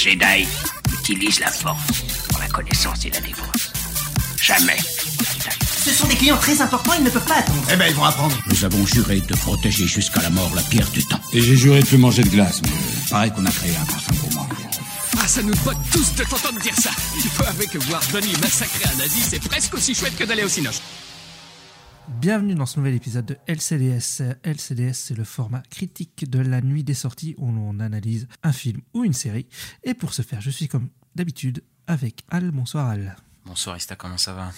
[0.00, 0.48] Jedi
[0.94, 3.70] utilise la force pour la connaissance et la défense.
[4.40, 4.78] Jamais.
[5.84, 7.62] Ce sont des clients très importants, ils ne peuvent pas attendre.
[7.70, 8.34] Eh ben, ils vont apprendre.
[8.46, 11.20] Nous avons juré de protéger jusqu'à la mort la pierre du temps.
[11.34, 12.70] Et j'ai juré de plus manger de glace, mais
[13.10, 14.46] pareil qu'on a créé un parfum pour moi.
[15.22, 16.92] Ah, ça nous botte tous de t'entendre dire ça.
[17.22, 20.44] Il faut avouer que voir Donnie massacrer un nazi, c'est presque aussi chouette que d'aller
[20.44, 20.80] au cinoche.
[22.20, 24.22] Bienvenue dans ce nouvel épisode de LCDS.
[24.44, 28.82] LCDS, c'est le format critique de la nuit des sorties où l'on analyse un film
[28.92, 29.46] ou une série.
[29.84, 32.50] Et pour ce faire, je suis comme d'habitude avec Al.
[32.50, 33.16] Bonsoir Al.
[33.46, 34.52] Bonsoir Ista, comment ça va?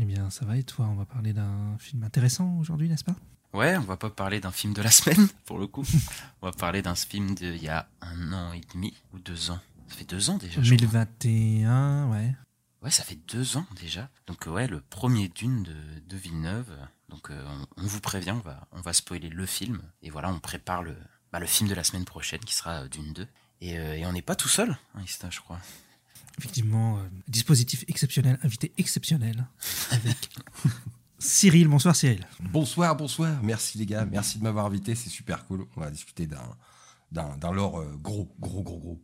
[0.00, 0.86] Eh bien, ça va et toi?
[0.90, 3.14] On va parler d'un film intéressant aujourd'hui, n'est-ce pas?
[3.54, 5.84] Ouais, on va pas parler d'un film de la semaine, pour le coup.
[6.42, 9.60] on va parler d'un film d'il y a un an et demi ou deux ans.
[9.88, 10.60] Ça fait deux ans déjà.
[10.60, 12.34] 2021, ouais.
[12.86, 14.08] Ouais, ça fait deux ans déjà.
[14.28, 15.74] Donc ouais, le premier Dune de,
[16.06, 16.70] de Villeneuve.
[17.08, 17.44] Donc euh,
[17.76, 19.82] on, on, vous prévient, on va, on va spoiler le film.
[20.02, 20.96] Et voilà, on prépare le,
[21.32, 23.26] bah, le film de la semaine prochaine qui sera euh, Dune 2.
[23.62, 25.58] Et, euh, et on n'est pas tout seul, hein, Ista, je crois.
[26.38, 29.48] Effectivement, euh, dispositif exceptionnel, invité exceptionnel
[29.90, 30.30] avec
[31.18, 31.66] Cyril.
[31.66, 32.24] Bonsoir Cyril.
[32.38, 33.42] Bonsoir, bonsoir.
[33.42, 35.66] Merci les gars, merci de m'avoir invité, c'est super cool.
[35.76, 36.56] On va discuter d'un
[37.12, 39.02] d'un lore euh, gros, gros, gros, gros.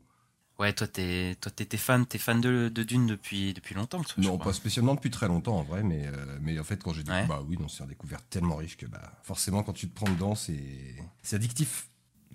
[0.63, 4.01] Ouais, toi t'es toi t'es fan, t'es fan de, de, Dune depuis depuis longtemps.
[4.05, 6.93] Toi, non, pas spécialement depuis très longtemps en vrai, mais euh, mais en fait quand
[6.93, 7.27] j'ai dit ouais.
[7.27, 10.09] bah oui, non, c'est une découverte tellement riche que bah forcément quand tu te prends
[10.09, 11.89] dedans, c'est c'est addictif.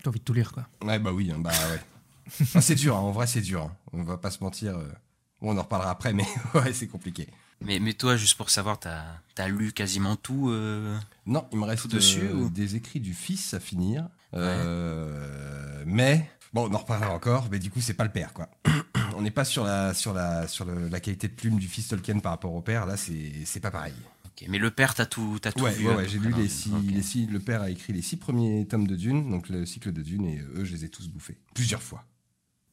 [0.04, 0.68] T'as envie de tout lire quoi.
[0.84, 2.46] Ouais bah oui, hein, bah ouais.
[2.56, 3.62] ah, c'est dur, hein, en vrai c'est dur.
[3.64, 3.78] Hein.
[3.94, 4.78] On va pas se mentir.
[4.78, 4.92] Euh...
[5.40, 7.30] Bon, on en reparlera après, mais ouais, c'est compliqué.
[7.62, 9.04] Mais, mais toi, juste pour savoir, t'as
[9.38, 10.98] as lu quasiment tout euh...
[11.26, 12.50] Non, il me reste dessus, euh, ou...
[12.50, 14.10] des écrits du fils à finir.
[14.34, 17.48] Euh, mais bon, on en reparlera encore.
[17.52, 18.50] Mais du coup, c'est pas le père, quoi.
[19.16, 21.88] on n'est pas sur la sur la sur le, la qualité de plume du fils
[21.88, 22.86] Tolkien par rapport au père.
[22.86, 23.94] Là, c'est pas pareil.
[24.28, 25.88] Okay, mais le père, t'as tout, as tout ouais, vu.
[25.88, 26.92] Ouais, ouais j'ai lu les six, okay.
[26.92, 27.26] les six.
[27.26, 30.26] Le père a écrit les six premiers tomes de Dune, donc le cycle de Dune,
[30.26, 32.06] et eux, je les ai tous bouffés plusieurs fois.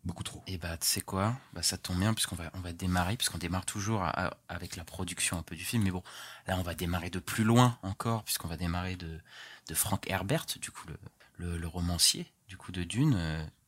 [0.05, 0.43] Beaucoup trop.
[0.47, 1.35] Et bah, tu sais quoi?
[1.55, 4.77] Bah, Ça tombe bien, puisqu'on va, on va démarrer, puisqu'on démarre toujours à, à, avec
[4.77, 5.83] la production un peu du film.
[5.83, 6.03] Mais bon,
[6.47, 9.19] là, on va démarrer de plus loin encore, puisqu'on va démarrer de,
[9.69, 10.99] de Frank Herbert, du coup, le,
[11.39, 13.17] le, le romancier, du coup, de Dune.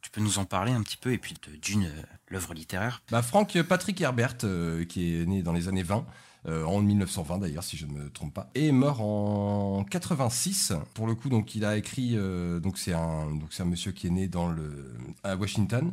[0.07, 3.03] Tu peux nous en parler un petit peu, et puis Dune, euh, l'œuvre littéraire?
[3.11, 6.07] Bah, Frank Patrick Herbert, euh, qui est né dans les années 20.
[6.49, 10.75] Euh, en 1920 d'ailleurs si je ne me trompe pas, et est mort en 86
[10.95, 14.31] pour le coup donc il a écrit euh, c'est un c'est monsieur qui est né
[15.25, 15.93] à Washington.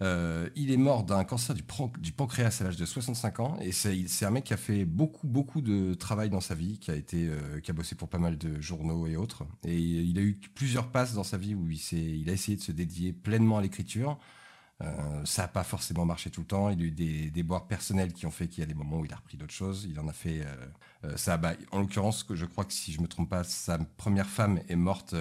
[0.00, 4.24] Euh, il est mort d'un cancer du, pancréas à l'âge de 65 ans et c'est
[4.24, 7.30] un mec qui a fait beaucoup beaucoup de travail dans sa vie, qui a été
[7.62, 11.14] qui bossé pour pas mal de journaux et autres et il a eu plusieurs passes
[11.14, 14.18] dans sa vie où il a essayé de se dédier pleinement à l'écriture.
[14.82, 16.68] Euh, ça n'a pas forcément marché tout le temps.
[16.70, 18.98] Il y a eu des déboires personnels qui ont fait qu'il y a des moments
[18.98, 19.86] où il a repris d'autres choses.
[19.88, 20.66] Il en a fait euh,
[21.04, 21.36] euh, ça.
[21.36, 24.76] Bah, en l'occurrence, je crois que si je me trompe pas, sa première femme est
[24.76, 25.14] morte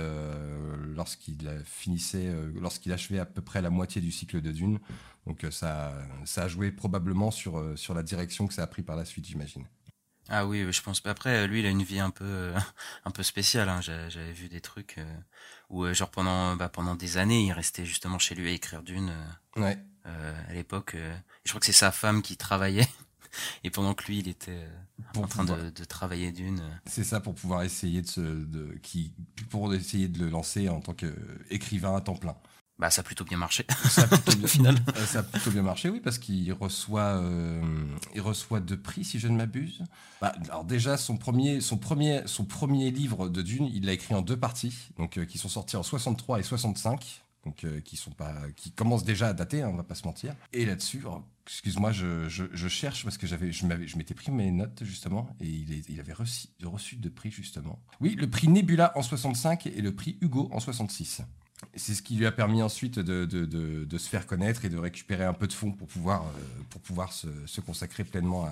[0.96, 4.80] lorsqu'il finissait, lorsqu'il achevait à peu près la moitié du cycle de Dune.
[5.28, 5.94] Donc ça,
[6.26, 9.28] ça a joué probablement sur sur la direction que ça a pris par la suite,
[9.28, 9.66] j'imagine.
[10.30, 11.02] Ah oui, je pense.
[11.06, 12.54] Après, lui, il a une vie un peu,
[13.06, 13.70] un peu spéciale.
[13.70, 13.82] Hein.
[13.82, 14.98] J'avais vu des trucs
[15.70, 19.14] où, genre pendant, bah, pendant des années, il restait justement chez lui à écrire Dune.
[19.56, 19.78] Ouais.
[20.06, 22.88] Euh, à l'époque, euh, je crois que c'est sa femme qui travaillait.
[23.64, 26.62] Et pendant que lui, il était euh, en train de, de, travailler d'une.
[26.86, 29.14] C'est ça pour pouvoir essayer de se, de, qui,
[29.50, 32.36] pour essayer de le lancer en tant qu'écrivain à temps plein.
[32.82, 33.64] Bah, ça a plutôt bien marché.
[33.88, 34.76] Ça a plutôt bien, final.
[35.06, 37.62] ça a plutôt bien marché, oui, parce qu'il reçoit, euh,
[38.16, 39.84] il reçoit deux prix, si je ne m'abuse.
[40.20, 44.16] Bah, alors déjà, son premier, son premier, son premier livre de Dune, il l'a écrit
[44.16, 47.98] en deux parties, donc euh, qui sont sortis en 63 et 65 donc euh, qui
[47.98, 50.36] sont pas qui commencent déjà à dater, hein, on va pas se mentir.
[50.54, 51.04] Et là-dessus,
[51.48, 54.84] excuse-moi, je, je, je, cherche parce que j'avais je m'avais je m'étais pris mes notes
[54.84, 57.80] justement et il, est, il avait reçu, reçu deux prix justement.
[58.00, 61.24] Oui, le prix Nebula en 65 et le prix Hugo en 66.
[61.76, 65.34] C'est ce qui lui a permis ensuite de, se faire connaître et de récupérer un
[65.34, 68.50] peu de fonds pour pouvoir, euh, se, consacrer pleinement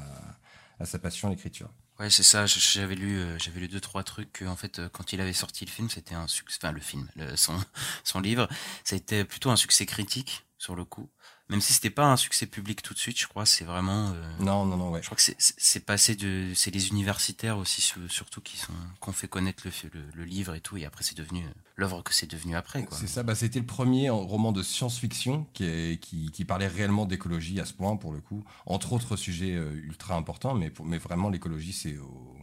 [0.79, 1.69] à, sa passion, l'écriture.
[1.99, 2.45] Ouais, c'est ça.
[2.45, 4.43] J'avais lu, euh, j'avais lu deux trois trucs.
[4.47, 6.59] En fait, euh, quand il avait sorti le film, c'était un succès.
[6.61, 7.59] Enfin, le film, le, son,
[8.05, 8.47] son livre,
[8.89, 11.09] été plutôt un succès critique sur le coup.
[11.49, 14.11] Même si c'était pas un succès public tout de suite, je crois, c'est vraiment.
[14.11, 15.01] Euh, non, non, non, ouais.
[15.01, 19.27] Je crois que c'est passé de, c'est les universitaires aussi surtout qui sont, qu'on fait
[19.27, 21.43] connaître le, le, le, livre et tout, et après c'est devenu
[21.75, 22.87] l'œuvre que c'est devenu après.
[22.91, 23.23] C'est ça.
[23.23, 27.73] Bah, c'était le premier roman de science-fiction qui, qui, qui parlait réellement d'écologie à ce
[27.73, 31.97] point pour le coup, entre autres sujets ultra importants, mais pour, mais vraiment l'écologie c'est
[31.97, 32.39] au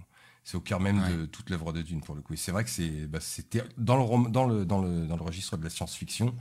[0.47, 1.17] c'est au cœur même ouais.
[1.17, 2.35] de toute l'œuvre de Dune pour le coup.
[2.35, 5.23] Et c'est vrai que c'est bah, c'était dans le dans le dans le dans le
[5.23, 6.35] registre de la science-fiction.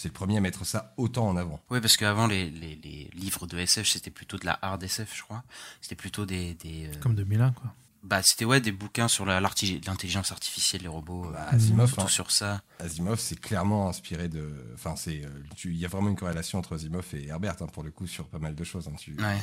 [0.00, 1.60] C'est le premier à mettre ça autant en avant.
[1.68, 5.14] Oui, parce qu'avant les, les, les livres de SF, c'était plutôt de la hard SF,
[5.14, 5.42] je crois.
[5.82, 7.00] C'était plutôt des, des euh...
[7.02, 7.74] comme 2001 quoi.
[8.02, 12.08] Bah, c'était ouais des bouquins sur l'intelligence artificielle, les robots, euh, Bah, Asimov, surtout hein.
[12.08, 12.62] sur ça.
[12.78, 14.72] Asimov, c'est clairement inspiré de.
[14.72, 15.22] Enfin, c'est.
[15.22, 15.28] euh,
[15.66, 18.26] Il y a vraiment une corrélation entre Asimov et Herbert, hein, pour le coup, sur
[18.26, 18.88] pas mal de choses.
[18.88, 19.36] hein, tu- Ouais.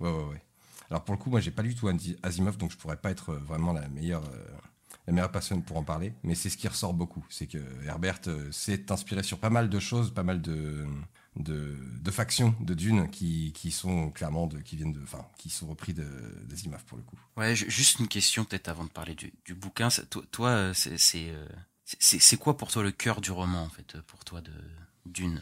[0.00, 0.42] Ouais, ouais, ouais.
[0.90, 1.88] Alors pour le coup, moi, j'ai pas du tout
[2.24, 4.48] Asimov, donc je pourrais pas être vraiment la meilleure, euh,
[5.06, 6.12] la meilleure personne pour en parler.
[6.22, 9.68] Mais c'est ce qui ressort beaucoup, c'est que Herbert euh, s'est inspiré sur pas mal
[9.68, 10.86] de choses, pas mal de
[11.36, 15.48] de, de factions de Dune qui, qui sont clairement de, qui viennent de, enfin, qui
[15.48, 16.06] sont repris de
[16.44, 17.16] d'Asimov pour le coup.
[17.38, 19.88] Ouais, ju- juste une question peut-être avant de parler du, du bouquin.
[20.10, 21.46] Toi, toi, euh, c'est c'est euh,
[21.84, 24.52] c'est c'est quoi pour toi le cœur du roman en fait, pour toi de
[25.06, 25.40] Dune?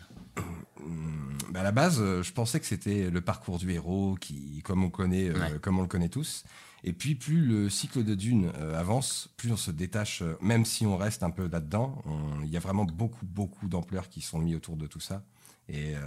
[1.50, 4.90] Bah, à la base, je pensais que c'était le parcours du héros, qui, comme on
[4.90, 5.58] connaît, Ouais.
[5.60, 6.44] comme on le connaît tous.
[6.84, 10.64] Et puis, plus le cycle de Dune euh, avance, plus on se détache, euh, même
[10.64, 12.02] si on reste un peu là-dedans.
[12.42, 15.22] Il y a vraiment beaucoup, beaucoup d'ampleurs qui sont mis autour de tout ça.
[15.68, 16.00] Et euh,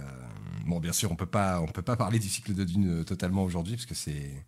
[0.66, 3.44] bon, bien sûr, on peut pas, on peut pas parler du cycle de Dune totalement
[3.44, 4.44] aujourd'hui, parce que c'est,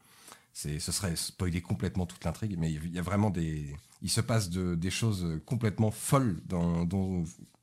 [0.52, 2.56] c'est, ce serait spoiler complètement toute l'intrigue.
[2.58, 6.84] Mais il y a vraiment des, il se passe de, des choses complètement folles dans,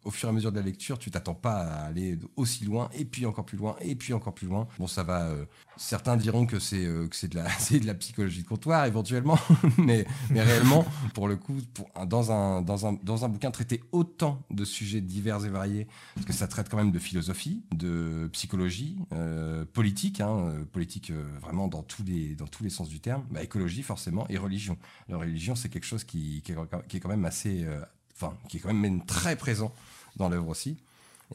[0.06, 2.90] au fur et à mesure de la lecture, tu t'attends pas à aller aussi loin,
[2.94, 4.68] et puis encore plus loin, et puis encore plus loin.
[4.78, 5.28] Bon, ça va.
[5.28, 5.46] euh,
[5.78, 7.44] certains diront que c'est euh, de la
[7.80, 9.38] de la psychologie de comptoir éventuellement,
[9.78, 11.58] mais mais réellement, pour le coup,
[12.06, 16.26] dans un dans un dans un bouquin traité autant de sujets divers et variés, parce
[16.26, 21.12] que ça traite quand même de philosophie, de psychologie, euh, politique, hein, politique
[21.42, 24.78] vraiment dans tous les dans tous les sens du terme, bah, écologie forcément et religion.
[25.08, 27.66] La religion, c'est quelque chose qui qui est, quand même assez,
[28.16, 29.74] enfin, qui est quand même, même très présent
[30.16, 30.78] dans l'œuvre aussi.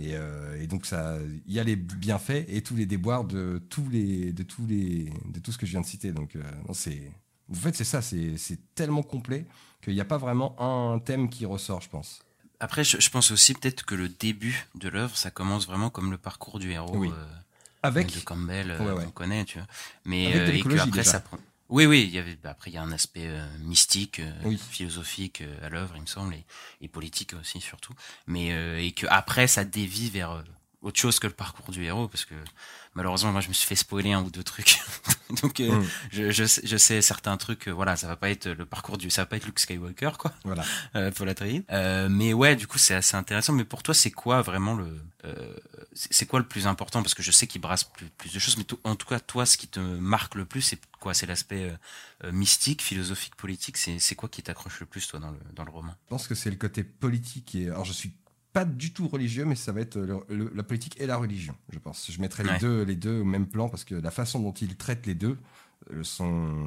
[0.01, 1.17] Et, euh, et donc ça,
[1.47, 5.13] il y a les bienfaits et tous les déboires de tous les, de tous les,
[5.27, 6.13] de tout ce que je viens de citer.
[6.13, 6.43] Donc euh,
[6.73, 7.11] c'est,
[7.51, 8.37] en fait, c'est ça, c'est,
[8.75, 9.45] tellement complet
[9.83, 12.23] qu'il n'y a pas vraiment un thème qui ressort, je pense.
[12.61, 16.11] Après, je, je pense aussi peut-être que le début de l'œuvre, ça commence vraiment comme
[16.11, 17.09] le parcours du héros Oui.
[17.11, 17.25] euh,
[17.83, 19.05] Avec, de Campbell, euh, Ouais, ouais.
[19.07, 19.67] on connaît, tu vois.
[20.05, 21.05] Mais euh, et que après déjà.
[21.13, 21.39] ça prend.
[21.69, 22.37] Oui, oui, il y avait.
[22.37, 24.57] bah, après, il y a un aspect euh, mystique, euh, Oui.
[24.59, 26.45] philosophique euh, à l'œuvre, il me semble, et,
[26.81, 27.93] et politique aussi surtout.
[28.27, 30.43] Mais euh, et que après, ça dévie vers
[30.81, 32.35] autre chose que le parcours du héros, parce que
[32.95, 34.79] malheureusement, moi, je me suis fait spoiler un ou deux trucs.
[35.43, 35.87] Donc, euh, Mm.
[36.13, 37.67] je, je, sais- je sais certains trucs.
[37.69, 40.13] euh, voilà, ça va pas être le parcours du, ça va pas être Luke Skywalker,
[40.19, 40.65] quoi voilà.
[40.95, 41.65] euh, Paul Atreides.
[41.71, 43.53] Euh, mais ouais, du coup, c'est assez intéressant.
[43.53, 45.57] Mais pour toi, c'est quoi vraiment le, euh,
[45.95, 47.03] c'est quoi le plus important?
[47.03, 49.47] Parce que je sais qu'il brasse plus, plus de choses, mais en tout cas, toi,
[49.47, 51.13] ce qui te marque le plus, c'est quoi?
[51.13, 51.73] C'est l'aspect
[52.33, 53.77] mystique, philosophique, politique?
[53.77, 55.95] C'est c'est quoi qui t'accroche le plus, toi, dans le dans le roman?
[56.05, 57.55] Je pense que c'est le côté politique.
[57.55, 58.13] Et, alors, je suis
[58.53, 61.55] pas du tout religieux, mais ça va être le- le- la politique et la religion,
[61.71, 62.11] je pense.
[62.11, 64.77] Je mettrais les, deux, les deux au même plan parce que la façon dont il
[64.77, 65.39] traite les deux
[65.93, 66.67] euh, sont.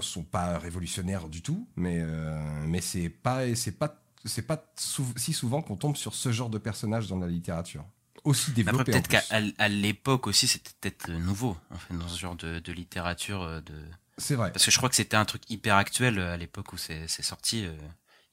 [0.00, 5.04] Sont pas révolutionnaires du tout, mais, euh, mais c'est pas, c'est pas, c'est pas sou-
[5.16, 7.84] si souvent qu'on tombe sur ce genre de personnage dans la littérature.
[8.24, 8.92] Aussi développé.
[8.92, 13.42] peut-être qu'à l'époque aussi, c'était peut-être nouveau, en fait, dans ce genre de, de littérature.
[13.42, 13.74] euh, De...
[14.16, 14.52] C'est vrai.
[14.52, 17.06] Parce que je crois que c'était un truc hyper actuel euh, à l'époque où c'est
[17.06, 17.76] c'est sorti, euh,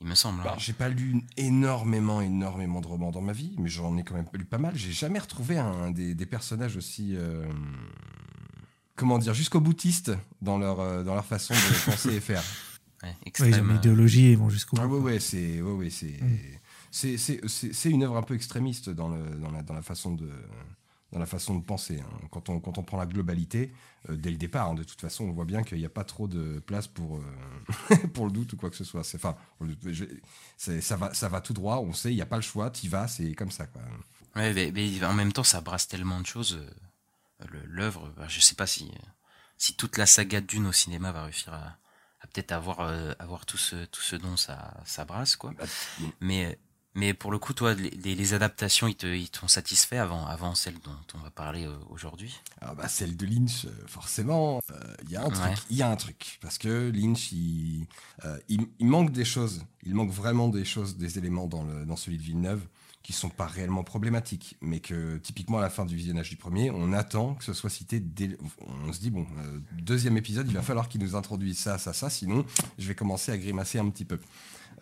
[0.02, 0.40] il me semble.
[0.40, 0.44] hein.
[0.44, 4.16] Alors, j'ai pas lu énormément, énormément de romans dans ma vie, mais j'en ai quand
[4.16, 4.76] même lu pas mal.
[4.76, 7.46] J'ai jamais retrouvé un des, des personnages aussi, euh,
[8.96, 10.12] comment dire, jusqu'au boutiste
[10.42, 12.44] dans leur, euh, dans leur façon de penser et faire.
[13.04, 14.98] Ouais, Ouais, ils ont une euh, idéologie et ils vont jusqu'au Ah bout.
[14.98, 16.20] ouais, ouais, c'est, ouais, ouais, c'est,
[16.92, 19.82] c'est, c'est, c'est- c'est une œuvre un peu extrémiste dans, le, dans, la, dans la
[19.82, 20.30] façon de,
[21.12, 22.00] dans la façon de penser.
[22.00, 22.28] hein.
[22.32, 23.72] Quand on, quand on prend la globalité,
[24.10, 26.04] euh, dès le départ, hein, de toute façon, on voit bien qu'il n'y a pas
[26.06, 29.04] trop de place pour, euh, pour le doute ou quoi que ce soit.
[29.04, 29.36] C'est, enfin,
[30.58, 31.78] ça va, ça va tout droit.
[31.78, 32.70] On sait, il n'y a pas le choix.
[32.70, 33.82] T'y vas, c'est comme ça, quoi.
[34.36, 36.58] Ouais, mais, mais en même temps, ça brasse tellement de choses.
[36.62, 38.92] euh, L'œuvre, bah, je sais pas si
[39.58, 41.78] si toute la saga Dune au cinéma va réussir à,
[42.22, 45.52] à peut-être avoir euh, avoir tout ce tout ce dont ça ça brasse quoi.
[45.58, 45.66] Bah,
[46.20, 46.58] Mais
[46.94, 51.20] mais pour le coup, toi, les, adaptations, ils t'ont satisfait avant avant celle dont on
[51.20, 52.40] va parler euh, aujourd'hui?
[52.60, 55.54] Ah bah celle de Lynch, euh, forcément, euh, il y a un truc, Ouais.
[55.70, 57.88] il y a un truc, parce que Lynch, il,
[58.26, 61.86] euh, il, il manque des choses, il manque vraiment des choses, des éléments dans, le,
[61.86, 62.62] dans celui de Villeneuve
[63.04, 66.70] qui sont pas réellement problématiques, mais que typiquement à la fin du visionnage du premier,
[66.70, 68.00] on attend que ce soit cité.
[68.00, 68.38] Dès,
[68.86, 71.94] on se dit bon, euh, deuxième épisode, il va falloir qu'il nous introduise ça, ça,
[71.94, 72.46] ça, sinon
[72.78, 74.20] je vais commencer à grimacer un petit peu.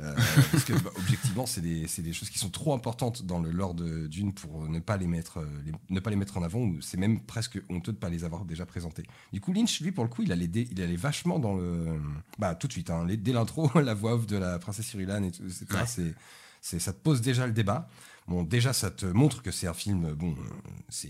[0.01, 0.15] Euh,
[0.51, 4.07] parce que bah, objectivement, c'est des, choses qui sont trop importantes dans le lore de
[4.07, 6.59] Dune pour ne pas les mettre, euh, les- ne pas les mettre en avant.
[6.59, 9.03] ou C'est même presque honteux de pas les avoir déjà présentés.
[9.33, 11.99] Du coup, Lynch, lui, pour le coup, il allait, dé- il allait vachement dans le,
[12.37, 15.23] bah tout de suite, hein, les- dès l'intro, la voix off de la princesse Irulan
[15.23, 15.65] et tout, etc.
[15.71, 15.79] Ouais.
[15.85, 16.15] C'est,
[16.61, 17.89] c'est, ça te pose déjà le débat.
[18.27, 20.13] Bon, déjà, ça te montre que c'est un film.
[20.13, 21.09] Bon, euh, c'est,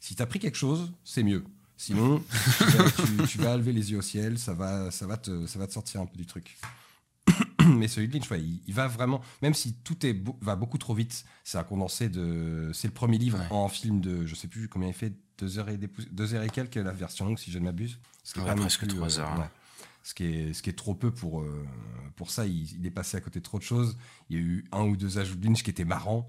[0.00, 1.44] si t'as pris quelque chose, c'est mieux.
[1.76, 2.22] Sinon,
[2.58, 5.46] tu vas, tu- tu vas lever les yeux au ciel, ça va, ça va te,
[5.46, 6.56] ça va te sortir un peu du truc.
[7.78, 10.56] mais celui de Lynch, ouais, il, il va vraiment, même si tout est beau- va
[10.56, 13.46] beaucoup trop vite, c'est un condensé de, c'est le premier livre Ouais.
[13.50, 16.42] en film de, je sais plus combien il fait, deux heures et des deux heures
[16.42, 17.98] et quelques la version longue si je ne m'abuse.
[18.24, 19.48] Ce qui est pas presque plus, trois euh, heures,
[20.04, 21.64] ce qui est, ce qui est trop peu pour, euh,
[22.16, 22.46] pour ça.
[22.46, 23.96] Il, il est passé à côté de trop de choses.
[24.30, 26.28] Il y a eu un ou deux ajouts de Lynch qui étaient marrants.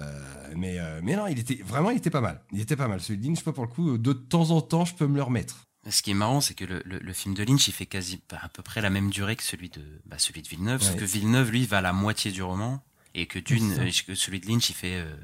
[0.00, 2.40] Euh, mais, mais non, il était vraiment, il était pas mal.
[2.52, 3.00] Il était pas mal.
[3.00, 5.22] Celui de Lynch, pas pour le coup, de temps en temps, je peux me le
[5.22, 5.64] remettre.
[5.90, 8.20] Ce qui est marrant, c'est que le, le, le film de Lynch, il fait quasi
[8.30, 10.92] bah, à peu près la même durée que celui de, bah, celui de Villeneuve, sauf
[10.94, 11.00] Ouais.
[11.00, 12.82] que Villeneuve, lui, va à la moitié du roman,
[13.14, 15.14] et que Dune, euh, celui de Lynch, il fait, euh,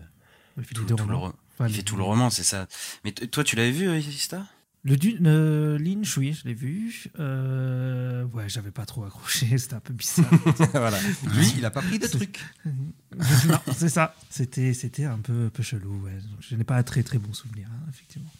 [0.74, 1.20] tout, le, roman.
[1.20, 2.68] ro- Enfin, il le- fait tout le roman, c'est ça.
[3.04, 4.46] Mais toi, tu l'avais vu, euh, Ista?
[4.82, 7.04] Le Dune, euh, Lynch, oui, je l'ai vu.
[7.18, 10.24] Euh, ouais, j'avais pas trop accroché, c'était un peu bizarre.
[10.72, 10.98] voilà.
[11.34, 12.40] Lui, il a pas pris de trucs.
[12.64, 14.14] non, c'est ça.
[14.30, 16.02] C'était, c'était un peu, un peu chelou.
[16.04, 16.12] Ouais.
[16.12, 18.30] Donc, je n'ai pas un très très bon souvenir, hein, effectivement.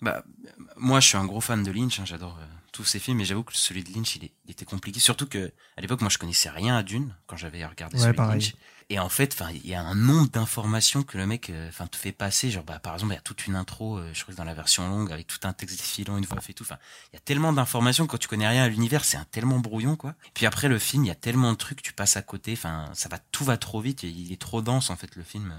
[0.00, 0.24] Bah,
[0.76, 1.98] moi, je suis un gros fan de Lynch.
[2.00, 4.50] hein, J'adore euh, tous ses films, mais j'avoue que celui de Lynch, il, est- il
[4.50, 5.00] était compliqué.
[5.00, 8.16] Surtout que à l'époque, moi, je connaissais rien à Dune quand j'avais regardé Ouais, celui
[8.16, 8.38] pareil.
[8.40, 8.54] de Lynch.
[8.88, 11.88] Et en fait, enfin, il y a un nombre d'informations que le mec, euh, enfin,
[11.88, 12.50] te fait passer.
[12.52, 14.44] Genre, bah, par exemple, il y a toute une intro, euh, je crois que dans
[14.44, 16.62] la version longue, avec tout un texte défilant, une voix et tout.
[16.62, 16.78] Enfin,
[17.12, 19.96] il y a tellement d'informations quand tu connais rien à l'univers, c'est un tellement brouillon,
[19.96, 20.14] quoi.
[20.34, 22.52] Puis après, le film, il y a tellement de trucs, tu passes à côté.
[22.52, 24.04] Enfin, ça va, tout va trop vite.
[24.04, 25.52] Il est trop dense, en fait, le film,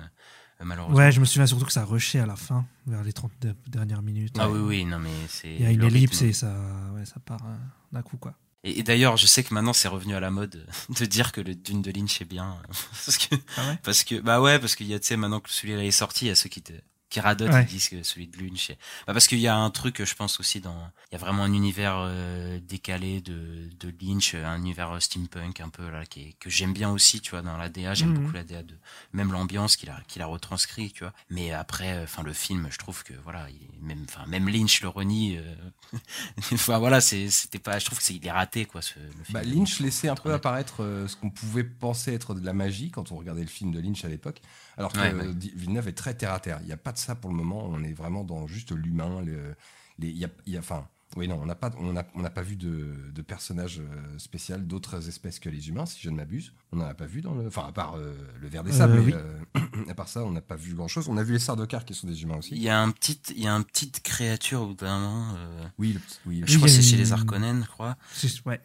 [0.65, 0.97] malheureusement.
[0.97, 3.55] Ouais, je me souviens surtout que ça rushait à la fin, vers les 30 de-
[3.67, 4.35] dernières minutes.
[4.39, 5.53] Ah oui, oui, non, mais c'est.
[5.53, 6.29] Il y a une ellipse rythme.
[6.29, 6.55] et ça,
[6.95, 7.55] ouais, ça part euh,
[7.91, 8.33] d'un coup, quoi.
[8.63, 10.65] Et, d'ailleurs, je sais que maintenant c'est revenu à la mode
[10.99, 12.57] de dire que le Dune de Lynch est bien.
[13.05, 13.79] parce que, Ah ouais?
[13.83, 16.25] parce que, bah ouais, parce qu'il y a, tu sais, maintenant que celui-là est sorti,
[16.25, 16.73] il y a ceux qui te,
[17.09, 17.63] qui radotent, Ouais.
[17.63, 18.71] ils disent que celui de Lynch
[19.07, 20.75] bah parce qu'il y a un truc, je pense aussi dans,
[21.09, 25.61] il y a vraiment un univers euh, décalé de, de Lynch, un univers euh, steampunk
[25.61, 28.09] un peu, là, qui est, que j'aime bien aussi, tu vois, dans la DA, j'aime
[28.09, 28.19] Mhm.
[28.19, 28.75] beaucoup la DA de,
[29.13, 31.13] même l'ambiance qu'il a, qu'il a retranscrit, tu vois.
[31.29, 34.81] Mais après, enfin, le film, je trouve que, voilà, il est même, enfin, même Lynch
[34.81, 35.55] le renie, euh,
[36.53, 39.33] enfin, voilà, c'était pas, je trouve que c'est, il est raté, quoi, ce, le film.
[39.33, 42.91] Bah, Lynch laissait un peu apparaître euh, ce qu'on pouvait penser être de la magie
[42.91, 44.41] quand on regardait le film de Lynch à l'époque.
[44.77, 45.34] Alors que Ouais, ouais.
[45.34, 46.60] Di- Villeneuve est très terre à terre.
[46.62, 47.65] Il n'y a pas de ça pour le moment.
[47.67, 49.22] On est vraiment dans juste l'humain.
[49.22, 49.55] le-
[50.00, 52.41] Les, il y a, il y a- enfin, oui, non, on n'a pas, on pas
[52.43, 56.53] vu de, de personnage euh, spécial d'autres espèces que les humains, si je ne m'abuse.
[56.72, 58.77] On n'en a pas vu dans le, enfin, à part euh, le ver des Euh,
[58.77, 59.00] sables.
[59.00, 59.13] oui.
[59.15, 59.39] euh,
[59.89, 61.07] à part ça, on n'a pas vu grand chose.
[61.10, 62.51] On a vu les sardaukars qui sont des humains aussi.
[62.55, 65.34] Il y a un petit, il y a un petite créature au bout d'un moment.
[65.38, 66.43] euh, Oui, le- oui.
[66.46, 67.98] je crois que c'est chez les Harkonnen, je crois.
[68.46, 68.62] Ouais.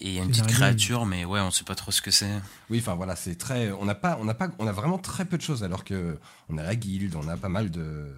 [0.00, 2.10] Et il y a une petite créature, mais ouais, on sait pas trop ce que
[2.10, 2.40] c'est.
[2.68, 3.72] Oui, enfin voilà, c'est très.
[3.72, 6.18] On n'a pas, on n'a pas, on a vraiment très peu de choses alors que
[6.48, 8.14] on a la guilde, on a pas mal de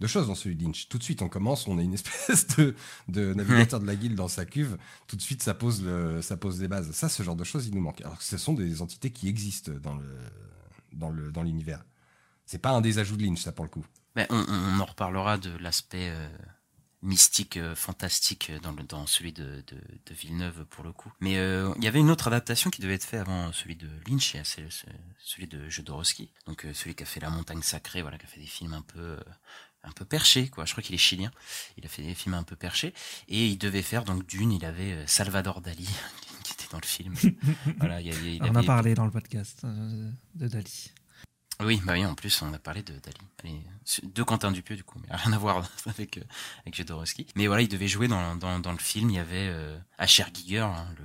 [0.00, 0.88] de choses dans celui de Lynch.
[0.88, 2.76] Tout de suite, on commence, on a une espèce de,
[3.08, 4.76] de navigateur de la guilde dans sa cuve.
[5.08, 6.90] Tout de suite, ça pose le, ça pose des bases.
[6.92, 8.00] Ça, ce genre de choses, il nous manque.
[8.02, 10.06] Alors que ce sont des entités qui existent dans le
[10.92, 11.84] dans le dans l'univers.
[12.46, 13.84] C'est pas un des ajouts de Lynch, ça pour le coup.
[14.14, 16.28] Ben, on, on- on en reparlera de l'aspect euh,
[17.02, 19.76] mystique, euh, fantastique dans, le, dans celui de, de,
[20.06, 21.12] de Villeneuve pour le coup.
[21.20, 23.88] Mais euh, il y avait une autre adaptation qui devait être faite avant celui de
[24.08, 24.66] Lynch, et c'est
[25.22, 26.30] celui de Jodorowsky.
[26.46, 28.74] Donc euh, celui qui a fait La Montagne Sacrée, voilà, qui a fait des films
[28.74, 29.20] un peu euh,
[29.84, 30.64] un peu perchés, quoi.
[30.64, 31.30] Je crois qu'il est chilien.
[31.76, 32.92] Il a fait des films un peu perchés.
[33.28, 35.88] Et il devait faire donc d'une, il avait euh, Salvador Dali
[36.42, 37.14] qui était dans le film.
[37.78, 40.48] voilà, il y a- il y On avait- a parlé dans le podcast euh, de
[40.48, 40.90] Dali.
[41.60, 43.62] Oui, bah oui, en plus, on a parlé de Dali.
[44.02, 46.22] De Quentin Dupieux, du coup, mais rien à voir avec, euh,
[46.62, 47.26] avec Jodorowsky.
[47.34, 49.10] Mais voilà, il devait jouer dans, dans, dans le film.
[49.10, 51.04] Il y avait euh, Asher Giger, hein, le,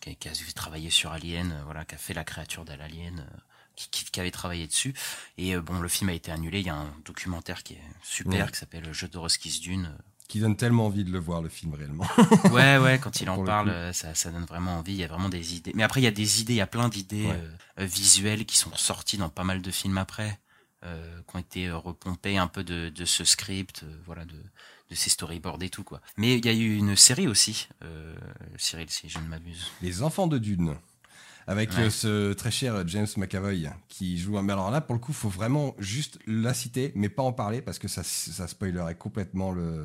[0.00, 3.20] qui, a, qui a travaillé sur Alien, euh, voilà, qui a fait la créature d'Alien,
[3.20, 3.36] euh,
[3.74, 4.94] qui, qui, qui avait travaillé dessus.
[5.38, 6.60] Et euh, bon, le film a été annulé.
[6.60, 8.52] Il y a un documentaire qui est super, Ouais.
[8.52, 9.96] qui s'appelle Jodorowsky's Dune.
[10.28, 12.06] Qui donne tellement envie de le voir le film réellement.
[12.50, 14.92] Ouais, ouais, quand il en parle, euh, ça, ça donne vraiment envie.
[14.94, 15.72] Il y a vraiment des idées.
[15.74, 17.32] Mais après, il y a des idées, il y a plein d'idées Ouais.
[17.32, 17.50] euh,
[17.80, 20.40] euh, visuelles qui sont sorties dans pas mal de films après,
[20.84, 24.32] euh, qui ont été repompées un peu de, de ce script, euh, voilà, de,
[24.90, 26.00] de ces storyboards et tout, quoi.
[26.16, 27.68] Mais il y a eu une série aussi,
[28.56, 29.66] Cyril, si je ne m'abuse.
[29.82, 30.74] Les enfants de Dune.
[31.46, 31.80] Avec Ouais.
[31.84, 34.42] euh, ce très cher James McAvoy qui joue un.
[34.42, 37.60] Mais alors là, pour le coup, faut vraiment juste la citer, mais pas en parler
[37.60, 39.84] parce que ça, ça spoilerait complètement le,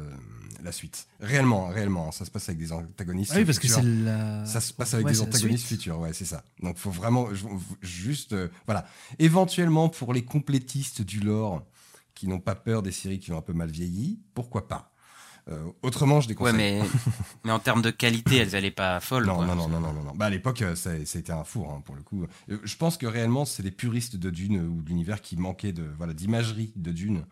[0.64, 1.08] la suite.
[1.20, 2.12] Réellement, réellement.
[2.14, 3.32] Ça se passe avec des antagonistes.
[3.36, 3.84] Ah oui, parce que futurs.
[3.84, 4.46] c'est la.
[4.46, 6.44] Ça se passe avec Ouais, des c'est antagonistes futurs, ouais, c'est ça.
[6.64, 7.46] Donc faut vraiment ju-
[7.82, 8.86] juste, euh, voilà,
[9.20, 11.66] éventuellement pour les complétistes du lore
[12.16, 14.89] qui n'ont pas peur des séries qui ont un peu mal vieilli, pourquoi pas?
[15.50, 16.56] Euh, autrement, je Ouais, déconseille.
[16.56, 16.82] mais,
[17.44, 20.14] mais en termes de qualité, elles allaient pas folles, Non, non, non, non, non.
[20.16, 22.26] Bah, à l'époque, euh, ça, été un four, hein, pour le coup.
[22.50, 25.74] Euh, Je pense que réellement, c'est les puristes de Dune ou de l'univers qui manquaient
[25.74, 27.26] de, voilà, d'imagerie de Dune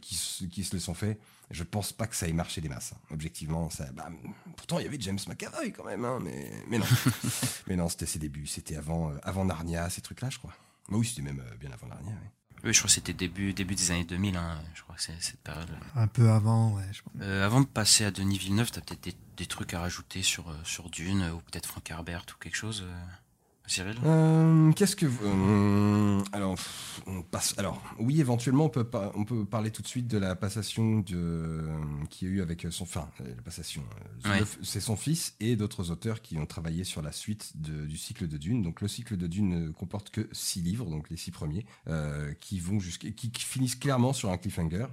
[0.00, 1.18] qui, se- qui se le sont fait.
[1.50, 2.92] Je pense pas que ça ait marché des masses.
[2.94, 3.00] hein.
[3.10, 4.08] Objectivement, ça, bah,
[4.56, 6.84] pourtant, il y avait James McAvoy quand même, hein, mais, mais non.
[7.66, 8.46] mais non, c'était ses débuts.
[8.46, 10.52] C'était avant, euh, avant Narnia, ces trucs-là, je crois.
[10.90, 12.28] Bah oui, c'était même euh, bien avant Narnia, oui.
[12.64, 15.20] Oui, je crois que c'était début, début des années 2000, hein, je crois que c'est
[15.20, 15.76] cette période-là.
[15.94, 16.82] Un peu avant, ouais.
[16.92, 17.12] Je pense.
[17.22, 20.50] Euh, avant de passer à Denis Villeneuve, t'as peut-être des, des trucs à rajouter sur,
[20.50, 23.04] euh, sur Dune, ou peut-être Frank Herbert ou quelque chose euh,
[23.68, 23.96] Cyril?
[24.04, 29.12] Euh, Qu'est-ce que vous- euh, alors pff, on passe alors oui éventuellement on peut pas-
[29.14, 31.64] on peut parler tout de suite de la passation de
[32.10, 33.82] qu'il y a eu avec son enfin euh, la passation
[34.24, 34.40] Ouais.
[34.40, 37.96] le- c'est son fils et d'autres auteurs qui ont travaillé sur la suite de- du
[37.96, 38.62] cycle de Dune.
[38.62, 41.66] Donc le cycle de Dune ne comporte que six livres donc les six premiers
[42.40, 44.86] qui vont jusqu'à qui, qui finissent clairement sur un cliffhanger.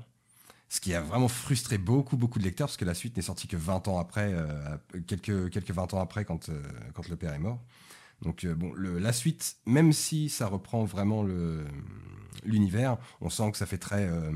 [0.68, 3.48] Ce qui a vraiment frustré beaucoup beaucoup de lecteurs parce que la suite n'est sortie
[3.48, 4.78] que 20 ans après euh,
[5.08, 6.62] quelques quelques 20 ans après quand euh,
[6.94, 7.60] quand le père est mort
[8.26, 11.26] donc euh, bon, la suite, même si ça reprend vraiment
[12.44, 14.32] l'univers, on sent que ça fait très, euh,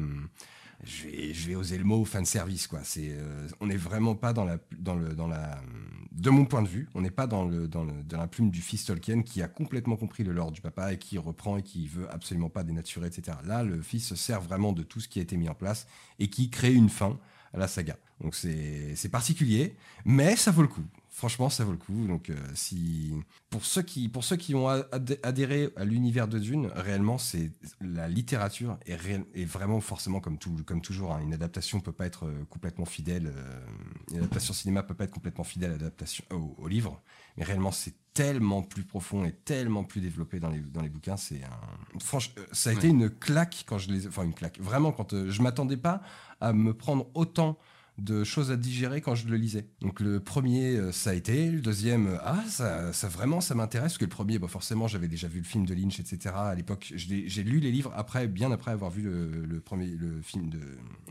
[0.84, 2.81] je, vais, oser le mot, fan service quoi.
[2.84, 5.60] C'est, euh, on n'est vraiment pas dans la, dans le, dans la,
[6.12, 8.86] de mon point de vue, on n'est pas dans le, dans la plume du fils
[8.86, 12.08] Tolkien qui a complètement compris le lore du papa et qui reprend et qui veut
[12.13, 13.38] absolument pas dénaturer, etc.
[13.43, 15.88] Là, le fils se sert vraiment de tout ce qui a été mis en place
[16.19, 17.17] et qui crée une fin
[17.53, 17.98] à la saga.
[18.22, 20.86] Donc c'est particulier, mais ça vaut le coup.
[21.19, 22.07] Franchement, ça vaut le coup.
[22.07, 23.11] Donc, euh, si
[23.49, 27.51] pour ceux qui pour ceux qui ont adhé- adhéré à l'univers de Dune, réellement, c'est
[27.81, 31.11] la littérature est, vraiment forcément comme tout comme toujours.
[31.11, 33.33] hein, une adaptation peut pas être euh, complètement fidèle.
[33.35, 33.65] euh,
[34.11, 37.01] une adaptation cinéma peut pas être complètement fidèle à l'adaptation au, au livre,
[37.35, 41.17] mais réellement, c'est tellement plus profond et tellement plus développé dans les dans les bouquins.
[41.17, 44.57] C'est un franchement, ça a été une claque quand je les enfin une claque.
[44.61, 46.01] Vraiment, quand euh, je m'attendais pas
[46.39, 47.57] à me prendre autant
[48.00, 49.65] de choses à digérer quand je le lisais.
[49.82, 51.50] Donc le premier, euh, ça a été.
[51.51, 53.94] Le deuxième, euh, ah, ça, ça vraiment, ça m'intéresse.
[53.94, 56.34] Parce que le premier, bah, forcément, j'avais déjà vu le film de Lynch, etc.
[56.36, 60.22] À l'époque, j'ai lu les livres après, bien après avoir vu le, le premier, le
[60.22, 60.60] film de,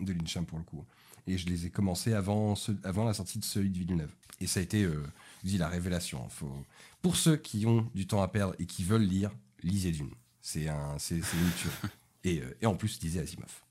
[0.00, 0.84] de Lynch, hein, pour le coup.
[1.26, 4.14] Et je les ai commencés avant, ce- avant la sortie de celui de Villeneuve.
[4.40, 5.02] Et ça a été, euh,
[5.44, 6.22] je dis, la révélation.
[6.24, 6.28] hein.
[6.30, 6.64] Faut,
[7.02, 9.30] pour ceux qui ont du temps à perdre et qui veulent lire,
[9.62, 10.10] lisez Dune.
[10.40, 11.22] C'est un, c'est une
[11.58, 11.74] tuerie.
[12.24, 13.62] Et, euh, et en plus, lisez Asimov.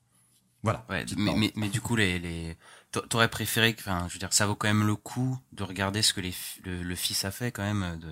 [0.68, 0.86] Voilà.
[0.90, 1.52] Ouais, Petite mais, parenthèse.
[1.56, 2.58] mais, mais du coup, les, les...
[2.92, 5.64] t'a- t'aurais préféré, que- enfin, je veux dire, ça vaut quand même le coup de
[5.64, 6.34] regarder ce que les,
[6.66, 8.00] le, le fils a fait quand même.
[8.00, 8.10] De...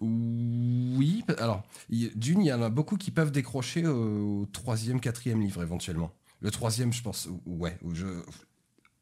[0.00, 5.62] Oui, alors, d'une, il y en a beaucoup qui peuvent décrocher au, troisième, quatrième livre
[5.62, 6.12] éventuellement.
[6.40, 8.06] Le troisième, je pense, ouais, je,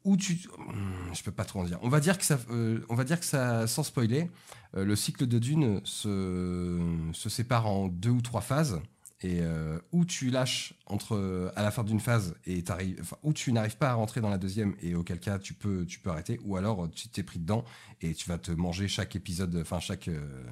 [0.03, 1.79] où tu, hmm, je peux pas trop en dire.
[1.81, 4.29] On va dire que ça, euh, on va dire que ça, sans spoiler,
[4.75, 6.79] euh, le cycle de Dune se,
[7.13, 8.79] se sépare en deux ou trois phases.
[9.23, 13.53] Et euh, où tu lâches entre à la fin d'une phase et enfin, où tu
[13.53, 16.41] n'arrives pas à rentrer dans la deuxième et auquel cas tu peux, tu peux arrêter,
[16.43, 17.63] ou alors tu t'es pris dedans
[18.01, 20.43] et tu vas te manger chaque épisode, enfin chaque euh,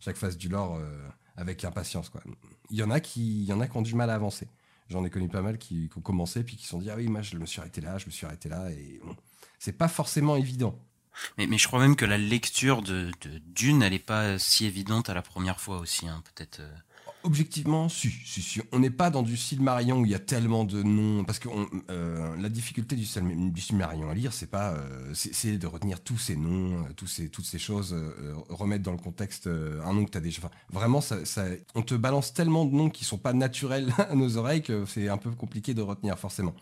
[0.00, 2.08] chaque phase du lore euh, avec impatience.
[2.08, 2.22] Quoi.
[2.70, 4.48] Il y en a qui, il y en a qui ont du mal à avancer.
[4.90, 7.06] J'en ai connu pas mal qui, ont commencé puis qui se sont dit ah oui
[7.06, 9.14] moi je me suis arrêté là, je me suis arrêté là et bon,
[9.60, 10.76] c'est pas forcément évident.
[11.38, 13.12] Mais, mais je crois même que la lecture de,
[13.46, 16.62] Dune, elle est pas si évidente à la première fois aussi, hein, peut-être.
[17.24, 18.60] Objectivement, si, si, si.
[18.72, 21.22] On n'est pas dans du Silmarillion où il y a tellement de noms.
[21.24, 21.48] Parce que
[21.88, 26.00] euh, la difficulté du, Silm- du Silmarillion à lire, c'est pas, euh, c'est de retenir
[26.02, 29.92] tous ces noms, euh, tous ces, toutes ces choses, euh, remettre dans le contexte un
[29.92, 30.50] nom que tu as déjà.
[30.72, 31.00] Vraiment,
[31.76, 35.08] on te balance tellement de noms qui sont pas naturels à nos oreilles que c'est
[35.08, 36.54] un peu compliqué de retenir forcément.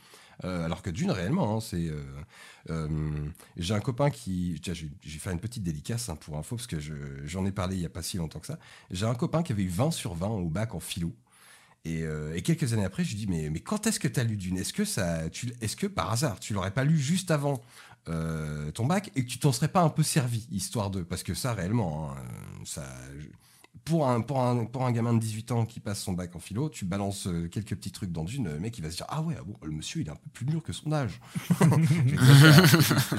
[0.45, 1.89] Euh, alors que d'une, réellement, hein, c'est.
[1.89, 2.03] euh,
[2.71, 2.89] euh,
[3.57, 4.61] j'ai un copain qui.
[4.63, 7.83] J'ai fait une petite dédicace hein, pour info, parce que je- j'en ai parlé il
[7.83, 8.59] y a pas si longtemps que ça.
[8.91, 11.15] J'ai un copain qui avait eu 20 sur 20 au bac en philo.
[11.87, 12.05] Et,
[12.45, 14.59] quelques années après, je lui dis mais, mais quand est-ce que tu as lu Dune?
[14.59, 17.61] Est-ce que, est-ce que par hasard, tu l'aurais pas lu juste avant
[18.07, 21.03] ton bac et que tu t'en serais pas un peu servi, histoire de...
[21.03, 22.17] Parce que ça, réellement, hein,
[22.65, 22.85] ça,
[23.91, 26.39] pour, un, pour, un, pour un gamin de 18 ans qui passe son bac en
[26.39, 29.07] philo, tu balances euh, quelques petits trucs dans Dune, le mec il va se dire
[29.09, 31.21] Ah ouais, ah bon, le monsieur il est un peu plus mûr que son âge.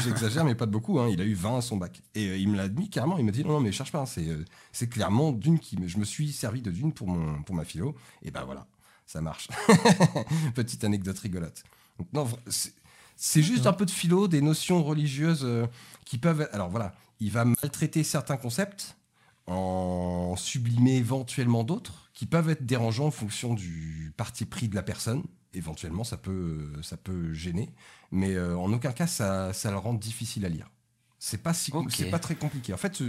[0.04, 1.00] J'exagère, mais pas de beaucoup.
[1.00, 1.10] hein.
[1.10, 2.02] Il a eu 20 à son bac.
[2.16, 3.18] Et euh, il me l'a admis carrément.
[3.18, 4.00] Il m'a dit non, non, mais cherche pas.
[4.02, 4.06] hein.
[4.06, 5.78] C'est, euh, c'est clairement Dune qui.
[5.78, 7.96] me- Je me suis servi de Dune pour, mon, pour ma philo.
[8.24, 8.66] Et ben voilà,
[9.06, 9.50] ça marche.
[10.56, 11.64] Petite anecdote rigolote.
[12.00, 12.28] Donc, non,
[13.18, 15.68] c'est, juste un peu de philo, des notions religieuses euh,
[16.06, 16.48] qui peuvent.
[16.54, 18.96] Alors voilà, il va maltraiter certains concepts
[19.52, 24.84] en sublimer éventuellement d'autres qui peuvent être dérangeants en fonction du parti pris de la
[24.84, 25.24] personne.
[25.54, 27.74] Éventuellement, ça peut, ça peut gêner,
[28.12, 30.70] mais euh, en aucun cas, ça, ça le rend difficile à lire.
[31.24, 32.74] C'est pas si, c'est pas très compliqué.
[32.74, 33.00] En fait,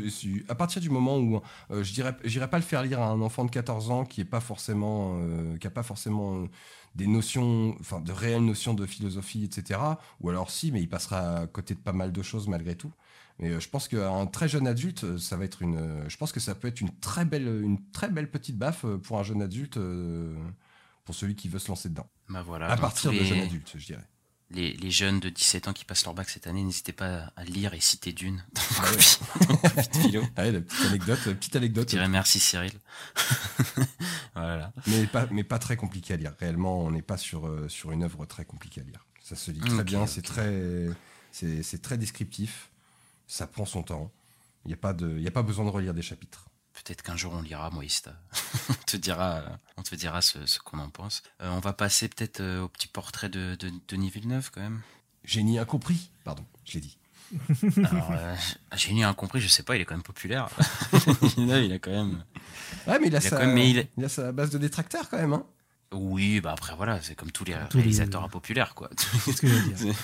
[0.47, 3.23] à partir du moment où euh, je dirais, j'irais pas le faire lire à un
[3.23, 6.47] enfant de 14 ans qui est pas forcément, euh, qui a pas forcément
[6.95, 9.81] des notions, enfin de réelles notions de philosophie, etc.
[10.21, 12.93] Ou alors si, mais il passera à côté de pas mal de choses malgré tout.
[13.39, 16.05] Mais euh, je pense qu'un très jeune adulte, euh, ça va être une.
[16.07, 19.19] Je pense que ça peut être une très belle, une très belle petite baffe pour
[19.21, 19.79] un jeune adulte,
[21.07, 22.11] pour celui qui veut se lancer dedans.
[22.29, 22.71] Bah voilà.
[22.71, 24.07] à partir de jeune adulte, je dirais.
[24.55, 27.45] Les, les jeunes de 17 ans qui passent leur bac cette année, n'hésitez pas à
[27.45, 28.99] lire et citer Dune dans vos
[29.65, 30.19] Ah copies-.
[30.37, 32.73] Allez, la petite anecdote, la petite Je anecdote, dirais merci Cyril.
[34.35, 34.73] voilà.
[34.87, 36.33] mais pas, mais pas très compliqué à lire.
[36.39, 39.07] Réellement, on n'est pas sur, euh, sur une œuvre très compliquée à lire.
[39.23, 40.89] Ça se lit très bien, c'est très,
[41.31, 42.71] c'est c'est très descriptif.
[43.29, 44.11] Ça prend son temps.
[44.65, 46.49] Il n'y a pas de, il y a pas besoin de relire des chapitres.
[46.75, 48.13] Peut-être qu'un jour on lira Moïsta.
[48.71, 49.43] on te dira,
[49.77, 51.23] on te dira ce, ce qu'on en pense.
[51.41, 54.81] Euh, on va passer peut-être euh, au petit portrait de, de Denis Villeneuve quand même.
[55.25, 56.11] Génie incompris.
[56.25, 56.99] Pardon, je l'ai dit.
[57.85, 58.35] Alors, euh,
[58.77, 60.49] Génie incompris, je sais pas, il est quand même populaire.
[61.23, 62.25] Villeneuve, il a quand même.
[62.87, 64.33] Ouais, mais il a, Il a sa, quand même- mais il a- il a sa
[64.33, 65.33] base de détracteurs quand même.
[65.33, 65.45] Hein.
[65.95, 68.89] Oui, bah après voilà, c'est comme tous les Tous les- réalisateurs impopulaires quoi.
[68.97, 69.95] C'est ce que je veux dire.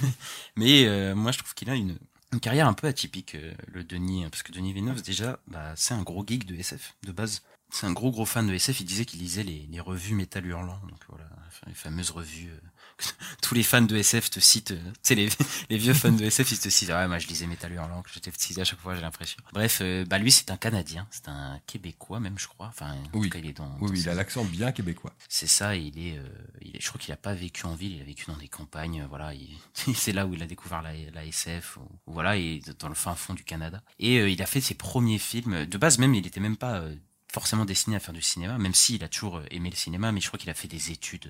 [0.57, 1.99] Mais euh, moi, je trouve qu'il a une,
[2.33, 5.95] une carrière un peu atypique, euh, le Denis, parce que Denis Villeneuve, déjà, bah, c'est
[5.95, 7.43] un gros geek de SF, de base.
[7.71, 8.81] C'est un gros, gros fan de SF.
[8.81, 11.29] Il disait qu'il lisait les, les revues Métal Hurlant, donc voilà,
[11.67, 12.51] les fameuses revues.
[12.51, 12.61] euh,
[13.43, 14.73] tous les fans de SF te citent.
[14.73, 15.29] euh, Tu sais, les,
[15.71, 16.89] les vieux fans de SF, ils te citent.
[16.91, 19.39] Ouais, moi, je lisais Métal Hurlant, que j'étais petit à chaque fois, j'ai l'impression.
[19.53, 22.67] Bref, euh, bah, lui, c'est un Canadien, c'est un Québécois, même, je crois.
[22.69, 23.29] Enfin, en Oui.
[23.29, 23.71] tout cas, il est dans.
[23.81, 25.13] Oui, dans oui, il a l'accent bien québécois.
[25.29, 26.29] c'est ça, il est, euh,
[26.63, 28.49] il est, je crois qu'il a pas vécu en ville, il a vécu dans des
[28.49, 29.59] campagnes, voilà, il-
[29.95, 33.15] c'est là où il a découvert la, la SF, ou, voilà, et dans le fin
[33.15, 33.83] fond du Canada.
[33.99, 36.83] Et euh, il a fait ses premiers films, de base même, il était même pas
[37.31, 40.29] forcément destiné à faire du cinéma, même s'il a toujours aimé le cinéma, mais je
[40.29, 41.29] crois qu'il a fait des études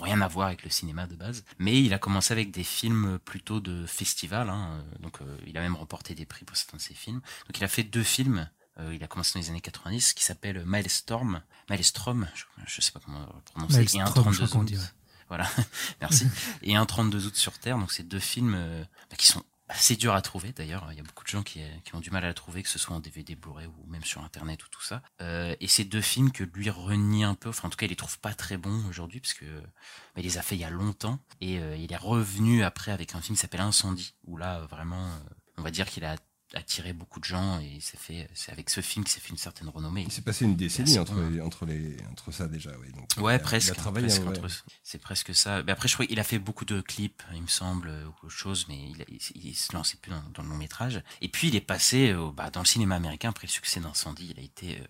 [0.00, 1.44] rien à voir avec le cinéma de base.
[1.58, 5.56] Mais il a commencé avec des films plutôt de festival, hein, euh, donc euh, il
[5.56, 7.20] a même remporté des prix pour certains de ses films.
[7.46, 8.48] Donc il a fait deux films.
[8.78, 12.92] euh, il a commencé dans les années 90, qui s'appelle Maelstrom, Maelstrom, je, je sais
[12.92, 14.94] pas comment prononcer, et un Maelstrom, je 32 crois qu'on août.
[15.28, 15.48] Voilà,
[16.00, 16.26] merci.
[16.62, 19.96] Et un 32 août sur Terre, donc c'est deux films euh, bah, qui sont assez
[19.96, 20.86] durs à trouver d'ailleurs.
[20.90, 22.68] Il y a beaucoup de gens qui, qui ont du mal à la trouver, que
[22.68, 25.02] ce soit en DVD, Blu-ray ou même sur Internet ou tout ça.
[25.20, 27.90] Euh, et c'est deux films que lui renie un peu, enfin en tout cas il
[27.90, 30.64] les trouve pas très bons aujourd'hui, parce que bah, il les a fait il y
[30.64, 31.18] a longtemps.
[31.40, 35.06] Et euh, il est revenu après avec un film qui s'appelle Incendie, où là vraiment,
[35.06, 35.18] euh,
[35.56, 36.16] on va dire qu'il a
[36.54, 39.36] attiré beaucoup de gens et c'est fait, c'est avec ce film qu'il s'est fait une
[39.36, 40.02] certaine renommée.
[40.02, 41.40] Il s'est passé une décennie entre, bon.
[41.46, 42.70] entre, les, entre ça déjà.
[42.80, 42.90] Oui.
[42.92, 43.68] Donc, Ouais, il a- presque.
[43.68, 44.72] Il a travaillé presque ouais.
[44.82, 45.62] C'est presque ça.
[45.62, 48.26] Mais après, je crois qu'il a fait beaucoup de clips, il me semble, euh, ou
[48.26, 51.02] autre chose, mais il, il, il se lançait plus dans, dans le long métrage.
[51.20, 54.32] Et puis, il est passé bah, dans le cinéma américain après le succès d'Incendie.
[54.36, 54.84] Il a été euh,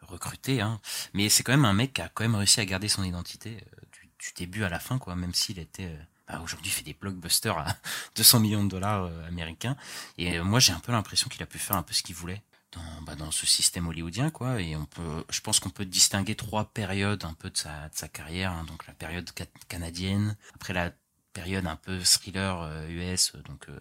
[0.00, 0.80] recruté, hein.
[1.14, 3.56] Mais c'est quand même un mec qui a quand même réussi à garder son identité
[3.56, 5.14] euh, du, du début à la fin, quoi.
[5.16, 5.96] Même s'il était
[6.28, 7.66] bah, aujourd'hui fait des blockbusters à
[8.16, 9.76] 200 millions de dollars euh, américains.
[10.18, 12.14] Et euh, moi, j'ai un peu l'impression qu'il a pu faire un peu ce qu'il
[12.14, 14.60] voulait dans, bah, dans ce système hollywoodien, quoi.
[14.60, 18.52] Et on peut, je pense qu'on peut distinguer trois périodes un peu de sa, carrière.
[18.52, 18.64] hein.
[18.64, 20.92] Donc la période ca- canadienne, après la
[21.36, 23.78] période un peu thriller euh, US, euh, donc euh,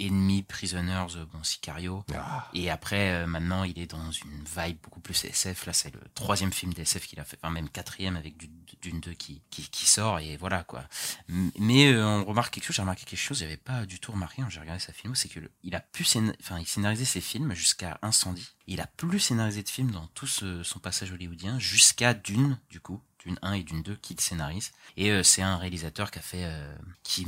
[0.00, 2.04] Enemy, Prisoners, euh, bon Sicario.
[2.14, 5.66] Ah, Et après, euh, maintenant, il est dans une vibe beaucoup plus SF.
[5.66, 8.50] Là, c'est le troisième film d'SF qu'il a fait, enfin même quatrième avec du-
[8.82, 10.18] Dune 2 qui, qui, qui sort.
[10.18, 10.84] Et voilà, quoi.
[11.28, 14.42] Mais euh, on remarque quelque chose, j'ai remarqué quelque chose, j'avais pas du tout remarqué
[14.42, 16.04] quand j'ai regardé sa film, c'est que le- il a pu
[16.40, 18.48] enfin, il scénarisait ses films jusqu'à Incendie.
[18.66, 22.80] Il a plus scénarisé de films dans tout ce- son passage hollywoodien jusqu'à Dune, du
[22.80, 23.00] coup.
[23.26, 24.70] Dune 1 et Dune 2 qu'il scénarise.
[24.96, 27.26] Et euh, c'est un réalisateur qui a fait, euh, qui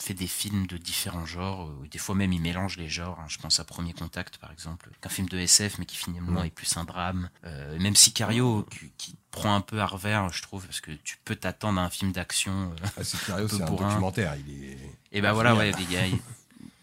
[0.00, 1.66] fait des films de différents genres.
[1.68, 3.18] euh, des fois même il mélange les genres.
[3.20, 3.26] hein.
[3.28, 6.50] Je pense à Premier Contact par exemple, qu'un film de SF mais qui finalement est
[6.50, 7.30] plus un drame.
[7.44, 11.36] Même Sicario qui, qui prend un peu à revers, je trouve, parce que tu peux
[11.36, 12.74] t'attendre à un film d'action.
[12.96, 14.34] ah, c'est Cario, peu c'est un documentaire.
[14.46, 14.78] Il est...
[15.12, 16.18] et bah voilà, ouais, a- il-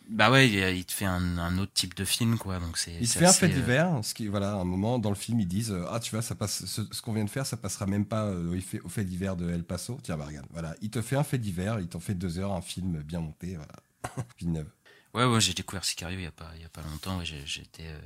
[0.09, 2.59] bah ouais, il, te fait un, un autre type de film, quoi.
[2.59, 2.93] Donc c'est.
[2.93, 5.15] Il c'est fait un fait euh, divers, ce qui, voilà, à un moment dans le
[5.15, 7.45] film, ils disent euh, Ah, tu vois, ça passe, ce, ce qu'on vient de faire,
[7.45, 9.99] ça passera même pas euh, au, fait, au fait divers de El Paso.
[10.03, 12.53] Tiens, bah regarde, voilà, il te fait un fait divers, il t'en fait deux heures,
[12.53, 14.25] un film bien monté, voilà.
[14.37, 14.69] Villeneuve.
[15.13, 17.87] Ouais, ouais, j'ai découvert Sicario il y a pas, il y a pas longtemps j'étais,
[17.87, 17.99] euh,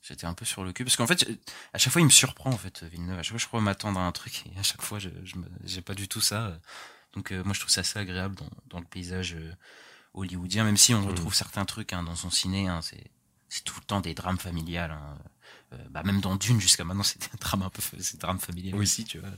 [0.00, 1.28] j'étais un peu sur le cul parce qu'en fait,
[1.74, 3.18] à chaque fois, il me surprend en fait, Villeneuve.
[3.18, 5.10] À chaque fois, je crois m'attendre à un truc et à chaque fois, je,
[5.64, 6.58] j'ai pas du tout ça.
[7.12, 9.52] Donc, euh, moi, je trouve ça assez agréable dans, dans le paysage euh,
[10.16, 12.66] hollywoodien, même si on retrouve certains trucs hein, dans son ciné.
[12.68, 13.04] Hein, c'est,
[13.48, 14.90] c'est tout le temps des drames familiales.
[14.90, 15.18] Hein.
[15.72, 18.38] Euh, bah, même dans Dune jusqu'à maintenant, c'était un drame un peu, c'est un drame
[18.40, 18.82] familial Oui.
[18.82, 19.30] aussi, tu vois.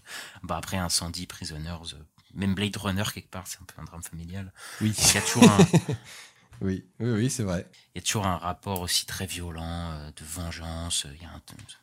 [0.43, 2.03] Bah après, Incendie, Prisoners, euh,
[2.35, 4.53] même Blade Runner quelque part, c'est un peu un drame familial.
[4.81, 5.59] Oui, Il y a toujours un,
[6.61, 7.66] oui, oui, oui, c'est vrai.
[7.94, 11.07] il y a toujours un rapport aussi très violent euh, de vengeance.
[11.14, 11.42] Il y a un-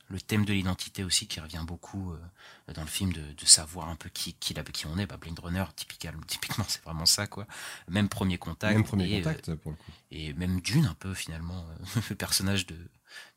[0.09, 3.89] le thème de l'identité aussi qui revient beaucoup euh, dans le film de, de savoir
[3.89, 5.05] un peu qui qui, la- qui on est.
[5.05, 7.47] Bah, Blade Runner, typiquement, typiquement c'est vraiment ça quoi.
[7.89, 8.73] Même premier contact.
[8.73, 9.91] Même premier et, euh, contact pour le coup.
[10.11, 11.65] et même Dune un peu finalement
[11.97, 12.75] euh, le personnage de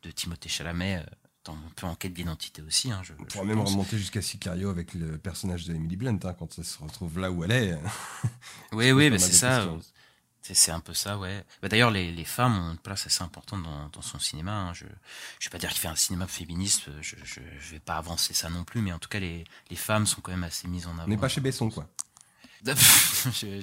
[0.03, 0.97] de Timothée Chalamet.
[0.97, 1.03] euh,
[1.45, 2.91] dans un peu en quête d'identité aussi.
[2.91, 3.71] Hein, je, On je pourra même pense.
[3.71, 7.31] remonter jusqu'à Sicario avec le personnage de Emily Blunt, hein, quand elle se retrouve là
[7.31, 7.79] où elle est.
[8.73, 9.55] Oui, oui, a c'est ça.
[9.59, 9.81] questions.
[10.41, 11.43] C'est un peu ça, ouais.
[11.61, 14.51] Bah, D'ailleurs, les, les femmes ont une place assez importante dans, dans son cinéma.
[14.51, 14.73] hein.
[14.73, 14.85] Je
[15.39, 18.49] je vais pas dire qu'il fait un cinéma féministe, je, je vais pas avancer ça
[18.49, 20.91] non plus, mais en tout cas, les, les femmes sont quand même assez mises en
[20.93, 21.03] avant.
[21.03, 21.87] On n'est pas chez Besson, quoi.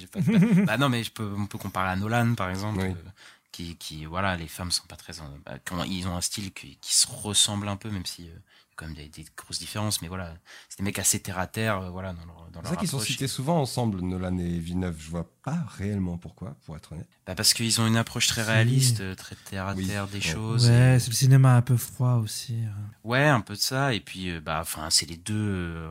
[0.07, 2.79] Pas de- bah non, mais je peux, on peut comparer à Nolan, par exemple.
[2.79, 2.85] Oui.
[2.91, 3.09] euh,
[3.51, 5.19] qui, qui, voilà, les femmes sont pas très.
[5.19, 8.33] en- bah, ils ont un style qui, qui se ressemble un peu, même si euh,
[8.77, 10.33] quand même des, des grosses différences, mais voilà,
[10.69, 12.75] c'est des mecs assez terre à terre, euh, voilà, dans leur, dans C'est leur ça
[12.77, 14.95] qu'ils sont cités souvent ensemble, Nolan et Villeneuve.
[14.99, 17.09] Je vois pas réellement pourquoi, pour être honnête.
[17.25, 19.85] Bah, parce qu'ils ont une approche très réaliste, euh, très terre à Oui.
[19.87, 20.21] terre des Ouais.
[20.21, 20.69] choses.
[20.69, 22.55] Ouais, et- c'est le cinéma un peu froid aussi.
[22.65, 22.71] hein.
[23.03, 23.93] Ouais, un peu de ça.
[23.93, 25.89] Et puis, euh, bah, enfin, c'est les deux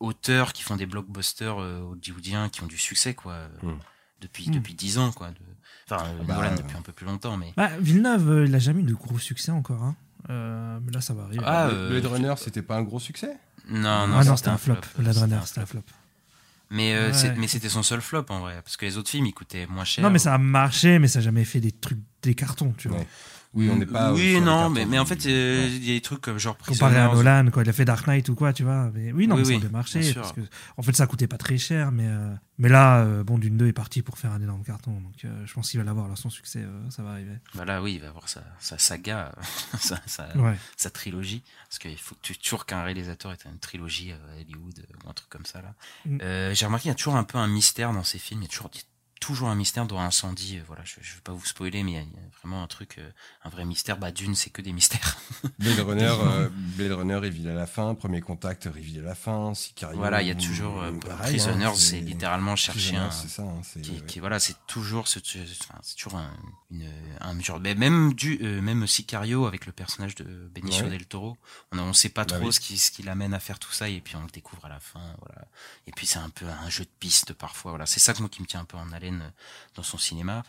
[0.00, 3.74] auteurs qui font des blockbusters euh, hollywoodiens qui ont du succès, quoi, Hmm.
[4.20, 4.52] depuis Hmm.
[4.54, 5.30] depuis dix ans, quoi.
[5.30, 5.36] de-
[5.90, 8.58] Enfin, euh, bah, Nolan depuis un peu plus longtemps, mais Bah, Villeneuve, euh, il a
[8.58, 9.82] jamais eu de gros succès encore.
[9.82, 9.96] Hein.
[10.30, 11.42] Euh, mais là, ça va arriver.
[11.46, 13.36] Ah, Blade- euh, Blade Runner, c'était pas un gros succès
[13.68, 14.74] non, non, ah non, c'était un flop.
[14.98, 15.80] Blade c'était Runner, un c'était un flop.
[16.70, 17.34] Mais euh, Ouais.
[17.36, 19.84] mais c'était son seul flop en vrai, parce que les autres films ils coûtaient moins
[19.84, 20.02] cher.
[20.04, 22.88] Non, mais ça a marché, mais ça n'a jamais fait des trucs, des cartons, tu
[22.88, 22.98] vois.
[22.98, 23.06] Ouais.
[23.54, 24.12] Oui, on n'est pas.
[24.12, 25.70] Oui, non, mais, mais en fait, euh, Ouais.
[25.70, 27.06] il y a des trucs comme genre Comparé à.
[27.14, 28.90] Nolan, quoi, il a fait Dark Knight ou quoi, tu vois.
[28.94, 30.14] Mais oui, non, Oui, mais ça a oui, bien marché.
[30.14, 30.40] Parce que,
[30.76, 33.68] en fait, ça coûtait pas très cher, mais, euh, mais là, euh, bon, Dune 2
[33.68, 34.92] est parti pour faire un énorme carton.
[35.00, 37.34] Donc, euh, je pense qu'il va l'avoir, là, son succès, euh, ça va arriver.
[37.54, 39.32] Bah là, oui, il va avoir sa, sa saga,
[39.78, 40.56] sa, sa, Ouais.
[40.76, 41.42] sa trilogie.
[41.68, 45.12] Parce qu'il faut que tu, toujours qu'un réalisateur ait une trilogie à Hollywood ou un
[45.12, 45.62] truc comme ça.
[45.62, 45.74] là.
[46.06, 46.18] Mm.
[46.22, 48.40] Euh, J'ai remarqué qu'il y a toujours un peu un mystère dans ces films.
[48.40, 48.70] Il y a toujours,
[49.26, 50.58] toujours un mystère dans incendie.
[50.58, 52.38] euh, Voilà, je ne vais pas vous spoiler, mais il y a, il y a
[52.40, 53.10] vraiment un truc, euh,
[53.44, 53.96] un vrai mystère.
[53.96, 55.16] Bah, Dune, c'est que des mystères.
[55.58, 59.54] Blade Runner, euh, Blade Runner reveal à la fin, Premier Contact reveal à la fin,
[59.54, 59.96] Sicario.
[59.96, 63.42] voilà, il y a toujours euh, pareil, Prisoners, hein, c'est littéralement chercher un, C'est ça,
[63.42, 64.02] hein, qui, ouais.
[64.06, 66.30] qui voilà c'est toujours c'est toujours un,
[66.70, 66.88] une,
[67.20, 70.90] un genre mais même du même Sicario avec le personnage de Benicio Ouais.
[70.90, 71.36] del Toro
[71.72, 72.52] on on sait pas Bah trop oui.
[72.52, 74.68] ce qui ce qui l'amène à faire tout ça et puis on le découvre à
[74.68, 75.46] la fin voilà
[75.86, 78.28] et puis c'est un peu un jeu de piste parfois voilà c'est ça que moi
[78.28, 79.13] qui me tient un peu en haleine
[79.74, 80.42] dans son cinéma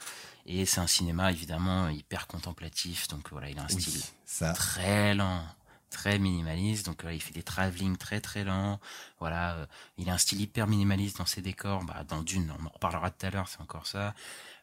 [0.45, 4.53] et c'est un cinéma évidemment hyper contemplatif donc voilà il a un Oui, style ça.
[4.53, 5.43] très lent,
[5.89, 6.85] très minimaliste.
[6.87, 8.79] Donc euh, il fait des travelling très très lents.
[9.19, 9.65] Voilà, euh,
[9.97, 11.83] il a un style hyper minimaliste dans ses décors.
[11.85, 14.13] Bah, dans Dune, on en reparlera tout à l'heure, c'est encore ça.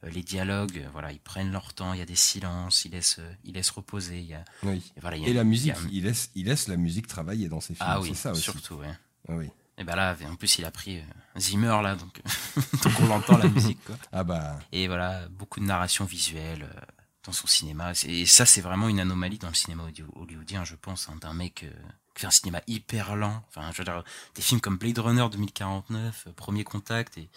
[0.05, 1.95] Euh, les dialogues, voilà, ils prennent leur temps.
[1.95, 4.19] Il y a des silences, ils laissent, ils laissent reposer.
[4.21, 4.93] Il y a, Oui.
[4.97, 6.69] et voilà, il y a- Et la musique, il y a- il laisse, il laisse
[6.69, 7.88] la musique travailler dans ses films.
[7.91, 8.43] ah oui, c'est ça aussi.
[8.43, 8.75] surtout.
[8.75, 8.93] Ouais.
[9.29, 9.49] Ah oui.
[9.79, 11.03] Et ben là, en plus, il a pris euh,
[11.39, 12.21] Zimmer là, donc
[12.85, 13.97] donc on l'entend la musique quoi.
[14.13, 16.81] Ah bah, Et voilà, beaucoup de narration visuelle euh,
[17.25, 17.93] dans son cinéma.
[18.05, 21.33] Et ça, c'est vraiment une anomalie dans le cinéma holly- hollywoodien, je pense, hein, d'un
[21.33, 21.71] mec euh,
[22.15, 23.43] qui fait un cinéma hyper lent.
[23.49, 24.05] Enfin, je veux dire,
[24.35, 27.31] des films comme Blade Runner 2049, euh, Premier Contact et,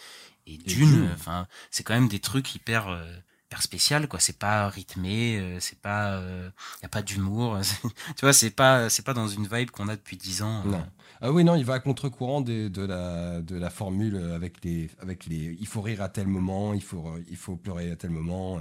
[0.46, 2.90] et Dune, euh, enfin, c'est quand même des trucs hyper...
[2.90, 3.06] euh,
[3.48, 7.60] hyper spécial quoi c'est pas rythmé euh, c'est pas il y a pas d'humour
[8.16, 10.72] tu vois c'est pas c'est pas dans une vibe qu'on a depuis 10 ans euh.
[10.72, 10.88] non.
[11.22, 14.90] Ah oui, non, il va à contre-courant des- de, la, de la formule avec les,
[15.00, 15.58] avec les.
[15.60, 18.60] Il faut rire à tel moment, il faut, il faut pleurer à tel moment.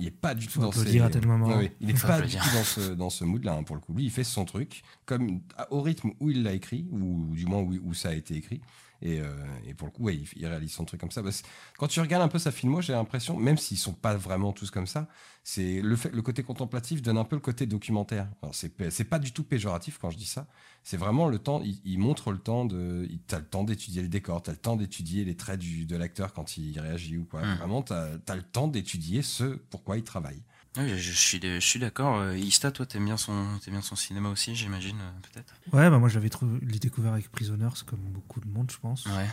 [0.00, 1.48] Il est pas du tout dans ces- à tel moment.
[1.50, 3.92] Ah il est pas du tout dans ce, dans ce mood-là, hein, pour le coup.
[3.94, 7.60] Lui, il fait son truc, comme au rythme où il l'a écrit, ou du moins
[7.60, 8.60] où, où ça a été écrit.
[9.02, 9.26] Et, euh,
[9.66, 11.22] et pour le coup, ouais, il, il réalise son truc comme ça.
[11.32, 11.44] C'est-
[11.78, 14.70] quand tu regardes un peu sa filmo, j'ai l'impression, même s'ils sont pas vraiment tous
[14.70, 15.08] comme ça,
[15.50, 18.28] c'est le, fait, le côté contemplatif donne un peu le côté documentaire.
[18.42, 20.46] Alors c'est pas du tout péjoratif quand je dis ça.
[20.84, 21.62] C'est vraiment le temps.
[21.64, 23.06] Il, il montre le temps de.
[23.08, 25.96] il- T'as le temps d'étudier le décor, t'as le temps d'étudier les traits du, de
[25.96, 27.40] l'acteur quand il réagit ou quoi.
[27.46, 27.54] Mm.
[27.56, 30.42] Vraiment, t'as as le temps d'étudier ce pourquoi il travaille.
[30.76, 33.72] Oui, je, je suis de- je suis d'accord Euh, Ista toi t'aimes bien son t'aimes
[33.72, 35.54] bien son cinéma aussi j'imagine euh, peut-être?
[35.72, 38.76] Ouais, bah moi, je l'avais trouvé, l'ai découvert avec Prisoners, comme beaucoup de monde, je
[38.78, 39.06] pense.
[39.06, 39.28] ouais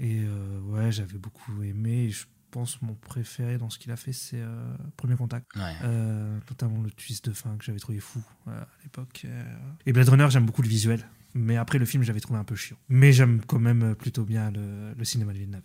[0.00, 2.08] Et euh, ouais, j'avais beaucoup aimé.
[2.08, 5.56] Je pense mon préféré dans ce qu'il a fait, c'est euh, Premier Contact.
[5.56, 9.26] ouais Euh, notamment le twist de fin que j'avais trouvé fou euh, à l'époque.
[9.86, 11.04] Et Blade Runner, j'aime beaucoup le visuel.
[11.34, 12.76] Mais après, le film, j'avais trouvé un peu chiant.
[12.88, 15.62] Mais j'aime quand même plutôt bien le, le cinéma de Villeneuve.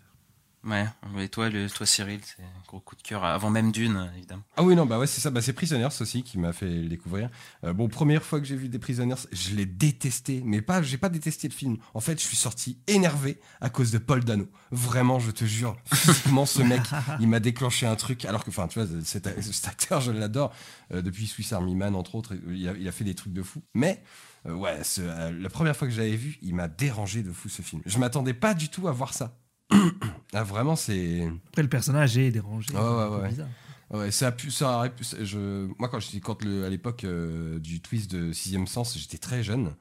[0.65, 0.86] Ouais,
[1.17, 4.43] et toi, le, toi Cyril, c'est un gros coup de cœur, avant même Dune, évidemment.
[4.58, 5.30] Ah oui, non, bah ouais, c'est ça.
[5.30, 7.30] Bah, c'est Prisoners aussi qui m'a fait le découvrir.
[7.63, 10.41] Euh, bon, première fois que j'ai vu des Prisoners, je l'ai détesté.
[10.43, 11.78] Mais pas, j'ai pas détesté le film.
[11.93, 14.48] En fait, je suis sorti énervé à cause de Paul Dano.
[14.72, 15.78] Vraiment, je te jure.
[15.93, 16.82] Physiquement, ce mec,
[17.22, 18.26] il m'a déclenché un truc.
[18.26, 19.28] Alors que, enfin, tu vois, cet,
[19.65, 20.54] acteur, je l'adore.
[20.91, 23.63] Euh, depuis Swiss Army Man, entre autres, il a, fait des trucs de fou.
[23.74, 24.04] Mais,
[24.45, 27.82] euh, ouais, la première fois que j'avais vu, il m'a dérangé de fou ce film.
[27.86, 29.38] Je m'attendais pas du tout à voir ça.
[30.34, 31.28] ah, vraiment, c'est.
[31.50, 32.74] Après, le personnage est dérangé.
[32.74, 33.30] Ouais, ouais, peu ouais.
[33.30, 33.48] bizarre.
[33.92, 37.04] Ouais, ça a pu, ça aurait pu- je, moi, quand j'étais, quand le, à l'époque
[37.06, 39.74] euh, du twist de Sixième Sens, j'étais très jeune,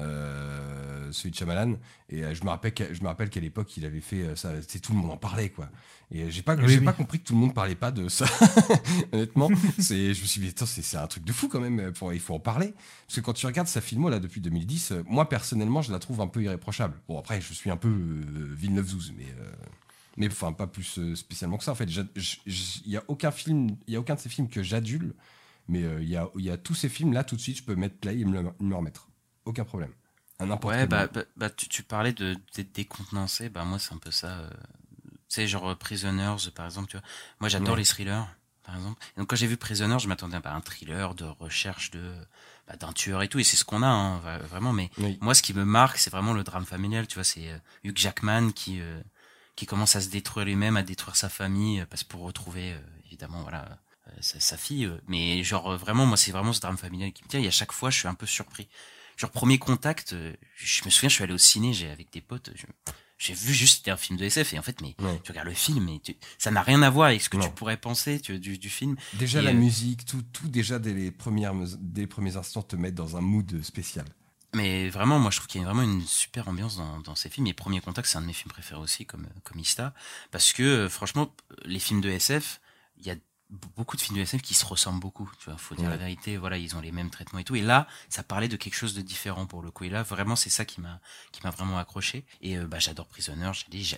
[0.00, 1.74] euh, celui de Shyamalan,
[2.08, 4.52] et euh, je me rappelle, qu'à- je me rappelle qu'à l'époque, il avait fait ça,
[4.68, 5.68] c'est tout le monde en parlait, quoi.
[6.12, 6.84] Et j'ai pas, Oui, j'ai oui.
[6.84, 8.26] pas compris que tout le monde parlait pas de ça.
[9.12, 11.92] Honnêtement, c'est, je me suis dit, c'est, un truc de fou quand même.
[11.92, 12.72] Pour, il faut en parler.
[13.06, 15.98] Parce que quand tu regardes sa filmo là depuis 2010, euh, moi personnellement, je la
[15.98, 16.94] trouve un peu irréprochable.
[17.08, 17.92] Bon, après, je suis un peu
[18.56, 19.26] Villeneuve-Zouz, mais.
[20.18, 23.76] Mais enfin pas plus euh, spécialement que ça en fait il y a aucun film
[23.86, 25.14] il y a aucun de ces films que j'adule
[25.68, 27.62] mais euh, il y, a, y a tous ces films là tout de suite je
[27.62, 29.08] peux mettre play et me le, me le remettre
[29.46, 29.92] aucun problème
[30.62, 34.10] Ouais, bah, bah, bah, tu, tu parlais de d'être décontenancé, bah moi c'est un peu
[34.12, 34.28] ça.
[34.38, 34.50] euh,
[35.06, 37.04] tu sais, genre Prisoners, par exemple, tu vois.
[37.40, 37.80] Moi j'adore Ouais.
[37.80, 38.24] les thrillers,
[38.62, 39.02] par exemple.
[39.16, 42.14] Et donc quand j'ai vu Prisoners, je m'attendais à un thriller de recherche de
[42.68, 44.72] bah, d'un tueur et tout, et c'est ce qu'on a, hein, vraiment.
[44.72, 45.18] Mais Oui.
[45.20, 47.06] moi, ce qui me marque, c'est vraiment le drame familial.
[47.08, 49.00] Tu vois, c'est euh, Hugh Jackman qui euh,
[49.58, 52.78] qui commence à se détruire lui-même, à détruire sa famille, euh, parce pour retrouver euh,
[53.06, 54.88] évidemment voilà euh, sa, sa fille.
[55.08, 57.40] Mais genre vraiment, moi, c'est vraiment ce drame familial qui me tient.
[57.40, 58.68] Et à chaque fois, je suis un peu surpris.
[59.16, 62.20] Genre premier contact, euh, je me souviens, je suis allé au ciné, j'ai avec des
[62.20, 62.50] potes.
[62.54, 62.66] je-
[63.20, 65.20] j'ai vu juste c'était un film de SF et en fait mais Ouais.
[65.24, 67.48] tu regardes le film et tu- ça n'a rien à voir avec ce que Non.
[67.48, 70.78] tu pourrais penser tu, du, du film Déjà Et, la euh, musique, tout, tout déjà
[70.78, 71.52] dès les, premières,
[71.96, 74.06] les premiers instants te mettre dans un mood spécial.
[74.54, 77.28] Mais vraiment, moi, je trouve qu'il y a vraiment une super ambiance dans, dans ces
[77.28, 77.46] films.
[77.48, 79.92] Et Premier Contact, c'est un de mes films préférés aussi, comme, comme Ista.
[80.30, 81.34] Parce que, euh, franchement,
[81.64, 82.60] les films de SF,
[82.96, 83.14] il y a
[83.50, 85.30] beaucoup de films de SF qui se ressemblent beaucoup.
[85.38, 85.90] Tu vois, faut dire Ouais.
[85.90, 86.36] la vérité.
[86.38, 87.56] Voilà, ils ont les mêmes traitements et tout.
[87.56, 89.84] Et là, ça parlait de quelque chose de différent pour le coup.
[89.84, 90.98] Et là, vraiment, c'est ça qui m'a,
[91.32, 92.24] qui m'a vraiment accroché.
[92.40, 93.50] Et euh, bah, j'adore Prisoner.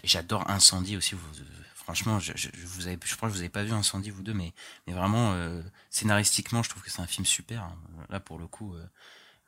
[0.04, 1.14] J'adore Incendie aussi.
[1.14, 1.44] Vous, euh,
[1.76, 4.22] franchement, je, je, je vous avez, je crois que vous avez pas vu Incendie vous
[4.22, 4.52] deux, mais,
[4.88, 7.62] mais vraiment, euh, scénaristiquement, je trouve que c'est un film super.
[7.62, 7.76] hein.
[8.08, 8.74] Là, pour le coup.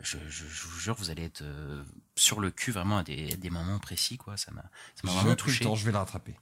[0.02, 1.84] Je, je, je vous jure, vous allez être euh,
[2.16, 4.36] sur le cul vraiment à des, à des moments précis, quoi.
[4.36, 4.62] Ça m'a,
[4.94, 5.64] ça m'a vraiment pris le touché.
[5.64, 6.36] temps, je vais le rattraper.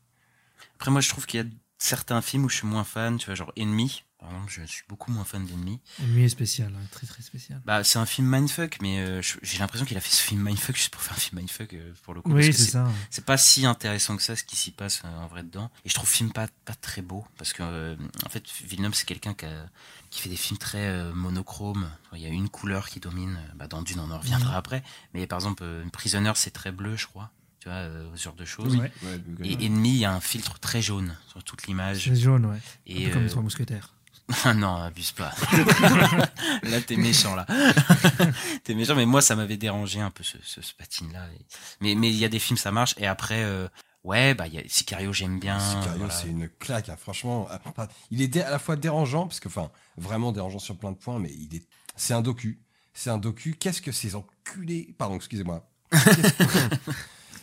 [0.77, 1.47] Après, moi, je trouve qu'il y a
[1.81, 4.05] certains films où je suis moins fan, tu vois, genre Ennemi.
[4.21, 5.81] Par exemple, je suis beaucoup moins fan d'Ennemi.
[5.99, 7.59] Ennemi est spécial, hein, très très spécial.
[7.65, 10.77] Bah, c'est un film mindfuck, mais euh, j'ai l'impression qu'il a fait ce film mindfuck
[10.77, 12.31] juste pour faire un film mindfuck euh, pour le coup.
[12.31, 12.87] Oui, c'est ça.
[13.09, 15.89] c'est pas si intéressant que ça ce qui s'y passe euh, en vrai dedans et
[15.89, 19.33] je trouve le film pas pas très beau parce que en fait Villeneuve c'est quelqu'un
[19.33, 19.47] qui,
[20.11, 23.83] qui fait des films très monochromes il y a une couleur qui domine bah, dans
[23.83, 24.83] Dune on en reviendra après
[25.15, 28.45] mais par exemple Prisoner c'est très bleu je crois tu vois euh, ce genre de
[28.45, 28.75] choses.
[28.77, 28.91] Ouais,
[29.45, 32.59] et Ennemi il y a un filtre très jaune sur toute l'image C'est jaune, ouais.
[32.87, 33.95] et un peu comme euh, les trois mousquetaires.
[34.45, 35.33] ah non, abuse pas.
[36.63, 37.47] là, t'es méchant, là.
[38.65, 41.29] t'es méchant, mais moi, ça m'avait dérangé un peu ce, ce, ce patine-là.
[41.81, 42.95] Mais mais il y a des films, ça marche.
[42.97, 43.69] Et après, euh,
[44.05, 45.59] ouais, bah, il y a Sicario, j'aime bien.
[45.59, 46.15] Sicario, voilà.
[46.15, 47.47] c'est une claque, hein, franchement.
[47.67, 50.97] Enfin, il est à la fois dérangeant, parce que, enfin, vraiment dérangeant sur plein de
[50.97, 52.61] points, mais il est, c'est un docu.
[52.95, 53.55] C'est un docu.
[53.55, 55.67] Qu'est-ce que ces enculés, pardon, excusez-moi.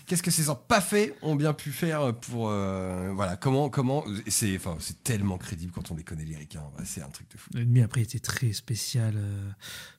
[0.08, 4.78] Qu'est-ce que, ces empaffés ont bien pu faire pour, euh, voilà, comment, comment, c'est, enfin,
[4.80, 6.63] c'est tellement crédible quand on les connaît les ricains.
[6.86, 7.50] C'est un truc de fou.
[7.54, 9.13] L'ennemi après était très spécial.
[9.17, 9.50] euh.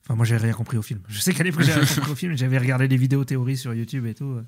[0.05, 1.03] Enfin, moi, j'avais rien compris au film.
[1.09, 2.37] Je sais qu'à l'époque, j'avais rien compris au film.
[2.37, 4.25] J'avais regardé des vidéos théories sur YouTube et tout.
[4.25, 4.47] euh,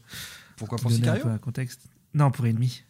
[0.56, 1.82] Pourquoi pour pour donner un Sicario peu un contexte.
[2.14, 2.82] Non, pour Ennemi.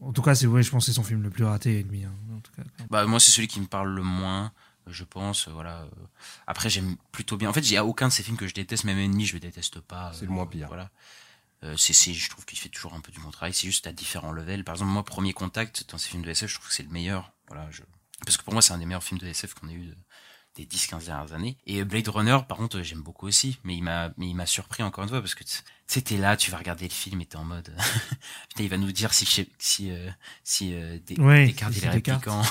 [0.00, 2.04] En tout cas, c'est ouais, je pense que c'est son film le plus raté, Ennemi.
[2.04, 2.62] hein, en tout cas.
[2.90, 4.52] Bah, moi, c'est celui qui me parle le moins,
[4.88, 5.46] je pense.
[5.46, 5.82] euh, Voilà.
[5.82, 6.06] euh.
[6.48, 7.48] Après, j'aime plutôt bien.
[7.48, 9.34] En fait, il y a aucun de ces films que je déteste, même Ennemi, je
[9.34, 10.10] le déteste pas.
[10.12, 10.66] C'est euh, le moins pire.
[10.66, 10.90] Voilà.
[11.64, 13.52] Euh, c'est, je trouve qu'il fait toujours un peu du bon travail.
[13.54, 14.62] C'est juste à différents levels.
[14.64, 16.90] Par exemple, moi, Premier Contact, dans ces films de SF, je trouve que c'est le
[16.90, 17.32] meilleur.
[17.48, 17.82] Voilà, je...
[18.24, 19.96] Parce que pour moi, c'est un des meilleurs films de SF qu'on ait eu de-
[20.56, 21.56] des 10-15 dernières années.
[21.66, 23.58] Et Blade Runner, par contre, j'aime beaucoup aussi.
[23.64, 25.44] Mais il m'a, mais il m'a surpris encore une fois parce que
[25.88, 27.72] tu t'es là, tu vas regarder le film et t'es en mode,
[28.48, 29.24] putain, il va nous dire si,
[29.58, 30.10] si, euh,
[30.42, 32.42] si, euh, des, Ouais, Descartes, si il est répliquant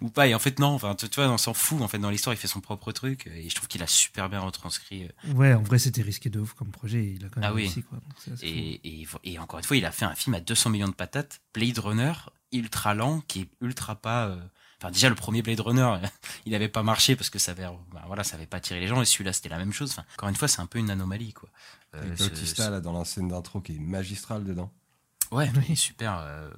[0.00, 0.26] ou pas.
[0.28, 1.82] Et en fait, non, enfin, tu, tu vois, on s'en fout.
[1.82, 3.26] En fait, dans l'histoire, il fait son propre truc.
[3.26, 6.40] Et je trouve qu'il a super bien retranscrit euh, Ouais, en vrai, c'était risqué de
[6.40, 7.04] ouf comme projet.
[7.16, 7.62] Il a quand même Ah oui.
[7.64, 7.98] réussi, quoi.
[7.98, 8.38] donc.
[8.42, 10.94] Et, et, et encore une fois, il a fait un film à 200 millions de
[10.94, 12.12] patates, Blade Runner,
[12.52, 14.28] ultra lent, qui est ultra pas.
[14.28, 14.40] euh,
[14.82, 15.96] Enfin, déjà le premier Blade Runner,
[16.46, 18.86] il avait pas marché parce que ça avait, bah, voilà, ça avait pas attiré les
[18.88, 19.02] gens.
[19.02, 19.90] Et celui-là, c'était la même chose.
[19.90, 21.48] Enfin, encore une fois, c'est un peu une anomalie, quoi.
[21.94, 24.72] Euh, ce- Bautista, là, dans la scène d'intro, qui est magistrale dedans.
[25.32, 25.76] ouais, Oui.
[25.76, 26.18] super.
[26.18, 26.50] Euh,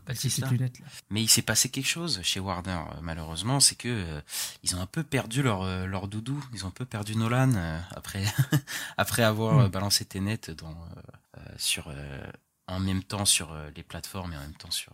[0.51, 0.79] lunettes.
[1.11, 4.21] Mais il s'est passé quelque chose chez Warner, euh, malheureusement, c'est que euh,
[4.63, 7.53] ils ont un peu perdu leur euh, leur doudou, ils ont un peu perdu Nolan
[7.55, 8.25] euh, après
[8.97, 9.71] après avoir Mm.
[9.71, 11.01] balancé Tenet dans euh,
[11.39, 12.23] euh, sur euh,
[12.69, 14.93] en même temps sur euh, les plateformes et en même temps sur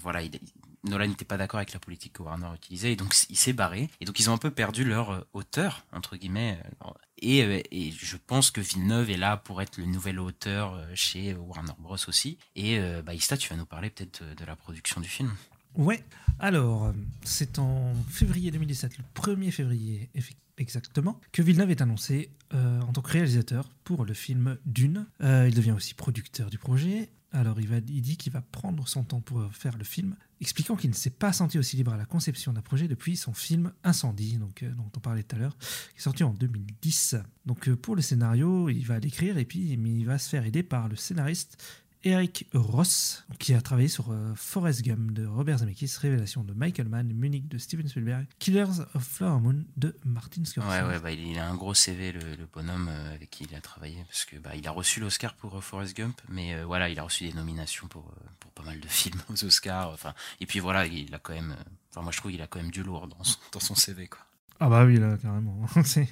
[0.00, 0.38] voilà, il,
[0.88, 3.88] Nolan n'était pas d'accord avec la politique que Warner utilisait et donc il s'est barré
[4.00, 6.90] et donc ils ont un peu perdu leur euh, auteur entre guillemets euh,
[7.24, 11.72] euh, et je pense que Villeneuve est là pour être le nouvel auteur chez Warner
[11.78, 15.34] Bros aussi et bah tu vas nous parler peut-être de, la production du film
[15.74, 16.02] Ouais,
[16.38, 20.10] alors, c'est en février 2017, le 1er février
[20.56, 25.06] exactement, que Villeneuve est annoncé en tant que réalisateur pour le film Dune.
[25.20, 27.10] Il devient aussi producteur du projet.
[27.32, 30.90] Alors, il, va, dit qu'il va prendre son temps pour faire le film, expliquant qu'il
[30.90, 34.38] ne s'est pas senti aussi libre à la conception d'un projet depuis son film Incendie,
[34.62, 37.16] euh, dont on parlait tout à l'heure, qui est sorti en 2010.
[37.44, 40.62] Donc, euh, pour le scénario, il va l'écrire et puis il va se faire aider
[40.62, 41.62] par le scénariste
[42.06, 46.88] Eric Ross, qui a travaillé sur euh, Forrest Gump de Robert Zemeckis, Révélation de Michael
[46.88, 50.68] Mann, Munich de Steven Spielberg, Killers of Flower Moon de Martin Scorsese.
[50.70, 53.54] Ouais, ouais, bah, il, a un gros CV, le, le bonhomme euh, avec qui il
[53.56, 56.64] a travaillé, parce que bah, il a reçu l'Oscar pour euh, Forrest Gump, mais euh,
[56.64, 59.90] voilà, il a reçu des nominations pour, euh, pour pas mal de films aux Oscars.
[59.90, 61.56] Enfin, et puis voilà, il a quand même,
[61.90, 64.06] enfin, moi je trouve qu'il a quand même du lourd dans son, dans son CV,
[64.06, 64.20] quoi.
[64.60, 65.66] Ah bah oui, là, carrément.
[65.84, 66.08] c'est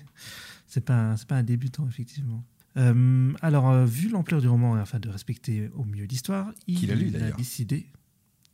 [0.67, 2.43] c'est pas, un- c'est pas un débutant, effectivement.
[2.77, 6.91] Euh, alors, euh, vu l'ampleur du roman et afin de respecter au mieux l'histoire, il
[6.91, 7.37] a lu, a d'ailleurs.
[7.37, 7.87] décidé...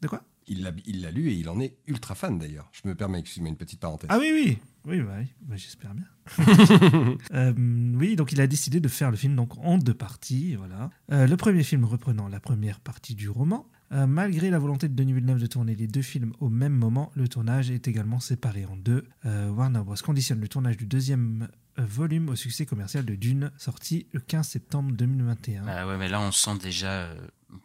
[0.03, 0.23] De quoi?
[0.47, 2.71] Il l'a il l'a lu et il en est ultra fan d'ailleurs.
[2.73, 4.09] Je me permets, excuse-moi, une petite parenthèse.
[4.11, 6.07] Ah oui, oui, oui, bah oui, bah, j'espère bien.
[7.33, 7.53] Euh,
[7.95, 10.91] oui, donc il a décidé de faire le film donc en deux parties, voilà.
[11.12, 13.68] Euh, le premier film reprenant la première partie du roman.
[13.93, 17.11] Euh, malgré la volonté de Denis Villeneuve de tourner les deux films au même moment,
[17.14, 19.05] le tournage est également séparé en deux.
[19.25, 19.95] Warner Bros.
[20.05, 21.49] conditionne le tournage du deuxième
[21.85, 25.64] volume au succès commercial de Dune, sorti le 15 septembre 2021.
[25.68, 27.14] Ah ouais, mais là, on sent déjà, euh,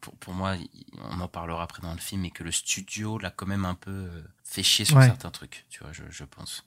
[0.02, 0.70] pour, pour moi, il-
[1.12, 3.76] on en parlera après dans le film, mais que le studio l'a quand même un
[3.76, 5.06] peu euh, fait chier sur Ouais.
[5.06, 6.66] certains trucs, tu vois, je, je pense.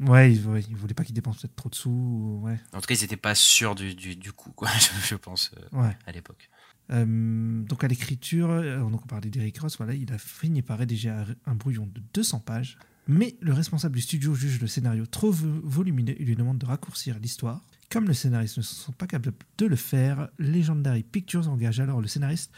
[0.00, 1.88] Ouais, il, ouais, il voulait pas qu'il dépense peut-être trop de sous.
[1.90, 5.06] ou- Ouais, En tout cas, ils n'étaient pas sûrs du, du, du coup, quoi, je,
[5.08, 5.96] je pense, euh, ouais.
[6.06, 6.50] à l'époque.
[6.90, 8.48] Euh, donc à l'écriture,
[8.90, 12.02] donc on parlait d'Eric Ross, voilà, il a fini par rédiger un, un brouillon de
[12.12, 12.76] 200 pages.
[13.06, 16.66] Mais le responsable du studio juge le scénario trop vo- volumineux et lui demande de
[16.66, 17.60] raccourcir l'histoire.
[17.90, 22.08] Comme le scénariste ne sont pas capables de le faire, Legendary Pictures engage alors le
[22.08, 22.50] scénariste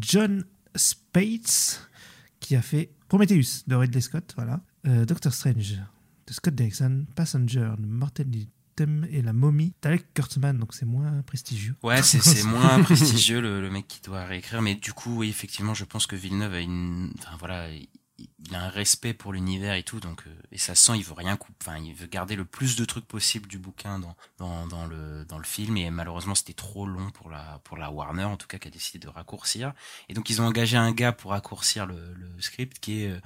[0.00, 1.88] John Spates,
[2.40, 5.78] qui a fait Prometheus de Ridley Scott, voilà, euh, Doctor Strange
[6.26, 8.46] de Scott Derrickson, Passenger de Morten
[9.10, 11.76] et La Momie d'Alec Kurtzman, donc c'est moins prestigieux.
[11.82, 15.28] Ouais, c'est c'est moins prestigieux le, le mec qui doit réécrire, mais du coup, oui,
[15.28, 17.68] effectivement, je pense que Villeneuve a une, enfin voilà,
[18.48, 21.14] il, a un respect pour l'univers et tout, donc euh, et ça sent, il veut
[21.14, 24.66] rien couper, enfin, il veut garder le plus de trucs possible du bouquin dans dans,
[24.66, 28.24] dans le dans le film, et malheureusement, c'était trop long pour la pour la Warner,
[28.24, 29.72] en tout cas, qui a décidé de raccourcir,
[30.08, 33.20] et donc ils ont engagé un gars pour raccourcir le, le script qui est euh,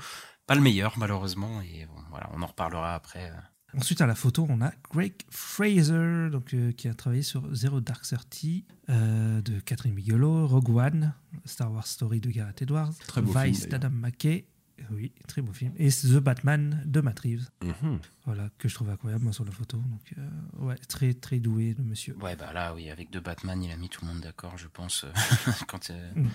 [0.47, 3.31] pas le meilleur malheureusement, et bon, voilà, on en reparlera après.
[3.31, 3.35] euh.
[3.77, 7.81] Ensuite, à la photo, on a Greg Fraser, donc, euh, qui a travaillé sur Zero
[7.81, 11.13] Dark Thirty euh, de Catherine Bigelow, Rogue One,
[11.45, 14.47] Star Wars Story de Gareth Edwards, Très beau Vice d'Adam McKay,
[14.91, 17.99] oui, très beau film, et The Batman de Matt Reeves, Mhm.
[18.25, 19.77] voilà, que je trouve incroyable moi, sur la photo.
[19.79, 22.17] Donc, euh, ouais, très, très doué, le monsieur.
[22.19, 24.69] Ouais, bah là, oui, avec deux Batman, il a mis tout le monde d'accord, je
[24.69, 25.13] pense, euh,
[25.69, 26.29] quand euh, Mm.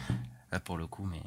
[0.51, 1.21] là pour le coup, mais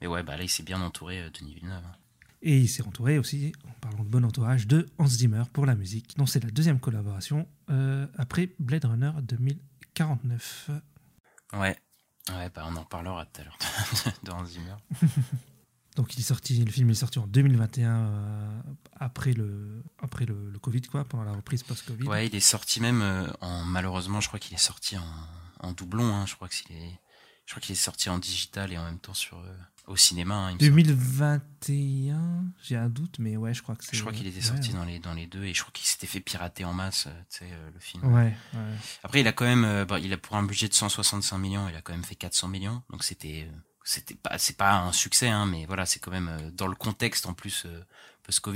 [0.00, 1.82] mais ouais, bah là, il s'est bien entouré, euh, Denis Villeneuve.
[1.84, 1.92] hein.
[2.40, 5.74] Et il s'est entouré aussi, en parlant de bon entourage, de Hans Zimmer pour la
[5.74, 7.48] musique, dont c'est la deuxième collaboration
[8.16, 10.70] après Blade Runner 2049.
[11.54, 11.76] Ouais,
[12.30, 13.58] ouais, bah on en reparlera tout à l'heure
[14.22, 14.76] de Hans Zimmer.
[15.98, 18.60] Donc il est sorti, le film est sorti en 2021 euh,
[18.94, 22.06] après le après le, le Covid quoi, pendant la reprise post-Covid.
[22.06, 23.02] Ouais, il est sorti même
[23.40, 25.02] en en malheureusement, je crois qu'il est sorti en,
[25.60, 26.14] en doublon.
[26.14, 27.00] Hein, je crois que est,
[27.46, 29.56] je crois qu'il est sorti en digital et en même temps sur euh,
[29.88, 30.34] au cinéma.
[30.34, 30.82] hein, il me semble.
[30.82, 33.96] 2021, j'ai un doute, mais ouais, je crois que c'est.
[33.96, 34.76] Je crois qu'il était sorti ouais.
[34.76, 37.22] dans les dans les deux et je crois qu'il s'était fait pirater en masse, euh,
[37.30, 38.04] tu sais, euh, le film.
[38.12, 38.60] Ouais, ouais.
[39.02, 41.68] Après, il a quand même, euh, bah, il a pour un budget de 165 millions,
[41.68, 42.82] il a quand même fait 400 millions.
[42.90, 43.56] Donc c'était, euh,
[43.88, 46.74] c'était pas, c'est pas un succès, hein, mais voilà, c'est quand même euh, dans le
[46.76, 47.84] contexte en plus euh,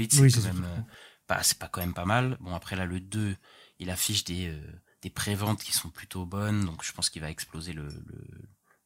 [0.09, 0.81] c'est Oui, quand c'est même, surtout euh,
[1.27, 2.37] pas, c'est pas quand même pas mal.
[2.41, 3.37] Bon après là, le 2,
[3.79, 4.61] il affiche des euh,
[5.03, 8.27] des préventes qui sont plutôt bonnes, donc je pense qu'il va exploser le, le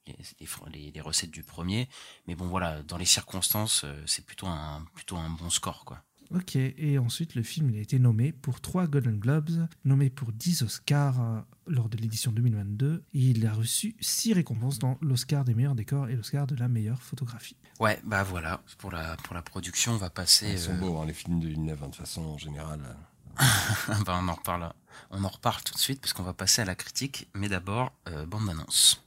[0.07, 1.88] les, les, les- les recettes du premier.
[2.26, 6.03] Mais bon voilà, dans les circonstances, euh, c'est plutôt un plutôt un bon score quoi.
[6.35, 10.33] Ok, et ensuite le film il a été nommé pour 3 Golden Globes, nommé pour
[10.33, 15.45] 10 Oscars euh, lors de l'édition 2022, et il a reçu 6 récompenses dans l'Oscar
[15.45, 17.57] des meilleurs décors et l'Oscar de la meilleure photographie.
[17.79, 20.51] Ouais, bah voilà, pour la pour la production, on va passer.
[20.51, 22.81] Ils sont euh, beaux, hein, les films de Villeneuve, hein, de toute façon, en général.
[23.89, 24.72] Ben, on en reparle.
[25.11, 27.29] On en reparle tout de suite parce qu'on va passer à la critique.
[27.35, 29.03] Mais d'abord, euh, bande d'annonce.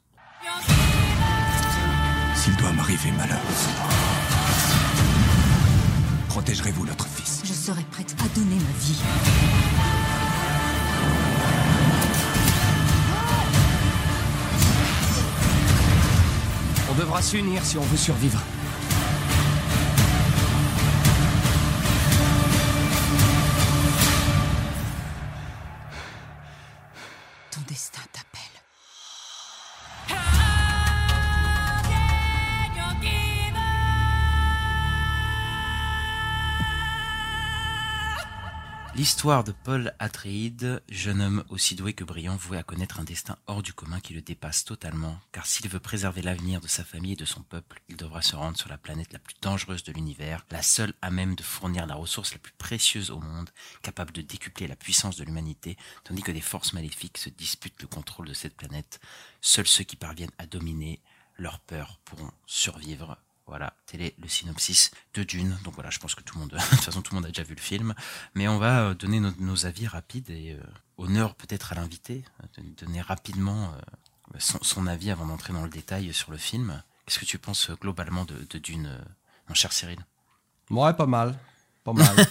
[2.35, 3.41] S'il doit m'arriver malheur,
[6.39, 7.41] protégerez-vous notre fils.
[7.43, 9.01] Je serai prête à donner ma vie.
[16.89, 18.39] On devra s'unir si on veut survivre.
[38.99, 43.37] L'histoire de Paul Atreides, jeune homme aussi doué que brillant, voué à connaître un destin
[43.47, 47.13] hors du commun qui le dépasse totalement, car s'il veut préserver l'avenir de sa famille
[47.13, 49.93] et de son peuple, il devra se rendre sur la planète la plus dangereuse de
[49.93, 53.49] l'univers, la seule à même de fournir la ressource la plus précieuse au monde,
[53.83, 57.87] capable de décupler la puissance de l'humanité, tandis que des forces maléfiques se disputent le
[57.87, 58.99] contrôle de cette planète.
[59.39, 60.99] Seuls ceux qui parviennent à dominer
[61.37, 63.17] leur peur pourront survivre.
[63.49, 65.57] Voilà, tel le synopsis de Dune.
[65.63, 67.29] Donc voilà, je pense que tout le monde, de toute façon, tout le monde a
[67.29, 67.93] déjà vu le film.
[68.35, 70.63] Mais on va euh, donner nos, nos avis rapides et euh,
[70.97, 75.63] honneur peut-être à l'invité, euh, de donner rapidement euh, son, son avis avant d'entrer dans
[75.63, 76.83] le détail sur le film.
[77.05, 78.99] Qu'est-ce que tu penses globalement de, de Dune,
[79.47, 79.99] mon cher Cyril?
[80.69, 81.39] Ouais, pas mal.
[81.83, 82.15] Pas mal.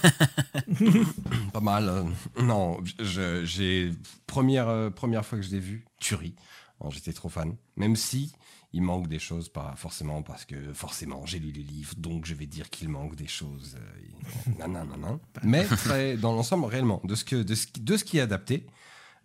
[1.53, 2.07] pas mal.
[2.41, 3.93] non, j'ai.
[4.27, 6.35] Première, euh, première fois que je l'ai vu, tuerie.
[6.81, 7.57] Alors, J'étais trop fan.
[7.77, 8.33] Même si
[8.73, 12.35] il manque des choses, pas forcément parce que forcément j'ai lu les livres, donc je
[12.35, 13.77] vais dire qu'il manque des choses.
[13.79, 15.19] euh, nan, nan, nan.
[15.43, 18.21] Mais très- dans l'ensemble, réellement, de ce, que, de, ce, qui- de ce qui est
[18.23, 18.67] adapté,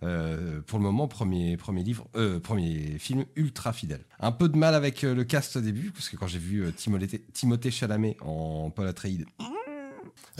[0.04, 4.04] euh, pour le moment, premier, premier livre, euh, premier film ultra fidèle.
[4.20, 6.72] Un peu de mal avec euh, le cast au début, parce que quand j'ai vu
[6.74, 9.26] Timothée, Timothée Chalamet en Paul Atreides,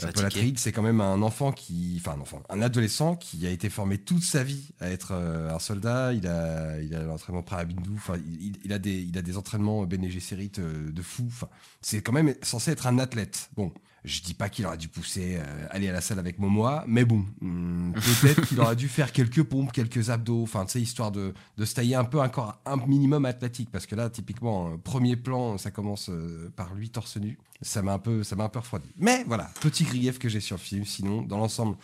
[0.00, 3.70] Paul c'est quand même un enfant qui, enfin un enfant, un adolescent qui a été
[3.70, 6.12] formé toute sa vie à être euh, un soldat.
[6.12, 7.94] Il a, il a l'entraînement prêt à Bindou.
[7.96, 11.24] Enfin, il, il- a des, il a des entraînements Bene Gesserit euh, de fou.
[11.28, 11.48] Enfin,
[11.80, 13.50] c'est quand même censé être un athlète.
[13.56, 13.72] Bon,
[14.04, 17.04] je dis pas qu'il aurait dû pousser, euh, aller à la salle avec Momoa, mais
[17.06, 20.42] bon, hum, peut-être qu'il aurait dû faire quelques pompes, quelques abdos.
[20.42, 23.70] Enfin, tu sais, histoire de, de se tailler un peu un corps un minimum athlétique,
[23.70, 27.38] parce que là, typiquement, euh, premier plan, ça commence euh, par lui torse nu.
[27.62, 28.90] Ça m'a un peu, ça m'a un peu refroidi.
[28.98, 30.84] Mais voilà, petit grief que j'ai sur le film.
[30.84, 31.76] Sinon, dans l'ensemble,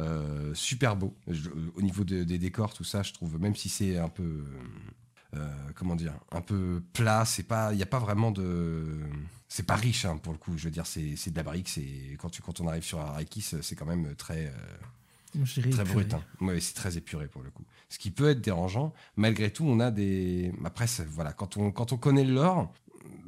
[0.00, 1.14] euh, super beau.
[1.76, 4.42] Au niveau de- des décors, tout ça, je trouve, même si c'est un peu,
[5.76, 8.98] comment dire, un peu plat, c'est pas, il n'y a pas vraiment de,
[9.48, 10.56] c'est pas riche hein, pour le coup.
[10.56, 11.68] Je veux dire, c'est, c'est de la brique.
[11.68, 15.84] C'est quand tu, quand on arrive sur Arrakis, c'est quand même très, euh, très épuré.
[15.84, 16.14] brut.
[16.14, 16.22] hein.
[16.40, 17.64] Ouais, c'est très épuré pour le coup.
[17.88, 18.92] Ce qui peut être dérangeant.
[19.16, 20.52] Malgré tout, on a des.
[20.64, 22.72] Après, voilà, quand on, quand on connaît le lore,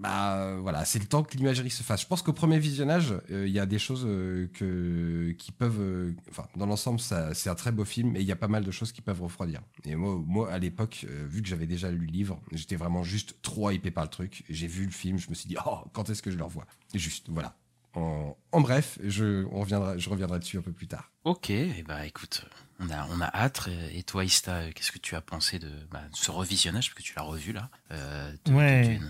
[0.01, 2.01] bah voilà, c'est le temps que l'imagerie se fasse.
[2.03, 5.81] Je pense qu'au premier visionnage, euh, il y a des choses euh, que, qui peuvent.
[5.81, 8.65] euh, Enfin, dans l'ensemble, c'est un très beau film et il y a pas mal
[8.65, 9.61] de choses qui peuvent refroidir.
[9.85, 13.03] Et moi, moi à l'époque, euh, vu que j'avais déjà lu le livre, j'étais vraiment
[13.03, 14.43] juste trop hypé par le truc.
[14.49, 16.67] J'ai vu le film, je me suis dit, oh, quand est-ce que je le revois?
[16.95, 17.55] Juste, voilà.
[17.95, 21.11] En, en bref, je, on reviendra, je reviendrai dessus un peu plus tard.
[21.25, 22.47] Ok, et bah écoute,
[22.79, 23.69] on a, on a hâte.
[23.93, 27.03] Et toi, Ista, euh, qu'est-ce que tu as pensé de bah, ce revisionnage, parce que
[27.03, 29.01] tu l'as revu là euh, de- de Ouais.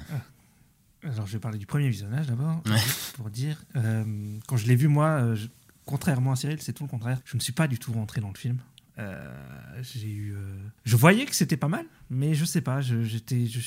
[1.03, 2.79] Alors, je vais parler du premier visionnage d'abord, Ouais.
[3.15, 3.63] pour dire.
[3.77, 5.49] euh, quand je l'ai vu, moi, euh, je-
[5.87, 7.21] contrairement à Cyril, c'est tout le contraire.
[7.25, 8.59] Je ne suis pas du tout rentré dans le film.
[8.99, 10.35] Euh, j'ai eu.
[10.35, 12.83] euh, Je voyais que c'était pas mal, mais je sais pas.
[12.83, 13.61] J'étais, je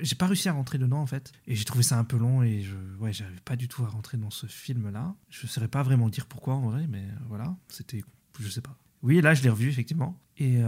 [0.00, 2.42] j'ai pas réussi à rentrer dedans en fait, et j'ai trouvé ça un peu long
[2.42, 5.14] et je, ouais, j'avais pas du tout à rentrer dans ce film-là.
[5.30, 8.02] Je saurais pas vraiment dire pourquoi en vrai, mais voilà, c'était,
[8.40, 8.76] je sais pas.
[9.02, 10.60] Oui, là, je l'ai revu effectivement, et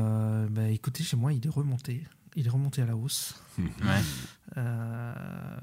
[0.51, 2.05] bah, écoutez, chez moi, il est remonté.
[2.37, 3.35] Il est remonté à la hausse.
[3.59, 3.64] Ouais.
[4.57, 5.14] Euh,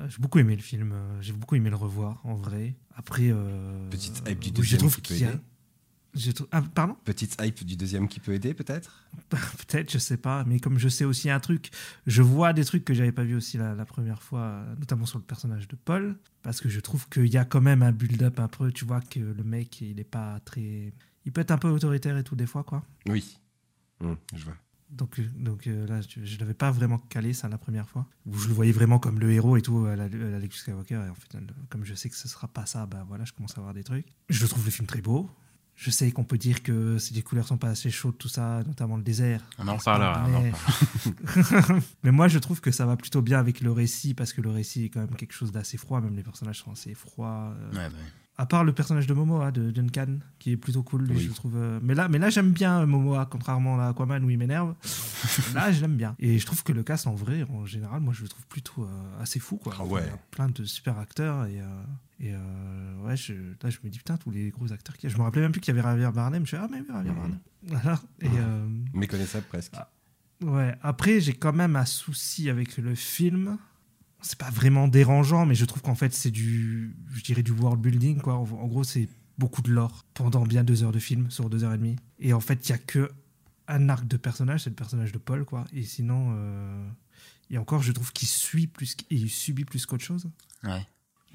[0.07, 2.76] j'ai beaucoup aimé le film, euh, j'ai beaucoup aimé le revoir en vrai.
[2.95, 5.39] Après, euh, Petite hype du deuxième qui peut a- aider.
[6.13, 6.95] je Ah, pardon?
[7.05, 9.05] Petite hype du deuxième qui peut aider, peut-être?
[9.30, 10.43] Peut-être, je sais pas.
[10.45, 11.72] Mais comme je sais aussi un truc,
[12.07, 15.19] je vois des trucs que j'avais pas vu aussi la, la première fois, notamment sur
[15.19, 18.39] le personnage de Paul, parce que je trouve qu'il y a quand même un build-up
[18.39, 18.72] un peu.
[18.72, 20.93] Tu vois que le mec, il est pas très,
[21.26, 22.84] il peut être un peu autoritaire et tout des fois, quoi.
[23.07, 23.38] Oui.
[24.01, 24.55] Hum, je vois.
[24.92, 28.06] Donc, euh, donc euh, là, je, je l'avais pas vraiment calé ça la première fois.
[28.26, 30.54] Où je le voyais vraiment comme le héros et tout, à la, à la Luke
[30.54, 30.96] Skywalker.
[31.06, 31.38] Et en fait,
[31.70, 33.84] comme je sais que ce sera pas ça, bah voilà, je commence à voir des
[33.84, 34.06] trucs.
[34.30, 35.30] Je trouve le film très beau.
[35.76, 38.62] Je sais qu'on peut dire que si les couleurs sont pas assez chaudes, tout ça,
[38.68, 39.42] notamment le désert.
[39.58, 39.78] On en
[40.30, 40.52] on en Mais-.
[42.04, 44.50] Mais moi, je trouve que ça va plutôt bien avec le récit, parce que le
[44.52, 46.02] récit est quand même quelque chose d'assez froid.
[46.02, 47.54] Même les personnages sont assez froids.
[47.58, 47.98] euh, Ouais, bah,
[48.38, 51.23] à part le personnage de Momoa, de Duncan, qui est plutôt cool, lui, Oui.
[51.29, 51.55] je trouve.
[51.57, 54.73] euh, Mais là, mais là j'aime bien euh, Momoa, contrairement à Aquaman où il m'énerve.
[55.53, 56.15] là, je l'aime bien.
[56.17, 58.84] Et je trouve que le cast, en vrai, en général, moi, je le trouve plutôt
[58.84, 59.57] euh, assez fou.
[59.57, 59.73] Quoi.
[59.79, 60.01] Ah ouais.
[60.03, 61.45] Il y a plein de super acteurs.
[61.45, 61.84] Et, euh,
[62.19, 62.34] et
[63.05, 65.13] ouais, je, là, je me dis, putain, tous les gros acteurs qu'il y a.
[65.15, 66.45] Je me rappelais même plus qu'il y avait Javier Bardem.
[66.45, 67.11] Je fais, ah, mais oui, Javier.
[67.11, 67.39] Bardem.
[67.67, 67.99] Voilà.
[68.21, 68.27] Et.
[68.27, 69.73] euh, Méconnaissable presque.
[69.75, 69.89] Ah.
[70.43, 73.57] Ouais, après, j'ai quand même un souci avec le film.
[74.22, 77.82] C'est pas vraiment dérangeant, mais je trouve qu'en fait, c'est du, je dirais, du world
[77.82, 78.36] building, quoi.
[78.36, 81.63] En, en gros, c'est beaucoup de lore pendant bien deux heures de film, sur deux
[81.63, 81.95] heures et demie.
[82.19, 83.11] Et en fait, il y a que
[83.67, 85.65] un arc de personnage, c'est le personnage de Paul, quoi.
[85.74, 86.88] Et sinon, euh,
[87.49, 90.30] et encore, je trouve qu'il suit plus, qu'il subit plus qu'autre chose.
[90.63, 90.86] ouais.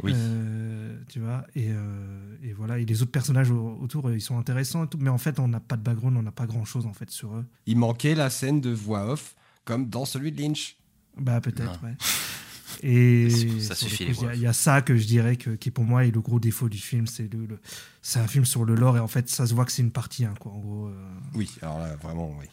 [0.03, 0.12] Oui.
[0.14, 2.78] Euh, tu vois, et, euh, et voilà.
[2.78, 5.49] Et les autres personnages au- autour, ils sont intéressants et tout, mais en fait, on
[5.49, 7.47] n'a pas de background, on n'a pas grand chose, en fait, sur eux.
[7.64, 9.34] Il manquait la scène de voix off,
[9.64, 10.76] comme dans celui de Lynch.
[11.16, 11.97] Bah peut-être, ouais.
[12.89, 16.05] Et Ça suffit, Il y a- y, ça que je dirais que, qui pour moi
[16.05, 17.61] est le gros défaut du film, c'est le, le-
[18.03, 19.91] c'est un film sur le lore et en fait ça se voit que c'est une
[19.91, 20.53] partie 1 quoi.
[20.53, 22.47] En gros, euh, Oui, alors là, vraiment, oui,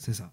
[0.00, 0.30] c'est- ça,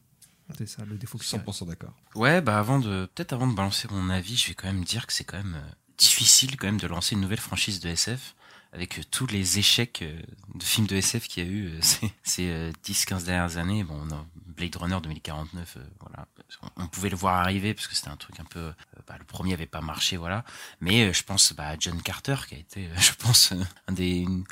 [0.58, 1.44] c'est ça le défaut que je dirais.
[1.44, 1.94] 100% d'accord.
[2.14, 5.08] Ouais, bah avant de peut-être avant de balancer mon avis, je vais quand même dire
[5.08, 8.36] que c'est quand même euh, difficile quand même de lancer une nouvelle franchise de SF
[8.74, 10.20] avec euh, tous les échecs euh,
[10.56, 13.84] de films de SF qu'il y a eu euh, ces, ces euh, 10-15 dernières années.
[13.84, 16.26] Bon, on a Blade Runner 2049, euh, voilà,
[16.78, 18.72] on, pouvait le voir arriver parce que c'était un truc un peu, euh,
[19.08, 20.44] bah, le premier avait pas marché, voilà.
[20.82, 23.54] Mais euh, je pense bah, à John Carter qui a été, je pense,
[23.88, 24.46] un des une-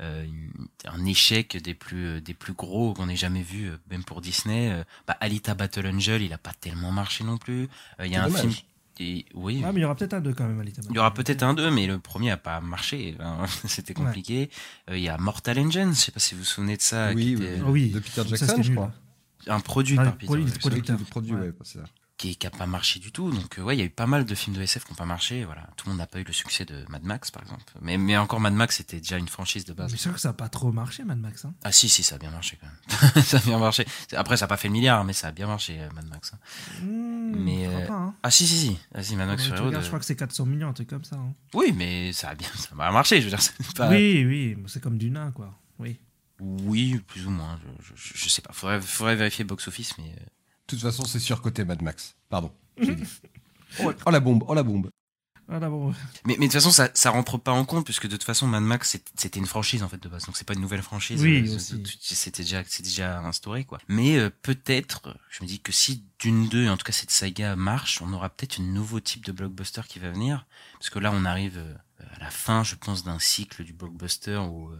[0.00, 4.84] une- un échec des plus des plus gros qu'on ait jamais vu, même pour Disney.
[5.06, 7.68] Bah, Alita Battle Angel, il a pas tellement marché non plus.
[8.02, 8.40] Il y a un dommage.
[8.40, 8.52] film.
[9.00, 10.82] Et- oui, Ah mais il y aura peut-être un 2 quand même, Alita.
[10.88, 13.16] il y aura peut-être un 2, mais le premier a pas marché.
[13.18, 14.50] Enfin, C'était compliqué.
[14.90, 17.10] Euh, Il y a Mortal Engine, je sais pas si vous vous souvenez de ça.
[17.10, 18.92] qui oui, était oui, Ah oui, de Peter ça, Jackson, c'était je crois.
[19.48, 21.40] Un produit Ah, par Peter produit- Jackson, produit- Ouais.
[21.40, 21.84] ouais, c'est ça.
[22.30, 23.30] Qui n'a pas marché du tout.
[23.30, 24.96] Donc euh, ouais, il y a eu pas mal de films de SF qui n'ont
[24.96, 25.44] pas marché.
[25.44, 27.64] Voilà, tout le monde n'a pas eu le succès de Mad Max par exemple.
[27.80, 29.90] Mais, mais encore Mad Max c'était déjà une franchise de base.
[29.92, 31.44] Mais c'est sûr que ça n'a pas trop marché, Mad Max.
[31.44, 31.54] Hein.
[31.64, 33.24] Ah si si, ça a bien marché quand même.
[33.24, 33.84] ça a bien marché.
[34.16, 36.32] Après ça a pas fait le milliard, mais ça a bien marché euh, Mad Max.
[36.34, 36.38] hein.
[36.82, 38.14] Hmm, Mais, euh, pas, hein.
[38.22, 40.68] Ah si si si, ah, si Mad Max Road, je crois que c'est 400 millions,
[40.68, 41.16] un truc comme ça.
[41.16, 41.34] hein.
[41.54, 43.20] Oui, mais ça a bien, ça a marché.
[43.20, 43.40] Je veux dire,
[43.76, 43.88] pas.
[43.90, 45.58] Oui, oui, c'est comme du nain, quoi.
[45.78, 45.98] Oui.
[46.40, 47.58] Oui, plus ou moins.
[47.80, 48.52] Je, je, je sais pas.
[48.52, 50.14] Faudrait, faudrait vérifier box office, mais.
[50.76, 52.16] De toute façon, c'est surcoté Mad Max.
[52.28, 52.52] Pardon.
[52.78, 52.94] dit.
[53.82, 54.90] oh, oh, la bombe, oh la bombe.
[55.48, 55.90] Voilà, bon.
[56.24, 58.46] Mais, mais de toute façon, ça, ça rentre pas en compte, puisque de toute façon,
[58.46, 60.24] Mad Max, c'était une franchise, en fait, de base.
[60.24, 61.20] Donc, c'est pas une nouvelle franchise.
[61.20, 61.58] Oui, Euh,
[62.00, 63.78] C'était déjà, c'est déjà instauré, quoi.
[63.88, 67.56] Mais euh, peut-être, je me dis que si Dune 2, en tout cas cette saga
[67.56, 70.46] marche, on aura peut-être un nouveau type de blockbuster qui va venir.
[70.74, 71.74] Parce que là, on arrive euh,
[72.16, 74.70] à la fin, je pense, d'un cycle du blockbuster où...
[74.70, 74.78] euh,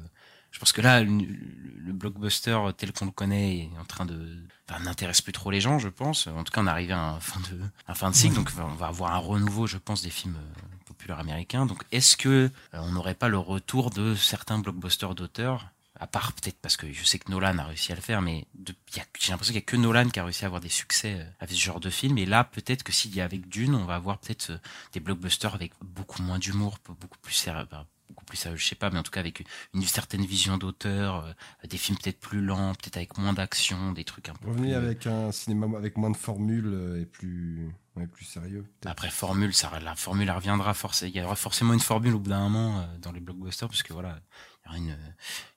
[0.53, 4.39] je pense que là, le, le blockbuster tel qu'on le connaît est en train de,
[4.69, 6.27] enfin, n'intéresse plus trop les gens, je pense.
[6.29, 8.51] En tout cas, on est arrivé à un fin de, un fin de cycle, donc
[8.59, 11.67] on va avoir un renouveau, je pense, des films euh, populaires américains.
[11.67, 15.69] Donc, est-ce que euh, on n'aurait pas le retour de certains blockbusters d'auteurs?
[15.99, 18.47] À part peut-être parce que je sais que Nolan a réussi à le faire, mais
[18.91, 21.25] j'ai l'impression qu'il n'y a que Nolan qui a réussi à avoir des succès euh,
[21.41, 22.19] avec ce genre de film.
[22.19, 24.53] Et là, peut-être que s'il y a avec Dune, on va avoir peut-être
[24.93, 27.67] des blockbusters avec beaucoup moins d'humour, beaucoup plus sérieux,
[28.13, 29.45] beaucoup plus sérieux, je sais pas, mais en tout cas avec
[29.75, 31.33] une certaine vision d'auteur, euh,
[31.67, 34.87] des films peut-être plus lents, peut-être avec moins d'action, des trucs un peu Revenir plus...
[34.87, 38.65] avec un cinéma avec moins de formules euh, et plus, ouais, plus sérieux.
[38.85, 41.11] Après formule, ça, la formule elle reviendra forcément.
[41.15, 43.83] Il y aura forcément une formule au bout d'un moment euh, dans les blockbusters, parce
[43.83, 44.99] que voilà, il y aura une,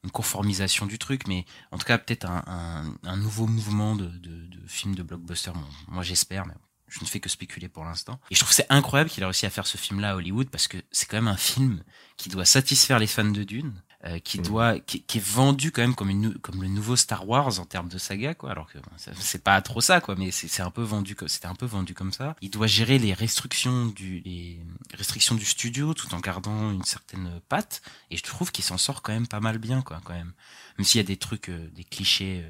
[0.06, 4.08] une conformisation du truc, mais en tout cas peut-être un, un, un nouveau mouvement de,
[4.08, 5.52] de, de films de blockbuster.
[5.52, 6.56] Bon, moi j'espère, mais
[6.88, 8.20] je ne fais que spéculer pour l'instant.
[8.32, 10.68] Et je trouve c'est incroyable qu'il a réussi à faire ce film-là à Hollywood, parce
[10.68, 11.84] que c'est quand même un film
[12.18, 13.74] qui doit satisfaire les fans de Dune.
[14.06, 17.28] euh, qui doit qui, qui est vendu quand même comme une comme le nouveau Star
[17.28, 18.78] Wars en termes de saga quoi alors que
[19.20, 22.14] c'est pas trop ça quoi mais c'est un peu vendu c'était un peu vendu comme
[22.14, 24.60] ça il doit gérer les restrictions du les
[24.94, 27.82] restrictions du studio tout en gardant une certaine patte
[28.12, 30.34] et je trouve qu'il s'en sort quand même pas mal bien quoi quand même
[30.78, 32.46] même s'il y a des trucs euh, des clichés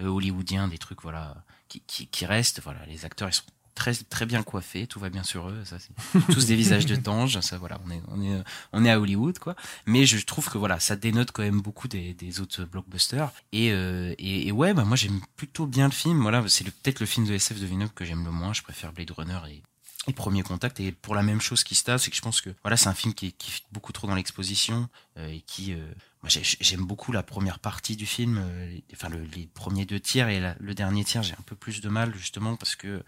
[0.00, 3.42] euh, hollywoodiens des trucs voilà qui, qui qui restent voilà les acteurs ils sont
[3.80, 5.78] très très bien coiffés tout va bien sur eux ça
[6.32, 9.38] tous des visages de tanges ça voilà on est on est on est à Hollywood
[9.38, 9.56] quoi.
[9.86, 13.32] Mais je trouve que voilà ça dénote quand même beaucoup des, autres blockbusters.
[13.52, 16.20] Et, euh, et et ouais bah moi j'aime plutôt bien le film.
[16.22, 18.52] Voilà c'est peut-être le film de SF de Villeneuve que j'aime le moins.
[18.52, 19.62] Je préfère Blade Runner et
[20.08, 20.80] et Premier Contact.
[20.80, 22.88] Et pour la même chose qui se passe c'est que je pense que voilà c'est
[22.88, 25.92] un film qui est, qui beaucoup trop dans l'exposition euh, et qui euh,
[26.28, 30.38] j'aime beaucoup la première partie du film euh, enfin le- les premiers deux tiers et
[30.40, 33.02] la- le dernier tiers j'ai un peu plus de mal justement parce que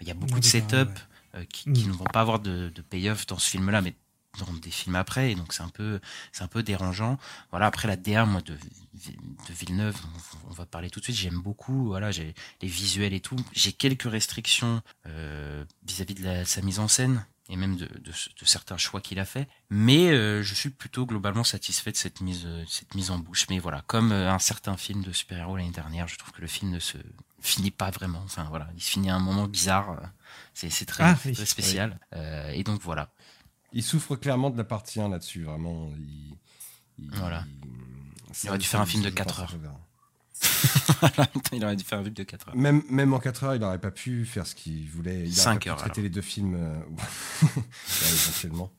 [0.00, 0.90] il y a beaucoup Ouais, de setup
[1.36, 1.88] euh, qui, qui Mm.
[1.88, 3.94] ne vont pas avoir de, de payoff dans ce film-là, mais
[4.38, 5.98] dans des films après, et donc c'est un peu,
[6.32, 7.18] c'est un peu dérangeant.
[7.50, 7.66] Voilà.
[7.66, 9.96] Après la DA, moi de, de Villeneuve,
[10.46, 11.16] on, on va parler tout de suite.
[11.16, 11.86] J'aime beaucoup.
[11.86, 13.36] Voilà, j'ai les visuels et tout.
[13.52, 18.10] J'ai quelques restrictions euh, vis-à-vis de la, sa mise en scène et même de, de,
[18.10, 19.48] de certains choix qu'il a fait.
[19.70, 23.46] Mais euh, je suis plutôt globalement satisfait de cette mise, euh, cette mise en bouche.
[23.50, 26.46] Mais voilà, comme euh, un certain film de super-héros l'année dernière, je trouve que le
[26.48, 26.98] film ne se
[27.40, 28.22] finit pas vraiment.
[28.24, 30.00] Enfin voilà, il se finit à un moment bizarre.
[30.54, 31.32] C'est très, Ah, oui.
[31.34, 32.00] très spécial.
[32.14, 33.10] Euh, et donc voilà.
[33.72, 35.92] Il souffre clairement de la partie 1 là-dessus, vraiment.
[35.98, 36.36] Il,
[36.98, 37.44] il- Voilà.
[38.32, 39.60] ça- Il aurait dû faire un film de je quatre pense heures.
[41.52, 42.56] il aurait dû faire un film de 4 heures.
[42.56, 45.22] Même, même en 4 heures, il n'aurait pas pu faire ce qu'il voulait.
[45.24, 46.04] Il Cinq aurait pas pu heures, traiter alors.
[46.04, 46.76] les deux films euh,
[47.42, 47.48] ouais,
[48.12, 48.70] éventuellement.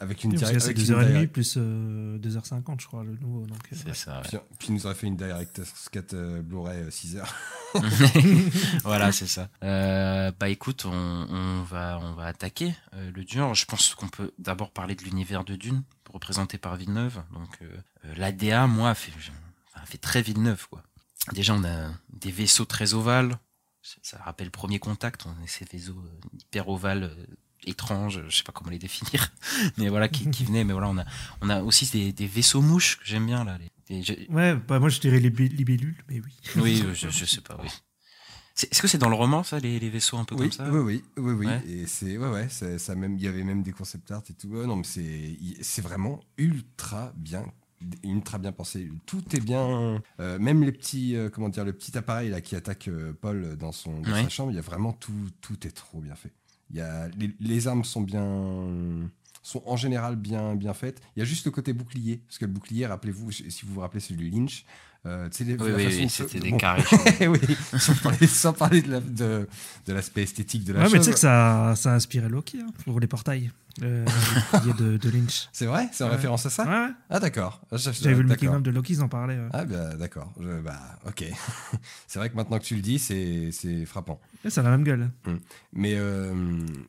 [0.00, 3.42] Avec une direct- c'est avec une 2h30 direct- plus euh, 2h50, je crois, le nouveau.
[3.42, 3.94] Euh, C'est ouais.
[3.94, 4.18] ça.
[4.18, 4.22] ouais.
[4.28, 7.34] Puis, puis il nous aurait fait une Director's Cut euh, Blu-ray 6 heures.
[8.84, 9.48] voilà, c'est ça.
[9.64, 13.54] Euh, bah écoute, on, on va on va attaquer euh, le dur.
[13.54, 15.82] Je pense qu'on peut d'abord parler de l'univers de Dune,
[16.12, 17.20] représenté par Villeneuve.
[17.32, 17.66] Donc euh,
[18.04, 19.12] euh, l'ADA, moi, a fait,
[19.74, 20.82] a fait très Villeneuve quoi.
[21.32, 23.38] Déjà, on a des vaisseaux très ovales.
[24.02, 25.26] Ça, rappelle Premier Contact.
[25.26, 27.04] On a ces vaisseaux euh, hyper ovales.
[27.04, 27.26] euh,
[27.66, 29.32] étranges, je sais pas comment les définir,
[29.78, 30.62] mais voilà qui, qui venaient.
[30.64, 31.04] Mais voilà, on a
[31.40, 33.58] on a aussi des, des vaisseaux mouches que j'aime bien là.
[33.90, 36.32] Les, Ouais, bah, moi je dirais les libellules, mais oui.
[36.56, 37.68] oui, je, je sais pas, oui.
[38.70, 40.70] Est-ce que c'est dans le roman, ça, les, les vaisseaux un peu Oui, comme ça?
[40.70, 41.46] oui, oui, oui, oui.
[41.46, 41.62] Ouais.
[41.68, 44.48] Et c'est, ouais, ouais, ça même, il y avait même des concept art et tout.
[44.48, 47.44] Ouais, non, mais c'est, c'est vraiment ultra bien,
[48.02, 48.90] ultra bien pensé.
[49.06, 52.56] Tout est bien, euh, même les petits, euh, comment dire, le petit appareil là qui
[52.56, 54.22] attaque euh, Paul dans son, dans Ouais.
[54.24, 54.50] sa chambre.
[54.52, 56.32] Il y a vraiment tout, tout est trop bien fait.
[56.70, 59.08] Il y a, les, les armes sont bien,
[59.42, 61.00] sont en général bien, bien faites.
[61.16, 63.80] Il y a juste le côté bouclier, parce que le bouclier, rappelez-vous, si vous vous
[63.80, 64.64] rappelez celui de Lynch,
[65.06, 66.56] Euh, les- Oui, oui, c'était des bon.
[66.58, 66.82] carrés.
[67.28, 67.38] oui,
[67.78, 69.48] sans parler, sans parler de la- de,
[69.86, 70.92] de l'aspect esthétique de la Ouais, chose.
[70.94, 73.52] mais tu sais que ça, ça a inspiré Loki hein, pour les portails.
[73.82, 75.48] Euh, le bouclier de, de Lynch.
[75.52, 75.88] C'est vrai?
[75.92, 76.14] C'est en Ouais.
[76.16, 76.64] référence à ça?
[76.64, 76.92] Ouais.
[77.10, 77.60] Ah d'accord.
[77.70, 79.36] Ah, J'avais vu le making of de Loki, ils en parlaient.
[79.38, 79.48] ouais.
[79.52, 80.32] Ah bah d'accord.
[80.64, 81.24] Bah ok.
[82.06, 84.20] c'est vrai que maintenant que tu le dis, c'est c'est frappant.
[84.48, 85.10] Ça a la même gueule.
[85.72, 86.32] Mais euh,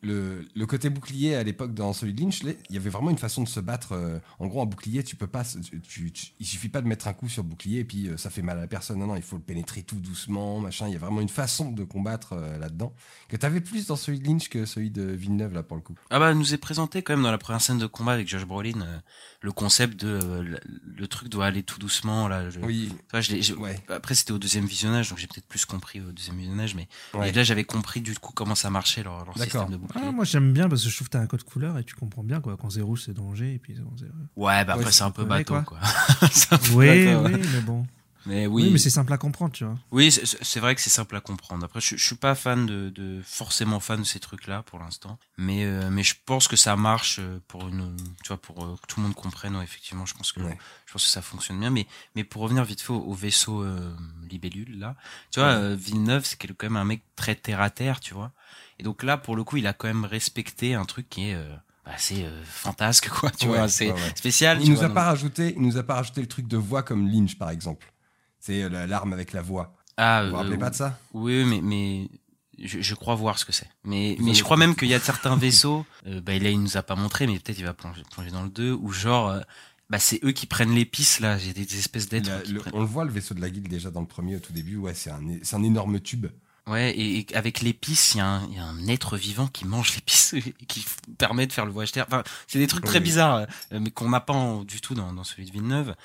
[0.01, 3.17] le, le côté bouclier à l'époque dans celui de Lynch, il y avait vraiment une
[3.17, 3.93] façon de se battre.
[3.93, 5.43] euh, en gros, un bouclier, tu peux pas.
[5.43, 8.07] tu- tu- tu- il suffit pas de mettre un coup sur le bouclier et puis
[8.07, 8.99] euh, ça fait mal à la personne.
[8.99, 10.87] Non, non, il faut le pénétrer tout doucement, machin.
[10.87, 12.93] Il y a vraiment une façon de combattre euh, là-dedans
[13.27, 15.83] que tu avais plus dans celui de Lynch que celui de Villeneuve là pour le
[15.83, 15.95] coup.
[16.09, 18.27] Ah bah, elle nous est présenté quand même dans la première scène de combat avec
[18.27, 18.97] Josh Brolin euh,
[19.41, 20.59] le concept de euh, le,
[20.97, 22.49] le truc doit aller tout doucement là.
[22.49, 22.89] Je, Oui.
[22.89, 23.79] tu vois, je l'ai- je- Ouais.
[23.89, 27.29] Après c'était au deuxième visionnage donc j'ai peut-être plus compris au deuxième visionnage mais Ouais.
[27.29, 30.03] et là j'avais compris du coup comment ça marchait leur, leur système de bouclier.
[30.07, 31.95] Ah, moi j'aime bien parce que je trouve que t'as un code couleur et tu
[31.95, 32.57] comprends bien quoi.
[32.57, 34.05] Quand c'est rouge c'est danger et puis quand c'est-
[34.35, 35.63] Ouais bah après Ouais, c'est un peu bateau quoi.
[35.63, 35.79] quoi.
[36.31, 37.41] C'est un peu Oui, bateau, oui, ouais.
[37.53, 37.85] mais bon.
[38.29, 38.69] Mais Oui, oui.
[38.71, 39.75] mais c'est simple à comprendre, tu vois.
[39.91, 41.65] Oui, c'est- vrai que c'est simple à comprendre.
[41.65, 45.17] Après, je, je suis pas fan de, de forcément fan de ces trucs-là pour l'instant,
[45.37, 48.75] mais euh, mais je pense que ça marche euh, pour une, tu vois, pour euh,
[48.81, 49.55] que tout le monde comprenne.
[49.55, 50.57] ouais, effectivement, je pense que Ouais.
[50.85, 51.69] je pense que ça fonctionne bien.
[51.71, 53.93] Mais mais pour revenir vite fait au, au vaisseau euh,
[54.29, 54.95] libellule là,
[55.31, 55.55] tu vois, Ouais.
[55.55, 58.31] euh, Villeneuve, c'est quand même un mec très terre à terre, tu vois.
[58.77, 61.33] Et donc là, pour le coup, il a quand même respecté un truc qui est
[61.35, 61.49] euh,
[61.85, 63.31] bah, assez euh, fantasque, quoi.
[63.31, 64.13] Tu Ouais, vois, c'est ouais, ouais.
[64.15, 64.61] spécial.
[64.61, 66.57] Il nous vois, a donc- pas rajouté, il nous a pas rajouté le truc de
[66.57, 67.91] voix comme Lynch par exemple.
[68.39, 69.75] C'est euh, la- l'arme avec la voix.
[69.97, 72.09] Ah, Vous vous euh, rappelez pas de ça Oui, mais, mais
[72.57, 73.69] je, je crois voir ce que c'est.
[73.83, 76.77] Mais, mais je crois même qu'il y a certains vaisseaux, euh, bah, là, il nous
[76.77, 79.41] a pas montré, mais peut-être il va plonger, plonger dans le 2, où genre, euh,
[79.89, 81.37] bah, c'est eux qui prennent l'épice, là.
[81.37, 82.29] J'ai des, des espèces d'êtres
[82.73, 84.77] On le voit le vaisseau de la guilde déjà dans le premier au tout début.
[84.77, 85.19] Ouais, c'est un,
[85.51, 86.27] un énorme tube.
[86.69, 89.47] Ouais, et, et avec l'épice, il y, a un- il y a un être vivant
[89.47, 90.85] qui mange l'épice et qui
[91.17, 92.05] permet de faire le voyage terre.
[92.07, 93.03] Enfin, c'est des trucs très Oui.
[93.03, 95.95] bizarres, euh, mais qu'on n'a pas en- du tout dans, dans celui de Villeneuve.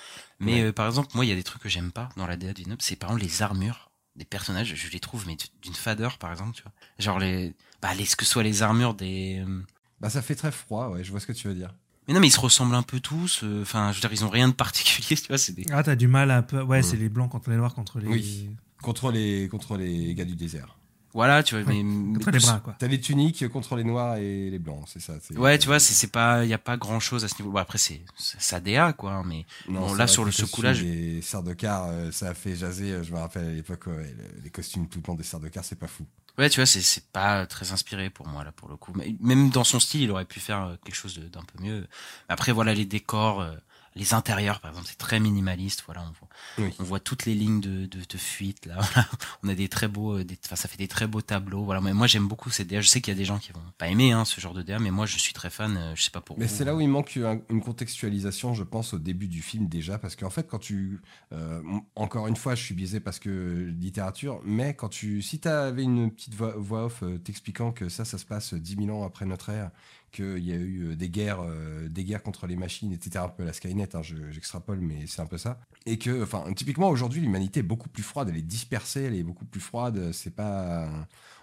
[0.40, 0.62] Mais Ouais.
[0.68, 2.52] euh, par exemple, moi, il y a des trucs que j'aime pas dans la DA
[2.52, 4.74] de Villeneuve, c'est par exemple les armures des personnages.
[4.74, 6.72] Je les trouve mais d'une fadeur, par exemple, tu vois.
[6.98, 9.44] Genre les, bah, les, que ce soit les armures des.
[9.46, 9.62] euh,
[10.00, 10.88] Bah ça fait très froid.
[10.88, 11.74] Ouais, je vois ce que tu veux dire.
[12.06, 13.40] Mais non, mais ils se ressemblent un peu tous.
[13.44, 15.38] euh, Enfin, je veux dire, ils ont rien de particulier, tu vois.
[15.38, 15.64] C'est des.
[15.72, 16.62] Ah, t'as du mal un peu.
[16.62, 16.82] Ouais, Mm.
[16.84, 18.06] c'est les blancs contre les noirs contre les.
[18.08, 18.50] Oui.
[18.84, 20.76] Contre les contre les gars du désert.
[21.14, 21.64] Voilà, tu vois.
[21.64, 22.74] Ouais, Mais, mais Contre les bras, quoi.
[22.76, 25.14] T'as les tuniques contre les noirs et les blancs, c'est ça.
[25.22, 27.36] c'est- Ouais, tu vois, c'est c'est pas, il y a pas grand chose à ce
[27.40, 27.52] niveau.
[27.52, 29.12] Bon, après, c'est c'est sa DA, quoi.
[29.12, 30.82] hein, Mais Non, bon, là, sur le les secoulage.
[30.82, 32.90] des serres de car, euh, ça a fait jaser.
[32.90, 35.38] euh, Je me rappelle à l'époque, ouais, le- les costumes tout le temps des serres
[35.40, 36.04] de car, c'est pas fou.
[36.36, 38.92] Ouais, tu vois, c'est c'est pas très inspiré pour moi là pour le coup.
[38.96, 41.62] Mais même dans son style, il aurait pu faire euh, quelque chose de- d'un peu
[41.62, 41.86] mieux.
[42.28, 43.54] Après, voilà, les décors, euh,
[43.96, 45.82] les intérieurs, par exemple, c'est très minimaliste.
[45.86, 46.28] Voilà, on voit,
[46.66, 46.74] Oui.
[46.80, 48.76] on voit toutes les lignes de, de, de fuite là.
[48.94, 49.08] Voilà.
[49.42, 51.64] on a des très beaux, euh, des, enfin, ça fait des très beaux tableaux.
[51.64, 52.80] Voilà, mais moi j'aime beaucoup ces DA.
[52.80, 54.62] Je sais qu'il y a des gens qui vont pas aimer hein, ce genre de
[54.62, 55.76] DA, mais moi je suis très fan.
[55.76, 58.64] euh, Je sais pas pour Mais c'est là où il manque un- une contextualisation, je
[58.64, 61.00] pense, au début du film déjà, parce qu'en fait, quand tu,
[61.32, 61.62] euh,
[61.94, 65.82] encore une fois, je suis biaisé parce que littérature, mais quand tu, si tu avais
[65.84, 69.04] une petite voix, voix off euh, t'expliquant que ça, ça se passe 10 000 ans
[69.06, 69.70] après notre ère,
[70.14, 73.24] qu'il y a eu euh, des guerres, euh, des guerres contre les machines, etc.
[73.24, 75.60] Un peu la Skynet, hein, je- j'extrapole, mais c'est un peu ça.
[75.86, 79.22] Et que, enfin, typiquement aujourd'hui, l'humanité est beaucoup plus froide, elle est dispersée, elle est
[79.22, 80.12] beaucoup plus froide.
[80.12, 80.88] C'est pas,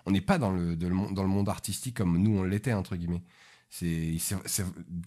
[0.06, 2.96] on n'est pas dans le, de dans le monde artistique comme nous on l'était entre
[2.96, 3.22] guillemets.
[3.70, 4.18] C'est,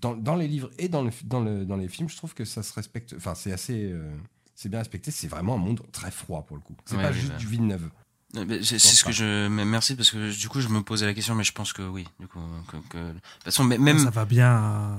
[0.00, 2.44] dans, dans les livres et dans, le, dans, le, dans les films, je trouve que
[2.44, 3.14] ça se respecte.
[3.16, 4.10] Enfin, c'est assez, euh,
[4.54, 5.10] c'est bien respecté.
[5.10, 6.74] C'est vraiment un monde très froid pour le coup.
[6.86, 7.36] C'est Ouais, pas oui, juste bah.
[7.38, 7.90] du Villeneuve.
[8.36, 9.10] Euh, bah, C'est ce pas.
[9.10, 9.48] que je.
[9.48, 11.82] mais Merci parce que du coup je me posais la question, mais je pense que
[11.82, 12.06] oui.
[12.20, 13.98] Du coup, que, que- de toute façon, mais- même.
[13.98, 14.50] Ça va bien.
[14.50, 14.98] à-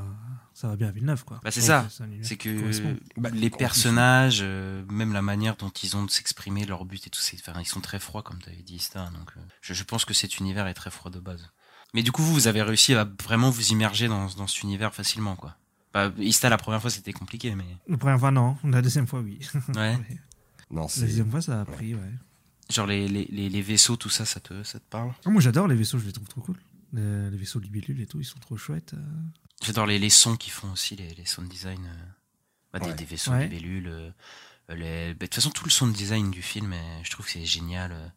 [0.53, 1.41] Ça va bien à Villeneuve, quoi.
[1.43, 1.85] Bah, c'est Ouais, ça.
[2.21, 2.95] C'est que correspond.
[3.17, 7.09] Bah, les personnages, euh, même la manière dont ils ont de s'exprimer, leur but et
[7.09, 9.09] tout, c'est, enfin, ils sont très froids, comme tu avais dit, Ista.
[9.19, 11.49] Donc, euh, je, je pense que cet univers est très froid de base.
[11.93, 14.95] Mais du coup, vous, vous avez réussi à vraiment vous immerger dans, dans cet univers
[14.95, 15.57] facilement, quoi.
[15.93, 17.65] Bah, Ista, la première fois, c'était compliqué, mais.
[17.89, 18.55] La première fois, non.
[18.63, 19.39] La deuxième fois, oui.
[19.75, 19.97] Ouais.
[20.71, 22.01] Non, La deuxième fois, ça a pris, ouais.
[22.71, 25.67] Genre, les, les, les, vaisseaux, tout ça, ça te, ça te parle Ah, moi, j'adore
[25.67, 26.57] les vaisseaux, je les trouve trop cool.
[26.93, 28.93] Les, les vaisseaux libellules et tout, ils sont trop chouettes.
[28.95, 29.01] euh.
[29.63, 32.05] J'adore les, les sons qu'ils font aussi, les, les sound design euh,
[32.73, 32.93] bah, des, Ouais.
[32.95, 33.47] des vaisseaux Ouais.
[33.47, 33.87] libellules.
[33.87, 34.09] euh,
[34.71, 37.25] euh, les- bah, De toute façon, tout le sound design du film, euh, je trouve
[37.25, 37.91] que c'est génial.
[37.91, 38.07] euh,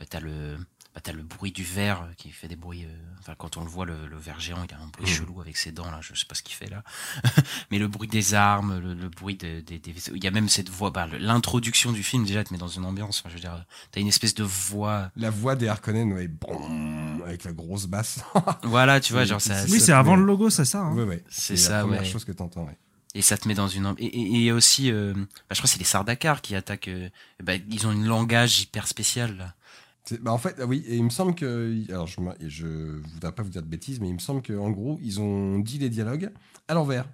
[0.00, 0.58] euh, t'as le,
[0.94, 2.84] bah, t'as le bruit du verre euh, qui fait des bruits.
[2.84, 5.12] euh, Enfin, quand on le voit, le, le verre géant, il a un bruit Mhm.
[5.16, 5.98] chelou avec ses dents là.
[6.02, 6.82] Je sais pas ce qu'il fait là.
[7.70, 10.12] Mais le bruit des armes, le, le bruit de- des, des vaisseaux.
[10.14, 10.90] Il y a même cette voix.
[10.90, 13.20] Bah, l'introduction du film déjà te met dans une ambiance.
[13.20, 15.10] Enfin, je veux dire, t'as une espèce de voix.
[15.16, 18.20] La voix des Harkonnen, ouais, boum, avec la grosse basse.
[18.62, 19.64] Voilà, tu vois, Oui, genre ça.
[19.66, 20.80] c'est- Oui, c'est avant le logo, c'est ça.
[20.82, 20.94] hein.
[20.94, 21.24] ouais, ouais.
[21.30, 22.06] C'est la ça, première ouais.
[22.08, 22.76] chose que t'entends, ouais.
[23.16, 25.20] Et ça te met dans une et, et, et il y a aussi euh, bah,
[25.52, 27.08] je crois que c'est les Sardakar qui attaquent euh,
[27.42, 29.54] bah, ils ont un langage hyper spécial là.
[30.20, 31.82] Bah en fait, ah oui, et il me semble que.
[31.90, 32.66] Alors, je, je
[33.14, 35.78] voudrais pas vous dire de bêtises, mais il me semble qu'en gros, ils ont dit
[35.78, 36.30] les dialogues
[36.68, 37.06] à l'envers.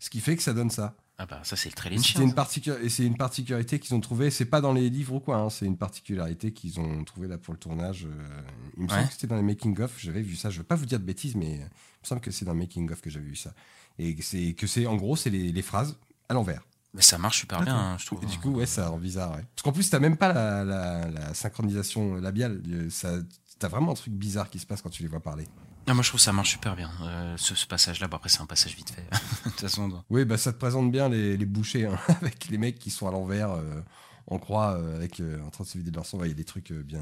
[0.00, 0.94] Ce qui fait que ça donne ça.
[1.20, 2.32] Ah bah ça c'est le très C'était une,
[2.80, 4.30] et c'est une particularité qu'ils ont trouvée.
[4.30, 5.36] C'est pas dans les livres ou quoi.
[5.38, 8.06] hein, c'est une particularité qu'ils ont trouvée là pour le tournage.
[8.06, 8.40] euh,
[8.76, 9.94] il me semble que c'était dans les making of.
[9.98, 10.48] J'avais vu ça.
[10.48, 11.68] Je veux pas vous dire de bêtises, mais il me
[12.04, 13.52] semble que c'est dans le making of que j'avais vu ça.
[13.98, 15.96] Et que c'est que c'est en gros c'est les, les phrases
[16.28, 16.62] à l'envers.
[16.94, 18.22] Mais ça marche super bien, hein, je trouve.
[18.22, 19.32] Et du coup ouais ça rend bizarre.
[19.32, 19.44] Ouais.
[19.54, 22.62] Parce qu'en plus t'as même pas la, la- la synchronisation labiale.
[22.68, 23.18] Euh, Ça
[23.58, 25.46] t'as vraiment un truc bizarre qui se passe quand tu les vois parler.
[25.86, 26.90] Ah, moi je trouve que ça marche super bien.
[27.02, 29.02] Euh, ce, ce passage-là, bon, après c'est un passage vite fait.
[29.44, 30.02] de toute façon, donc.
[30.10, 33.08] Oui, bah ça te présente bien les, les bouchers, hein, avec les mecs qui sont
[33.08, 33.80] à l'envers, euh,
[34.26, 36.18] en croix, euh, avec, en train de se vider de leur sang.
[36.24, 37.00] Il y a des trucs bien.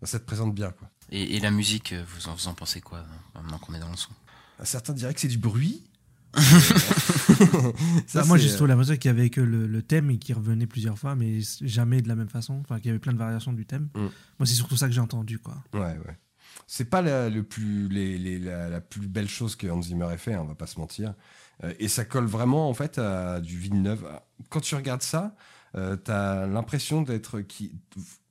[0.00, 0.88] bah, ça te présente bien, quoi.
[1.10, 3.04] Et, et la musique, vous en, vous en pensez quoi
[3.34, 4.10] maintenant qu'on est dans le son?
[4.60, 5.82] Ah, Certains diraient que c'est du bruit.
[8.06, 10.18] Ça, Bah, moi, j'ai trouvé la musique qu'il y avait que le, le thème et
[10.18, 12.58] qui revenait plusieurs fois, mais jamais de la même façon.
[12.60, 13.88] Enfin, qu'il y avait plein de variations du thème.
[13.94, 14.00] Mm.
[14.00, 14.10] Moi,
[14.46, 15.62] c'est surtout ça que j'ai entendu, quoi.
[15.74, 16.18] Ouais, ouais.
[16.66, 20.08] C'est pas la, le plus, les, les- la, la plus belle chose que Hans Zimmer
[20.12, 21.14] ait fait, hein, on va pas se mentir.
[21.64, 24.04] Euh, et ça colle vraiment en fait à du Villeneuve.
[24.48, 25.34] Quand tu regardes ça,
[25.76, 27.72] euh, t'as l'impression d'être qui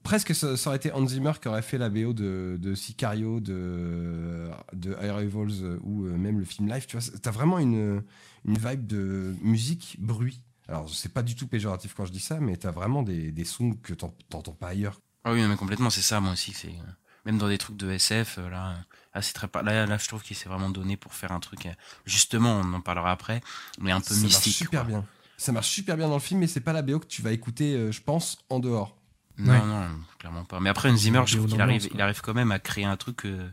[0.03, 3.39] presque ça, ça aurait été Hans Zimmer qui aurait fait la BO de, de Sicario,
[3.39, 6.85] de de Arrivals euh, ou euh, même le film live.
[6.87, 8.03] Tu vois, t'as vraiment une
[8.45, 10.41] une vibe de musique bruit.
[10.67, 13.43] Alors c'est pas du tout péjoratif quand je dis ça, mais t'as vraiment des, des
[13.45, 14.99] sons que t'en- t'entends pas ailleurs.
[15.23, 16.53] Ah oui, mais complètement, c'est ça, moi aussi.
[16.53, 16.91] C'est euh,
[17.25, 18.75] même dans des trucs de SF, là,
[19.13, 21.39] là, c'est très par- là, là, je trouve qu'il s'est vraiment donné pour faire un
[21.39, 21.67] truc.
[22.05, 23.41] justement, on en parlera après,
[23.79, 24.31] mais un peu ça mystique.
[24.45, 24.89] marche super quoi.
[24.89, 25.05] bien.
[25.37, 27.31] Ça marche super bien dans le film, mais c'est pas la BO que tu vas
[27.31, 28.95] écouter, je pense, en dehors.
[29.38, 29.65] Non, Ouais.
[29.65, 30.59] non, clairement pas.
[30.59, 32.97] Mais après, Hans Zimmer, je trouve qu'il arrive, il arrive quand même à créer un
[32.97, 33.49] truc euh,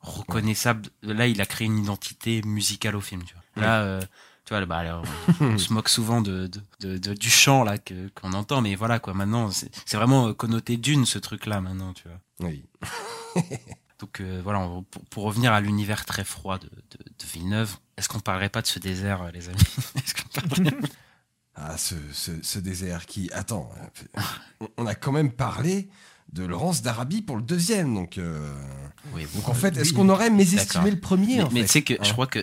[0.00, 0.88] reconnaissable.
[1.02, 3.22] Là, il a créé une identité musicale au film.
[3.24, 3.62] Tu vois.
[3.62, 4.00] Là, euh,
[4.44, 5.04] tu vois, bah, alors,
[5.40, 8.60] on, on se moque souvent de, de, de- de- du chant là que qu'on entend,
[8.62, 9.14] mais voilà quoi.
[9.14, 12.48] Maintenant, c'est vraiment euh, connoté d'une ce truc-là maintenant, tu vois.
[12.48, 12.64] Oui.
[14.00, 17.76] Donc euh, voilà, on- pour, pour revenir à l'univers très froid de, de, de Villeneuve,
[17.96, 19.58] est-ce qu'on parlerait pas de ce désert, les amis?
[19.96, 20.76] Est-ce qu'on parlerait-
[21.56, 23.28] Ah, ce, ce, ce désert qui.
[23.32, 23.70] Attends,
[24.76, 25.88] on- a quand même parlé
[26.32, 28.16] de Laurence d'Arabie pour le deuxième, donc.
[28.18, 28.54] euh,
[29.14, 29.40] Oui, bon.
[29.40, 31.82] Donc en fait, est-ce qu'on aurait mésestimé le premier Mais, en mais fait tu sais
[31.82, 32.38] que Hein je crois que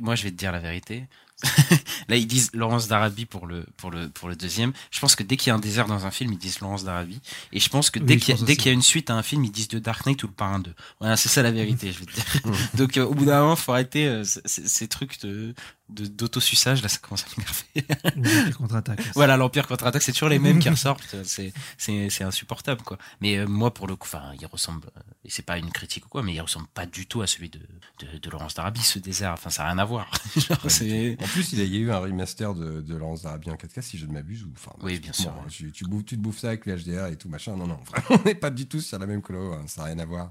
[0.00, 1.06] moi je vais te dire la vérité.
[2.08, 4.72] Là ils disent Laurence d'Arabie pour le pour le pour le deuxième.
[4.90, 6.82] Je pense que dès qu'il y a un désert dans un film ils disent Laurence
[6.84, 7.20] d'Arabie
[7.52, 9.44] et je pense que dès qu'il y, qu'il y a une suite à un film
[9.44, 10.72] ils disent de Dark Knight ou le Parrain 2.
[10.98, 12.24] Voilà c'est ça la vérité je vais te dire.
[12.74, 15.54] Donc euh, au bout d'un moment faut arrêter euh, ces trucs de-
[15.88, 18.16] d'autosuçage là ça commence à m'énerver.
[18.40, 19.00] L'Empire contre-attaque.
[19.14, 22.98] voilà l'Empire contre-attaque c'est toujours les mêmes qui ressortent c'est c'est c'est insupportable quoi.
[23.20, 24.88] Mais euh, moi pour le coup enfin il ressemble
[25.24, 27.48] et c'est pas une critique ou quoi mais il ressemble pas du tout à celui
[27.50, 27.60] de
[28.00, 30.10] de, de Laurence d'Arabie ce désert enfin ça a rien à voir.
[30.36, 33.80] Genre, En plus, il y a eu un remaster de, de Laurence d'Arabie en 4K,
[33.80, 34.42] si je ne m'abuse.
[34.44, 35.48] Ou, enfin, Oui, bien sûr, bon, ouais.
[35.48, 37.56] Tu, tu, bouffes, tu te bouffes ça avec les HDR et tout, machin.
[37.56, 39.86] Non, non, vraiment, on n'est pas du tout sur la même colo, hein, ça n'a
[39.88, 40.30] rien à voir.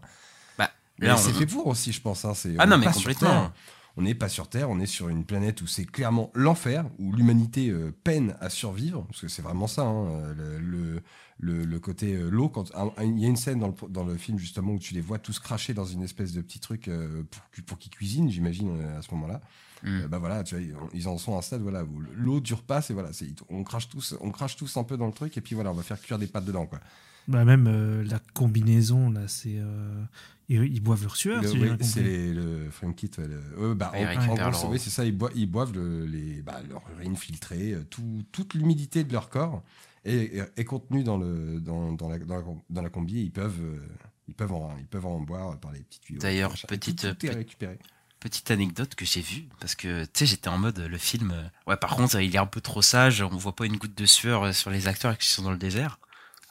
[0.57, 0.69] Bah,
[1.17, 2.23] c'est fait pour aussi, je pense.
[2.23, 3.51] hein, c'est- Ah on non, mais complètement.
[3.97, 7.13] On n'est pas sur Terre, on est sur une planète où c'est clairement l'enfer, où
[7.13, 11.01] l'humanité euh, peine à survivre, parce que c'est vraiment ça, hein, le,
[11.39, 12.49] le, côté euh, l'eau.
[12.49, 12.71] Quand
[13.01, 15.39] il y a une scène dans le, dans film justement où tu les vois tous
[15.39, 19.13] cracher dans une espèce de petit truc euh, pour, pour qu'ils cuisinent, j'imagine à ce
[19.15, 19.41] moment-là.
[19.85, 20.01] Mm.
[20.01, 20.63] Euh, bah voilà, tu vois,
[20.93, 23.63] ils- en sont à un stade voilà où l'eau dure pas, c'est voilà, c'est on
[23.63, 25.83] crache tous, on crache tous un peu dans le truc et puis voilà, on va
[25.83, 26.79] faire cuire des pâtes dedans quoi.
[27.27, 29.55] Bah, même euh, la combinaison, là, c'est.
[29.57, 30.03] euh,
[30.47, 33.09] ils, ils boivent leur sueur, Le- si oui, c'est les- le frame kit.
[33.17, 36.05] ouais, le- euh, bah, en- en, gros, oui, c'est ça, ils, boi- ils boivent le-
[36.05, 39.63] les, bah, leur urine filtrée, euh, tout- toute l'humidité de leur corps
[40.03, 43.23] est, est- est contenue dans, le, dans, dans, la, dans, la, dans la combi et
[43.23, 43.79] ils peuvent, euh,
[44.27, 46.19] ils, peuvent en, ils peuvent en boire par les petits tuyaux.
[46.19, 47.79] D'ailleurs, petite- Tout, tout est récupéré.
[48.25, 51.29] Petite anecdote que j'ai vue, parce que tu sais, j'étais en mode le film.
[51.31, 53.93] euh, Ouais, par contre, il est un peu trop sage, on voit pas une goutte
[53.95, 55.99] de sueur euh, sur les acteurs qui sont dans le désert.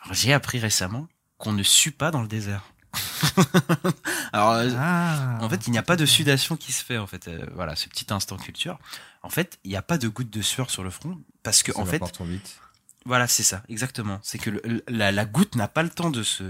[0.04, 2.62] Alors, j'ai appris récemment qu'on ne sue pas dans le désert.
[4.32, 7.08] Alors, euh, Ah en fait, il n'y a pas de sudation qui se fait, en
[7.08, 7.26] fait.
[7.26, 8.78] Euh, voilà, ce petit instant culture.
[9.24, 11.72] En fait, il n'y a pas de goutte de sueur sur le front, parce que,
[11.72, 12.56] Ça en fait, vite.
[13.04, 14.20] Voilà, c'est ça, exactement.
[14.22, 16.44] C'est que le- la, la goutte n'a pas le temps de se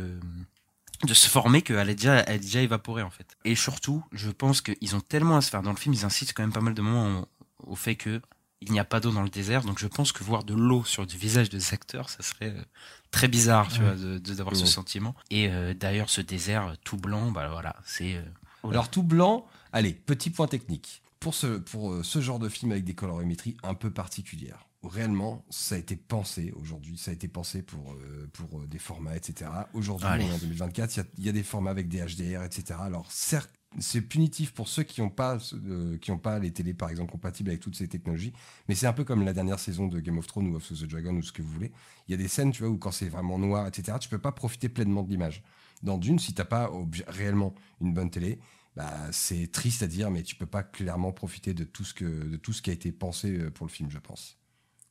[1.07, 3.37] de se former qu'elle est déjà elle est déjà évaporée en fait.
[3.45, 6.33] Et surtout, je pense qu'ils ont tellement à se faire dans le film, ils insistent
[6.35, 7.27] quand même pas mal de moments
[7.61, 8.21] au, au fait que
[8.61, 10.85] il n'y a pas d'eau dans le désert, donc je pense que voir de l'eau
[10.85, 12.63] sur du visage des acteurs, ça serait euh,
[13.11, 13.89] très bizarre, tu Ouais.
[13.95, 15.15] vois, de d'avoir ce sentiment.
[15.31, 19.47] Et euh, d'ailleurs, ce désert euh, tout blanc, bah voilà, c'est euh, Alors tout blanc,
[19.73, 21.03] allez, petit point technique.
[21.21, 25.75] Pour ce, pour ce genre de film avec des colorimétries un peu particulières, réellement ça
[25.75, 29.51] a été pensé aujourd'hui, ça a été pensé pour, euh, pour euh, des formats, etc.
[29.75, 30.25] Aujourd'hui, Allez.
[30.25, 32.43] on est en 2024, il y a- il y, a des formats avec des HDR,
[32.43, 32.79] etc.
[32.83, 36.75] Alors certes, c'est punitif pour ceux qui n'ont pas, euh, qui ont pas les télés,
[36.75, 38.33] par exemple, compatibles avec toutes ces technologies,
[38.69, 40.85] mais c'est un peu comme la dernière saison de Game of Thrones ou of the
[40.85, 41.73] Dragon ou ce que vous voulez.
[42.07, 44.19] Il y a des scènes, tu vois, où quand c'est vraiment noir, etc., tu peux
[44.21, 45.43] pas profiter pleinement de l'image.
[45.83, 46.71] Dans Dune, si t'as pas
[47.09, 48.39] réellement une bonne télé,
[48.77, 52.05] bah, c'est triste à dire, mais tu peux pas clairement profiter de tout ce que
[52.05, 54.39] de tout ce qui a été pensé pour le film, je pense.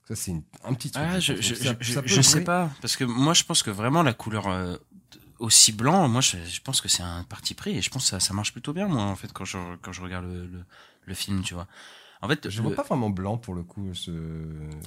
[0.08, 1.04] Ça, c'est une- un petit truc.
[1.08, 3.64] Ah, je, je, ça- je, ça peut je sais pas parce que moi je pense
[3.64, 4.76] que vraiment la couleur euh,
[5.40, 8.10] aussi blanc, moi je, je pense que c'est un parti pris et je pense que
[8.10, 10.64] ça, ça marche plutôt bien moi en fait quand je quand je regarde le, le,
[11.06, 11.68] le film, tu vois.
[12.24, 13.94] En fait, Je le- vois pas vraiment blanc pour le coup.
[13.94, 14.10] Ce...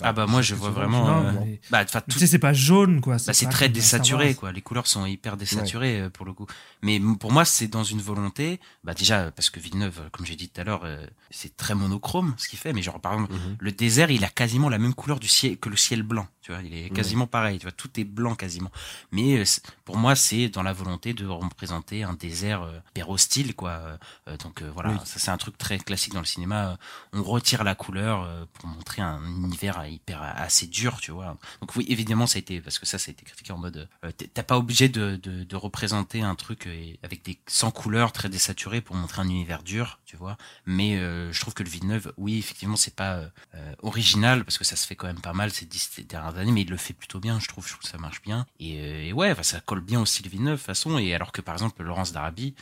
[0.02, 1.06] Ah bah moi je vois vraiment.
[1.20, 1.32] Euh,
[1.70, 3.16] bah, tout- sais, c'est pas jaune, quoi.
[3.26, 4.52] bah, c'est pas très désaturé quoi.
[4.52, 6.46] Les couleurs sont hyper désaturées euh, pour le coup.
[6.82, 8.58] Mais pour moi c'est dans une volonté.
[8.84, 11.74] Bah déjà parce que Villeneuve, euh, comme j'ai dit tout à l'heure, euh, c'est très
[11.74, 12.72] monochrome ce qu'il fait.
[12.72, 13.56] Mais genre par exemple Mhm.
[13.60, 16.26] le désert, il a quasiment la même couleur du ciel que le ciel blanc.
[16.40, 17.58] Tu vois, il est quasiment pareil.
[17.58, 18.70] Tu vois, tout est blanc quasiment.
[19.12, 19.44] Mais euh,
[19.84, 23.98] pour moi, c'est dans la volonté de représenter un désert euh, hyper hostile, quoi.
[24.42, 24.96] Donc euh, voilà, Oui.
[25.04, 26.78] ça c'est un truc très classique dans le cinéma.
[27.12, 31.36] On retire la couleur euh, pour montrer un univers hyper assez dur, tu vois.
[31.60, 33.88] Donc oui, évidemment, ça a été parce que ça, ça a été critiqué en mode,
[34.04, 38.12] euh, t'es pas obligé de, de, de représenter un truc euh, avec des sans couleurs
[38.12, 40.36] très désaturé pour montrer un univers dur, tu vois.
[40.64, 44.58] Mais euh, je trouve que le Villeneuve, oui, effectivement, c'est pas euh, euh, original parce
[44.58, 46.76] que ça se fait quand même pas mal ces dix dernières années, mais il le
[46.76, 47.66] fait plutôt bien, je trouve.
[47.66, 48.46] Je trouve que ça marche bien.
[48.60, 50.98] Et, et ouais, ça colle bien au style Villeneuve, de toute façon.
[50.98, 52.54] Et alors que par exemple, Laurence d'Arabie,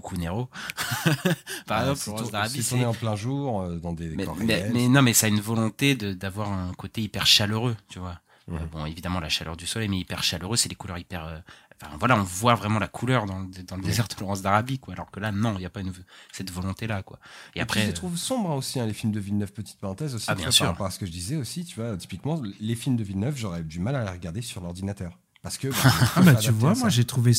[0.00, 0.48] coucou Nero,
[1.66, 5.02] par Ah, exemple, d'Arabie, c'est c'est tourné en plein jour, euh, dans des mais, non,
[5.02, 8.20] mais ça a une volonté d'avoir un côté hyper chaleureux, tu vois.
[8.50, 11.24] Euh, bon, évidemment, la chaleur du soleil, mais hyper chaleureux, c'est des couleurs hyper.
[11.26, 11.38] euh,
[11.82, 14.78] Enfin, voilà, on voit vraiment la couleur dans, le- dans le désert de Laurence d'Arabie,
[14.78, 14.92] quoi.
[14.92, 15.92] Alors que là, non, il n'y a pas une,
[16.30, 17.18] cette volonté-là, quoi.
[17.54, 17.76] Et, Et après.
[17.80, 20.26] puis, je les trouve sombres aussi, hein, les films de Villeneuve, petite parenthèse aussi.
[20.28, 20.64] Ah, bien sûr.
[20.66, 23.36] Par rapport à ce que je disais aussi, tu vois, typiquement, les films de Villeneuve,
[23.38, 25.18] j'aurais du mal à les regarder sur l'ordinateur.
[25.42, 25.68] Parce que.
[25.68, 27.32] bah, Ah bah adapté tu vois, moi j'ai trouvé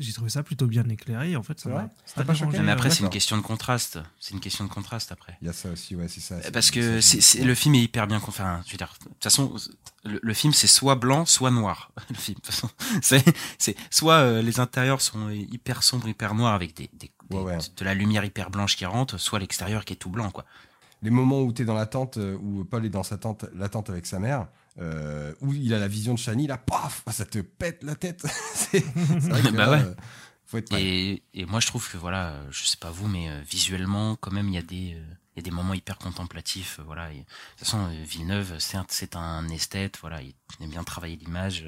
[0.00, 1.36] j'ai trouvé ça plutôt bien éclairé.
[1.36, 1.70] En fait, ça
[2.04, 4.00] C'est m'a pas pas choqué mais après, c'est une question de contraste.
[4.18, 5.36] C'est une question de contraste après.
[5.40, 6.36] Il y a ça aussi, ouais, c'est ça.
[6.52, 6.98] Parce que
[7.44, 8.20] le film est hyper bien.
[8.26, 9.54] Enfin, je veux dire, de toute façon,
[10.04, 11.92] le, le film c'est soit blanc, soit noir.
[12.10, 12.68] Le film, de toute façon,
[13.02, 13.22] c'est,
[13.58, 17.40] c'est soit euh, les intérieurs sont hyper sombres, hyper noirs avec des, des, des- Ouais,
[17.42, 17.58] ouais.
[17.76, 20.44] de la lumière hyper blanche qui rentre, soit l'extérieur qui est tout blanc, quoi.
[21.02, 23.46] Les moments où tu es dans la tente, euh, où Paul est dans sa tente,
[23.54, 24.46] la tente avec sa mère,
[24.80, 28.26] euh, où il a la vision de Shani, là, paf, ça te pète la tête.
[28.54, 29.82] c'est vrai que Bah là, ouais.
[29.82, 29.94] euh,
[30.46, 30.82] faut être prêt.
[30.82, 34.32] Et, et moi, je trouve que voilà, je sais pas vous, mais euh, visuellement, quand
[34.32, 35.04] même, il y a des, euh,
[35.36, 36.80] il y a des moments hyper contemplatifs.
[36.84, 37.12] voilà.
[37.12, 39.98] Et, de toute façon, Villeneuve, c'est un, c'est un esthète.
[40.00, 41.66] Voilà, il aime bien travailler l'image,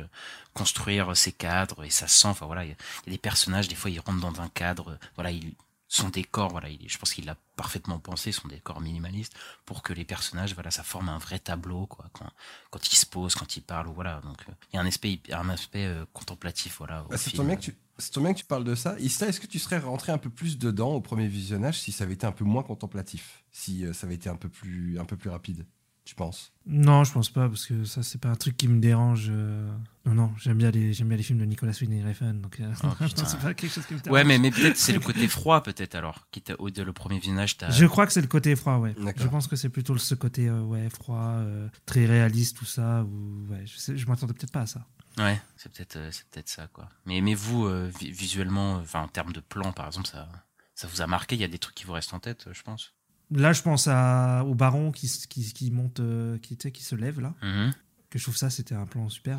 [0.52, 2.28] construire ses cadres, et ça se sent.
[2.28, 3.68] Enfin voilà, il y, a, il y a des personnages.
[3.68, 4.98] Des fois, ils rentrent dans un cadre.
[5.14, 5.54] Voilà, il,
[5.88, 9.34] son décor, voilà, il, je pense qu'il l'a parfaitement pensé, son décor minimaliste,
[9.64, 12.06] pour que les personnages, voilà, ça forme un vrai tableau, quoi.
[12.12, 12.30] Quand,
[12.70, 14.20] quand ils se posent, quand ils parlent, voilà.
[14.22, 17.06] Donc, euh, il y a un aspect, un aspect euh, contemplatif, voilà.
[17.08, 17.76] Bah, tombe bien que tu.
[18.16, 18.98] bien que tu parles de ça.
[18.98, 22.04] Ista, est-ce que tu serais rentré un peu plus dedans au premier visionnage si ça
[22.04, 25.04] avait été un peu moins contemplatif Si euh, ça avait été un peu plus, un
[25.04, 25.66] peu plus rapide,
[26.06, 26.52] tu penses?
[26.66, 29.26] Non, je pense pas parce que ça c'est pas un truc qui me dérange.
[29.28, 29.70] euh.
[30.06, 32.72] Non non, j'aime bien les j'aime bien les films de Nicolas Winding Refn donc euh,
[32.84, 32.88] Oh,
[33.26, 34.14] c'est pas quelque chose qui me dérange.
[34.14, 36.26] Ouais, mais, mais peut-être c'est le côté froid, peut-être alors.
[36.30, 37.70] Quitte au de le premier visionnage, t'as.
[37.70, 38.94] Je crois que c'est le côté froid, ouais.
[39.16, 43.02] Je pense que c'est plutôt ce côté euh, ouais froid, euh, très réaliste tout ça.
[43.04, 44.86] Ou ouais, je sais, je m'attendais peut-être pas à ça.
[45.18, 46.88] Ouais, c'est peut-être euh, c'est peut-être ça, quoi.
[47.06, 50.28] Mais, mais vous, euh, vi- visuellement, euh, enfin, en termes de plan, par exemple, ça,
[50.74, 51.36] ça vous a marqué?
[51.36, 52.92] Il y a des trucs qui vous restent en tête, euh, je pense?
[53.30, 57.34] Là, je pense à, au baron qui, qui, qui monte, euh, qui, se lève là.
[57.42, 57.72] Mhm.
[58.08, 59.38] Que je trouve ça, c'était un plan super.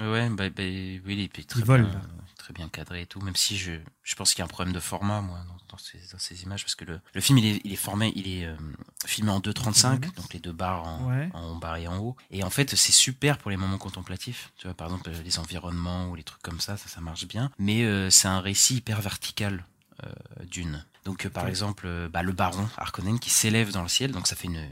[0.00, 1.98] euh, Ouais, bah, bah, oui, il est très, Il vole, bien, là.
[2.04, 3.20] euh, très bien cadré et tout.
[3.20, 3.72] Même si je,
[4.04, 6.44] je pense qu'il y a un problème de format, moi, dans, dans ces, dans ces
[6.44, 8.54] images, parce que le, le film, il est, il est formé, il est euh,
[9.04, 11.28] filmé en 2.35, donc les deux barres en, Ouais.
[11.34, 12.16] en bas et en haut.
[12.30, 14.52] Et en fait, c'est super pour les moments contemplatifs.
[14.56, 17.50] Tu vois, par exemple, les environnements ou les trucs comme ça, ça, ça marche bien.
[17.58, 19.64] Mais c'est un récit hyper vertical
[20.04, 20.08] euh,
[20.48, 20.84] d'une.
[21.08, 24.26] Donc, euh, par exemple, euh, bah, le baron Harkonnen qui s'élève dans le ciel, donc
[24.26, 24.68] ça fait une,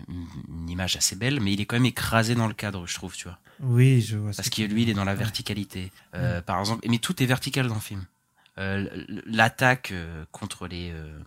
[0.69, 3.25] image assez belle, mais il est quand même écrasé dans le cadre, je trouve, tu
[3.25, 3.39] vois.
[3.61, 4.35] Oui, je vois.
[4.35, 5.91] ce Parce que lui, il est dans la verticalité.
[6.15, 8.05] Euh, Par exemple, mais tout est vertical dans le film.
[8.59, 8.87] Euh,
[9.25, 11.19] L'attaque euh, contre les, euh,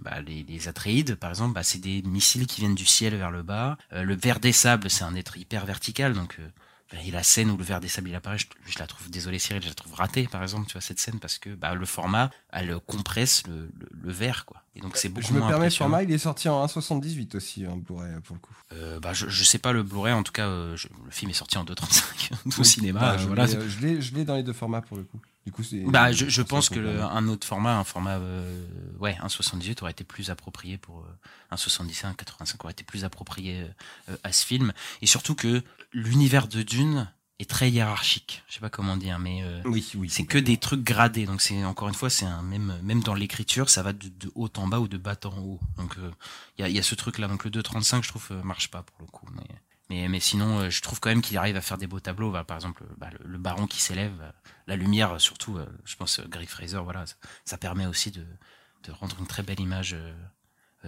[0.00, 3.30] bah, les, les Atreides, par exemple, bah, c'est des missiles qui viennent du ciel vers
[3.30, 3.78] le bas.
[3.92, 6.40] Le ver des sables, c'est un être hyper vertical, donc
[6.92, 9.38] et la scène où le ver des sables il apparaît, je, je la trouve, désolé
[9.38, 11.84] Cyril, je la trouve ratée, par exemple, tu vois cette scène parce que bah, le
[11.86, 14.62] format, elle compresse le, le, le verre, quoi.
[14.74, 17.36] Et donc c'est beaucoup Je me moins permets, le format, il est sorti en 1,78
[17.36, 18.54] aussi, en Blu-ray, pour le coup.
[18.72, 21.30] Euh, bah, je, je sais pas le Blu-ray, en tout cas, euh, je- le film
[21.30, 23.00] est sorti en 2.35 au cinéma.
[23.00, 25.02] Bah, euh, je voilà, euh, je l'ai- je l'ai dans les deux formats, pour le
[25.04, 25.20] coup.
[25.48, 25.80] Du coup, c'est.
[25.80, 28.66] Bah, je, je pense se que le- un autre format, un format, euh,
[28.98, 31.18] ouais, un 78 aurait été plus approprié pour euh,
[31.50, 33.64] un 77, un 85 aurait été plus approprié
[34.10, 34.74] euh, à ce film.
[35.00, 35.62] Et surtout que
[35.94, 38.42] l'univers de Dune est très hiérarchique.
[38.46, 40.10] Je sais pas comment dire, mais euh, Oui, oui.
[40.10, 41.24] c'est que des trucs gradés.
[41.24, 44.30] Donc c'est encore une fois, c'est un même même dans l'écriture, ça va de, de
[44.34, 45.60] haut en bas ou de bas en haut.
[45.78, 45.96] Donc
[46.58, 47.26] il y, a, y a ce truc là.
[47.26, 49.26] Donc le 2.35, je trouve euh, marche pas pour le coup.
[49.34, 49.46] Mais
[49.90, 52.30] mais, mais sinon, euh, je trouve quand même qu'il arrive à faire des beaux tableaux.
[52.30, 54.30] Bah, par exemple, bah, le, le baron qui s'élève, euh,
[54.66, 57.14] la lumière, euh, surtout, je pense, Greg Fraser, voilà, ça,
[57.44, 58.26] ça permet aussi de,
[58.84, 59.96] de rendre une très belle image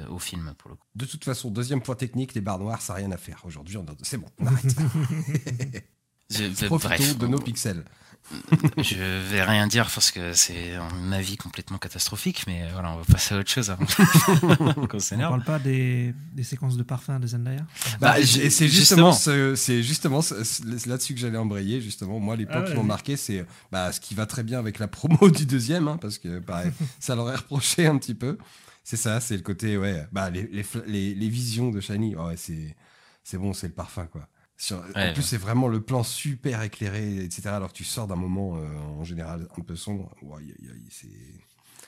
[0.08, 0.86] au film pour le coup.
[0.94, 3.40] De toute façon, deuxième point technique, les barres noires, ça n'a rien à faire.
[3.44, 4.64] Aujourd'hui, on c'est bon, on arrête.
[6.30, 7.84] Je- Profitons bref, de nos pixels.
[8.78, 8.96] je
[9.30, 13.34] vais rien dire parce que c'est un avis complètement catastrophique, mais voilà, on va passer
[13.34, 13.84] à autre chose avant
[14.86, 15.30] qu'on On s'énerve.
[15.30, 17.60] parle pas des, des séquences de parfum de Zendaya
[18.00, 19.12] Bah, Bah, c'est justement, justement.
[19.12, 21.80] ce- c'est justement ce- ce- là-dessus que j'allais embrayer.
[21.80, 24.42] Justement, moi, les points Ah qui ouais, m'ont marqué, c'est bah, ce qui va très
[24.42, 26.70] bien avec la promo du deuxième, hein, parce que pareil,
[27.00, 28.38] ça leur est reproché un petit peu.
[28.84, 32.16] C'est ça, c'est le côté, ouais, bah, les, les, fla- les, les visions de Shiny,
[32.16, 32.74] ouais, c'est,
[33.22, 34.26] c'est bon, c'est le parfum, quoi.
[34.62, 35.14] Sur- en plus, ouais.
[35.22, 37.48] c'est vraiment le plan super éclairé, etc.
[37.48, 38.66] Alors que tu sors d'un moment euh,
[38.98, 40.14] en général un peu sombre.
[40.20, 41.08] Ouais, y a- y a- c'est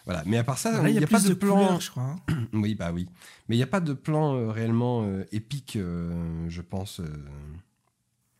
[0.06, 0.22] voilà.
[0.24, 1.54] Mais à part ça, il il y a, n'y a, plus pas de, de plan.
[1.54, 2.02] couleurs, je crois.
[2.28, 2.46] hein.
[2.54, 3.06] Oui, bah oui.
[3.48, 7.00] Mais il n'y a pas de plan euh, réellement euh, épique, euh, je pense.
[7.00, 7.04] euh.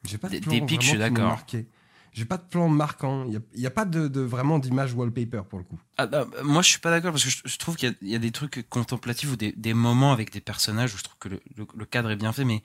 [0.05, 1.29] J'ai pas de plan d'épique, je suis d'accord.
[1.29, 1.69] marqué.
[2.13, 3.25] J'ai pas de plan marquant.
[3.25, 5.79] Il n'y a, il y a pas de, de- vraiment d'image wallpaper pour le coup.
[5.97, 7.95] Ah, bah, moi, je suis pas d'accord parce que je, je trouve qu'il y a-
[8.03, 11.05] il y, a des trucs contemplatifs ou des, des moments avec des personnages où je
[11.05, 12.63] trouve que le, le- le cadre est bien fait, mais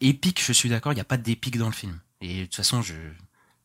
[0.00, 1.98] épique, je suis d'accord, il n'y a pas d'épique dans le film.
[2.20, 2.94] Et de toute façon, je,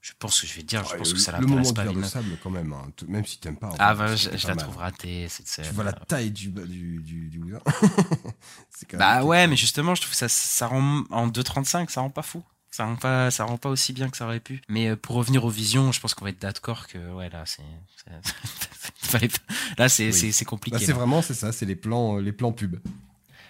[0.01, 1.73] je pense que je vais te dire, je pense le, que ça le moment l'intéresse
[1.73, 1.83] pas.
[1.83, 2.11] verre de Villeneuve.
[2.11, 2.73] sable, quand même.
[2.73, 2.91] hein.
[3.07, 3.69] Même si t'aimes pas.
[3.79, 4.57] Ah, bah, je, la mal.
[4.57, 5.65] trouve ratée, cette scène.
[5.67, 6.99] Tu vois la taille du, du,
[7.29, 7.53] du,
[8.97, 9.49] Bah ouais, chose.
[9.49, 12.43] mais justement, je trouve que ça, ça rend en 2.35, ça rend pas fou.
[12.71, 14.61] Ça rend pas, ça rend pas aussi bien que ça aurait pu.
[14.69, 17.43] Mais euh, pour revenir aux visions, je pense qu'on va être d'accord que ouais là
[17.47, 17.63] c'est,
[19.77, 20.31] là c'est Oui.
[20.33, 20.77] c'est compliqué.
[20.77, 22.77] Bah, c'est vraiment, c'est ça, c'est les plans, euh, les plans pub.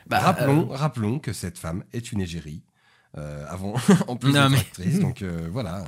[0.09, 2.61] Bah, rappelons, euh, rappelons que cette femme est une égérie.
[3.17, 3.73] euh, avant,
[4.07, 5.77] en plus Non, mais- actrice, donc euh, voilà.
[5.79, 5.85] hein.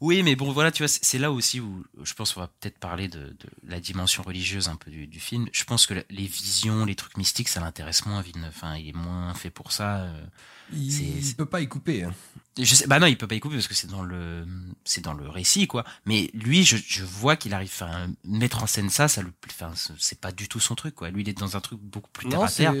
[0.00, 2.78] Oui, mais bon, voilà, tu vois, c'est là aussi où je pense qu'on va peut-être
[2.78, 5.46] parler de, de la dimension religieuse un peu du, du film.
[5.52, 8.48] Je pense que les visions, les trucs mystiques, ça l'intéresse moins, Villeneuve.
[8.52, 9.98] Enfin, il est moins fait pour ça.
[9.98, 10.24] euh.
[10.72, 12.02] Il, peut pas y couper.
[12.02, 12.12] hein.
[12.58, 14.44] Je sais, bah non, il peut pas y couper parce que c'est dans le,
[14.84, 15.84] c'est dans le récit, quoi.
[16.04, 19.70] Mais lui, je, je vois qu'il arrive, enfin, mettre en scène ça, ça le, enfin,
[19.98, 21.10] c'est pas du tout son truc, quoi.
[21.10, 22.74] Lui, il est dans un truc beaucoup plus terre Non, à terre.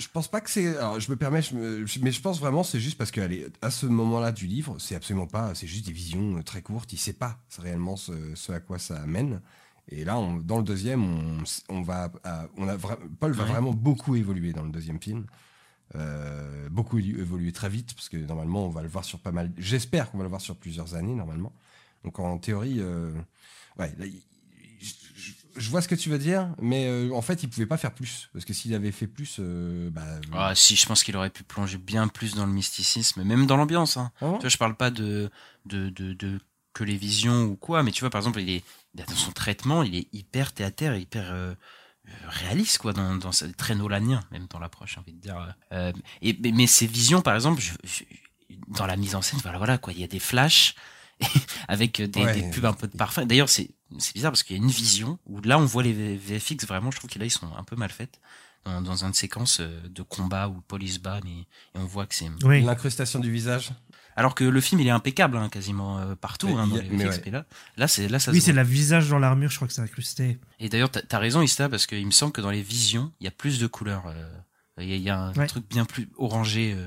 [0.00, 0.76] Je, pense pas que c'est.
[0.76, 3.26] Alors, je me permets, je me- je- mais je pense vraiment c'est juste parce qu'à
[3.62, 5.54] à ce moment-là du livre, c'est absolument pas.
[5.54, 6.92] C'est juste des visions euh, très courtes.
[6.92, 9.40] Il sait pas réellement ce, ce à quoi ça amène.
[9.88, 11.38] Et là, on- dans le deuxième, on,
[11.68, 13.50] on va, à- on a vra- Paul va Ouais.
[13.50, 15.26] vraiment beaucoup évoluer dans le deuxième film.
[15.96, 19.52] Euh, beaucoup évoluer très vite parce que normalement, on va le voir sur pas mal.
[19.58, 21.52] J'espère qu'on va le voir sur plusieurs années normalement.
[22.04, 23.12] Donc en théorie, euh,
[23.78, 24.06] ouais, là,
[25.56, 27.92] je- vois ce que tu veux dire, mais euh, en fait, il pouvait pas faire
[27.94, 31.30] plus parce que s'il avait fait plus, euh, bah, Ah, si, je pense qu'il aurait
[31.30, 33.96] pu plonger bien plus dans le mysticisme, même dans l'ambiance.
[33.96, 34.10] Hein.
[34.20, 35.30] Ah Tu vois, je parle pas de,
[35.66, 36.40] de, de, de
[36.72, 39.82] que les visions ou quoi, mais tu vois, par exemple, il est, dans son traitement,
[39.82, 41.52] il est hyper théâtre, hyper euh,
[42.08, 45.54] euh, réaliste, quoi, dans, dans sa- très nolanien, même dans l'approche, j'ai envie de dire.
[45.72, 45.92] Euh,
[46.22, 48.04] et, mais, mais ces visions, par exemple, je- je-
[48.68, 50.74] dans la mise en scène, voilà, voilà, quoi, il y a des flashs
[51.68, 52.34] avec des, Ouais.
[52.40, 53.26] des pubs un peu de parfum.
[53.26, 55.92] D'ailleurs, c'est, c'est bizarre parce qu'il y a une vision où là, on voit les
[56.16, 58.20] VFX, vraiment, je trouve que là, ils sont un peu mal faites.
[58.66, 61.46] Dans, dans une séquence euh, de combat où Paul il se bat, mais, et
[61.76, 62.60] on voit que c'est, Oui.
[62.62, 63.70] l'incrustation du visage.
[64.16, 66.82] alors que le film il est impeccable hein, quasiment euh, partout Mais hein, dans a-
[66.82, 67.30] les VFX, ouais.
[67.30, 67.46] là
[67.78, 70.38] là c'est là ça Oui, c'est la visage dans l'armure, je crois que c'est incrusté.
[70.58, 73.24] et d'ailleurs t'as as raison Ista parce qu'il me semble que dans les visions il
[73.24, 74.30] y a plus de couleurs euh,
[74.78, 75.46] il y, a- il y a un Ouais.
[75.46, 76.86] truc bien plus orangé euh,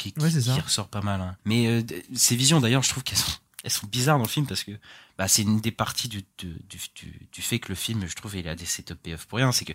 [0.00, 0.30] qui, qui, Ouais,
[0.60, 1.36] ressort pas mal hein.
[1.44, 1.82] mais euh,
[2.16, 3.30] ces visions d'ailleurs je trouve qu'elles sont
[3.64, 4.72] elles sont bizarres dans le film parce que
[5.18, 8.14] bah, c'est une des parties du, du, du, du- du fait que le film je
[8.14, 9.72] trouve il a des setup payoff pour rien c'est que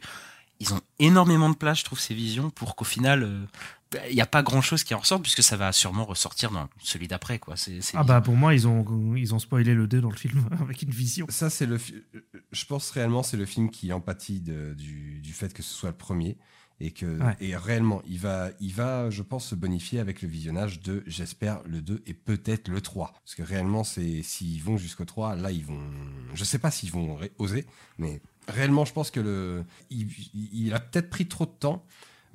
[0.60, 3.44] ils ont énormément de place, je trouve, ces visions, pour qu'au final, euh,
[3.92, 6.52] bah, il n'y a pas grand chose qui en ressorte, puisque ça va sûrement ressortir
[6.52, 7.58] dans celui d'après, quoi.
[7.58, 10.16] C'est, c'est- Ah bah pour moi, ils ont, ils ont spoilé le 2 dans le
[10.16, 11.26] film avec une vision.
[11.28, 11.80] Ça, c'est le.
[11.80, 11.96] fi-
[12.52, 15.90] Je pense réellement, c'est le film qui empathie de- du, du fait que ce soit
[15.90, 16.38] le premier
[16.86, 17.36] et que Ouais.
[17.40, 21.62] et réellement, il va, il va, je pense, se bonifier avec le visionnage de, j'espère,
[21.66, 23.14] le 2 et peut-être le 3.
[23.14, 25.80] Parce que réellement, c'est s'ils vont jusqu'au 3, là, ils vont.
[26.34, 27.66] Je sais pas s'ils vont oser,
[27.98, 31.86] mais réellement, je pense que le, il, il- il a peut-être pris trop de temps.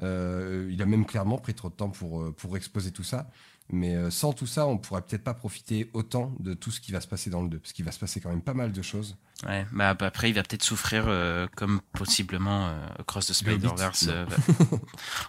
[0.02, 3.30] Euh, il a même clairement pris trop de temps pour, euh, pour exposer tout ça.
[3.70, 6.90] Mais euh, sans tout ça, on pourrait peut-être pas profiter autant de tout ce qui
[6.90, 7.58] va se passer dans le 2.
[7.58, 9.16] Parce qu'il va se passer quand même pas mal de choses.
[9.46, 14.06] Ouais, bah bah, après il va peut-être souffrir euh, comme possiblement euh, Across the Spider-Verse.
[14.08, 14.26] euh,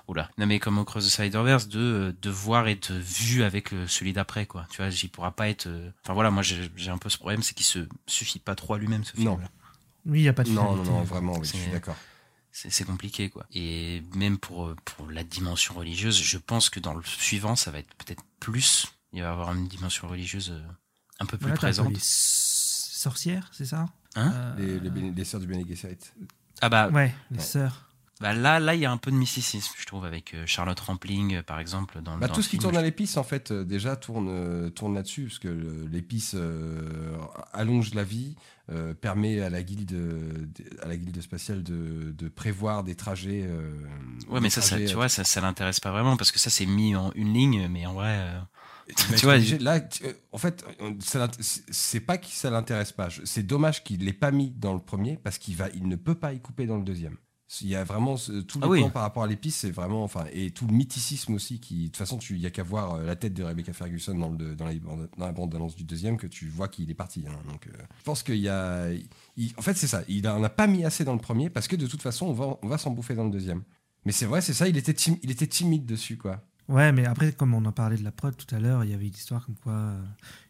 [0.08, 4.14] Oula, non mais comme Across the Spider-Verse de euh, de voir être vu avec celui
[4.14, 4.66] d'après quoi.
[4.72, 5.68] Tu vois, j'y pourra pas être.
[6.04, 8.80] Enfin voilà, moi j'ai un peu ce problème, c'est qu'il se suffit pas trop à
[8.80, 9.26] lui-même ce film.
[9.26, 9.40] Non.
[10.06, 10.92] Oui, il n'y a pas de Non, non, finalité.
[10.92, 11.96] non, vraiment, oui, je suis d'accord.
[12.68, 13.46] C'est compliqué quoi.
[13.54, 17.72] Et même pour euh, pour la dimension religieuse, je pense que dans le suivant ça
[17.72, 18.88] va être peut-être plus.
[19.14, 20.62] Il va y avoir une dimension religieuse euh,
[21.20, 21.90] un peu plus présente.
[21.94, 23.86] les sorcières, c'est ça?
[24.16, 24.32] Hein?
[24.34, 25.98] Euh, Les, les, béné- les sœurs du Bene Gesserit.
[26.62, 27.44] Ah bah Ouais, les Ouais.
[27.44, 27.89] sœurs.
[28.22, 30.80] Bah là, là, il y a un peu de mysticisme, je trouve, avec euh, Charlotte
[30.80, 33.52] Rampling, euh, par exemple, dans, Bah, dans tout ce qui tourne à l'épice, en fait,
[33.52, 37.18] euh, déjà tourne, tourne là-dessus, parce que l'épice euh,
[37.54, 38.36] allonge la vie,
[38.72, 39.96] euh, permet à la guilde,
[40.82, 43.44] à la guilde spatiale de, de prévoir des trajets.
[43.48, 43.72] euh,
[44.28, 46.50] Ouais, des mais ça, ça, tu vois, ça, ça l'intéresse pas vraiment parce que ça,
[46.50, 48.28] c'est mis en une ligne, mais en vrai.
[49.16, 49.80] tu vois, obligé- là,
[50.34, 50.66] en fait,
[51.70, 53.08] c'est pas que ça l'intéresse pas.
[53.24, 56.16] C'est dommage qu'il l'ait pas mis dans le premier parce qu'il va, il ne peut
[56.16, 57.16] pas y couper dans le deuxième.
[57.62, 58.80] Il y a vraiment tout le Ah oui.
[58.82, 61.86] plan par rapport à l'épice, c'est vraiment, enfin, et tout le mythicisme aussi qui, de
[61.88, 64.30] toute façon, tu, il y a qu'à voir euh, la tête de Rebecca Ferguson dans,
[64.30, 67.26] le, dans, la, dans la bande annonce du deuxième que tu vois qu'il est parti.
[67.28, 67.32] hein.
[67.50, 68.92] Donc, euh, je pense qu'il y a,
[69.36, 70.04] il- en fait, c'est ça.
[70.08, 72.34] Il en a pas mis assez dans le premier parce que de toute façon, on
[72.34, 73.64] va, on va s'en bouffer dans le deuxième.
[74.06, 74.68] Mais c'est vrai, c'est ça.
[74.68, 76.44] Il était, tim- il était timide dessus, quoi.
[76.68, 78.94] Ouais, mais après, comme on en parlait de la prod tout à l'heure, il y
[78.94, 80.00] avait une histoire comme quoi euh,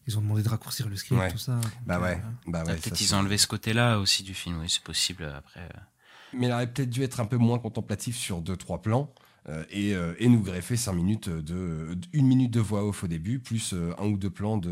[0.05, 1.31] ils ont demandé de raccourcir le script, Ouais.
[1.31, 1.61] tout ça.
[1.85, 2.75] Bah euh, ouais, bah ah, ouais.
[2.75, 5.61] Peut-être ils ont enlevé ce côté-là aussi du film, oui, c'est possible euh, après.
[6.33, 9.13] Mais il aurait peut-être dû être un peu moins contemplatif sur deux trois plans
[9.71, 13.39] et, euh, et nous greffer cinq minutes de une minute de voix off au début
[13.39, 14.69] plus euh, un ou deux plans de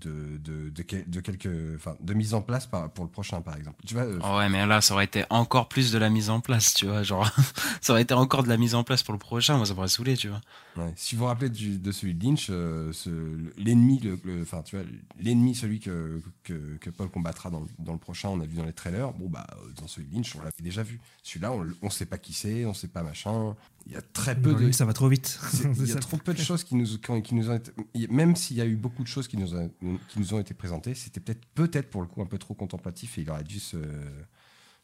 [0.00, 3.40] de, de, de, quel- de quelques enfin de mise en place par- pour le prochain
[3.40, 3.82] par exemple.
[3.86, 6.30] Tu vois euh, Oh ouais, mais là, ça aurait été encore plus de la mise
[6.30, 7.02] en place, tu vois.
[7.02, 7.28] Genre,
[7.80, 9.88] ça aurait été encore de la mise en place pour le prochain, moi, ça m'aurait
[9.88, 10.40] saoulé, tu vois.
[10.76, 10.92] ouais.
[10.96, 13.10] si vous vous rappelez du- de celui de Lynch, euh, ce-
[13.58, 14.84] l'ennemi le, enfin tu vois
[15.20, 18.56] l'ennemi celui que, que, que Paul combattra dans, le- dans le prochain, on a vu
[18.56, 19.12] dans les trailers.
[19.12, 21.00] Bon bah euh, dans celui de Lynch, on l'avait déjà vu.
[21.22, 23.54] Celui-là, on, on sait pas qui c'est, on sait pas machin.
[23.86, 25.38] Il y a très peu de lui, ça va trop vite.
[25.78, 27.70] Il y a trop peu de choses qui nous, qui, qui nous ont été,
[28.08, 29.70] même s'il y a eu beaucoup de choses qui nous, ont-
[30.08, 33.18] qui nous ont été présentées, c'était peut-être peut-être pour le coup un peu trop contemplatif
[33.18, 33.76] et il aurait dû se,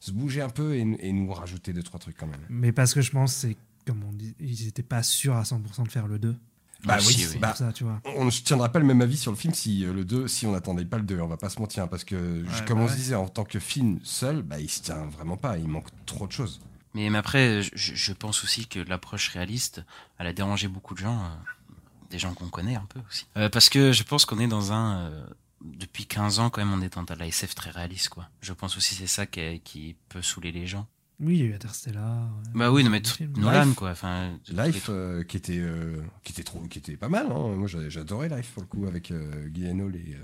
[0.00, 2.40] se bouger un peu et, et nous rajouter deux trois trucs quand même.
[2.50, 3.56] Mais parce que je pense, c'est
[3.86, 6.36] comme on dit, ils n'étaient pas sûrs à 100% de faire le 2.
[6.84, 7.38] Bah Ah, oui, oui.
[7.38, 8.00] bah, Pour ça, tu vois.
[8.16, 10.46] on ne tiendra pas le même avis sur le film si euh, le 2, si
[10.46, 12.84] on n'attendait pas le 2, on va pas se mentir, hein, parce que comme bah
[12.84, 12.92] on ouais.
[12.92, 15.88] se disait, en tant que film seul, bah, il se tient vraiment pas, il manque
[16.06, 16.60] trop de choses.
[16.94, 19.82] Mais, mais après, je, je pense aussi que l'approche réaliste,
[20.18, 21.28] elle a dérangé beaucoup de gens, euh,
[22.10, 23.26] des gens qu'on connaît un peu aussi.
[23.36, 24.98] Euh, parce que je pense qu'on est dans un...
[25.10, 25.26] euh,
[25.62, 28.28] depuis 15 ans, quand même, on est dans de la SF très réaliste, quoi.
[28.40, 30.86] Je pense aussi que c'est ça qui, qui peut saouler les gens.
[31.22, 32.22] Oui, il y a eu Interstellar.
[32.22, 32.50] ouais.
[32.54, 33.02] Bah oui, non, mais.
[33.36, 33.74] Nolan, Life.
[33.74, 33.90] quoi.
[33.90, 37.26] Enfin, Life, euh, qui était euh, qui était trop, qui était pas mal.
[37.30, 37.54] hein.
[37.56, 40.16] Moi, j'adorais Life pour le coup avec euh, Guy Hall et.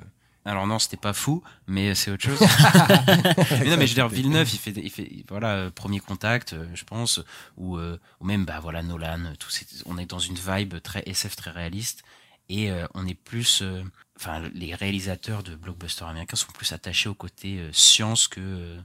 [0.46, 2.40] Alors non, c'était pas fou, mais c'est autre chose.
[3.50, 6.52] mais non, mais je veux dire, Villeneuve, il fait, il fait, voilà, euh, premier contact,
[6.52, 7.20] euh, je pense,
[7.56, 9.50] ou, euh, ou même, bah voilà, Nolan, tout
[9.86, 12.04] on est dans une vibe très SF, très réaliste,
[12.48, 13.82] et euh, on est plus, euh,
[14.16, 18.78] enfin, les réalisateurs de blockbusters américains sont plus attachés au côté science que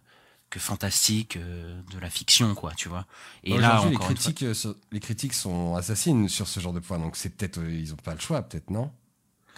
[0.50, 3.06] que fantastique euh, de la fiction, quoi, tu vois.
[3.44, 4.46] Et là, les encore fois, critiques,
[4.92, 8.14] les critiques sont assassines sur ce genre de point, donc c'est peut-être ils ont pas
[8.14, 8.92] le choix, peut-être non?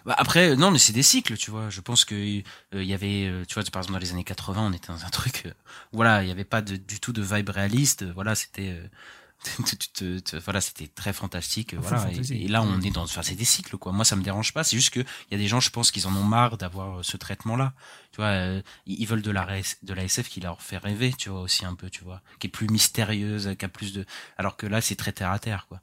[0.06, 1.70] Bah après, non, mais c'est des cycles, tu vois.
[1.70, 2.42] Je pense que euh,
[2.74, 5.06] il y avait, euh, tu vois, par exemple dans les années 80, on était dans
[5.06, 5.54] un truc, euh,
[5.94, 8.04] voilà, il y avait pas de, du tout de vibe réaliste.
[8.04, 8.88] euh, Voilà, c'était, euh,
[10.46, 11.74] voilà, c'était très fantastique.
[11.76, 13.92] Voilà, et, et là, on est dans, enfin, c'est des cycles, quoi.
[13.92, 14.64] Moi, ça me dérange pas.
[14.64, 17.04] C'est juste que il y a des gens, je pense, qu'ils en ont marre d'avoir
[17.04, 17.74] ce traitement-là.
[18.12, 19.48] Tu vois, euh, ils veulent de la
[19.84, 22.48] de la SF qui leur fait rêver, tu vois, aussi un peu, tu vois, qui
[22.48, 24.06] est plus mystérieuse, qui a plus de,
[24.38, 25.82] alors que là, c'est très terre à terre, quoi.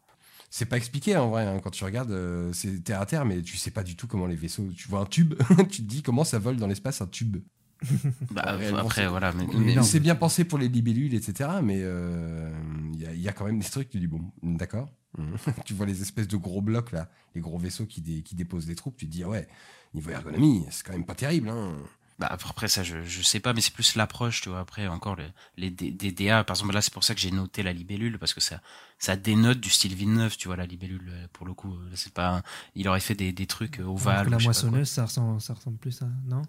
[0.52, 3.40] C'est pas expliqué en vrai hein, quand tu regardes, euh, c'est terre à terre, mais
[3.40, 4.68] tu sais pas du tout comment les vaisseaux.
[4.77, 5.35] Tu vois un tube,
[5.70, 7.36] tu te dis comment ça vole dans l'espace un tube.
[8.32, 9.82] Bah, Ah, après, voilà, mais, Mais mais- non.
[9.82, 11.48] C'est bien pensé pour les libellules, etc.
[11.62, 12.51] Mais euh,
[12.93, 13.89] il y, a- il y a quand même des trucs.
[13.89, 14.89] Tu dis bon, d'accord.
[15.64, 18.66] tu vois les espèces de gros blocs là, les gros vaisseaux qui, dé- qui déposent
[18.66, 18.97] des troupes.
[18.97, 19.48] Tu te dis ah ouais,
[19.94, 21.48] niveau ergonomie, c'est quand même pas terrible.
[21.48, 21.77] Hein.
[22.20, 25.16] Bah après ça je, je sais pas mais c'est plus l'approche tu vois après encore
[25.16, 28.34] le- les DDA par exemple là c'est pour ça que j'ai noté la libellule parce
[28.34, 28.60] que ça
[28.98, 32.12] ça dénote du style Villeneuve tu vois la libellule euh, pour le coup euh, c'est
[32.12, 32.42] pas un-
[32.74, 36.02] il aurait fait des, des trucs euh, ovales la moissonneuse, ça ressemble, ça ressemble plus
[36.02, 36.09] à.
[36.26, 36.42] Non?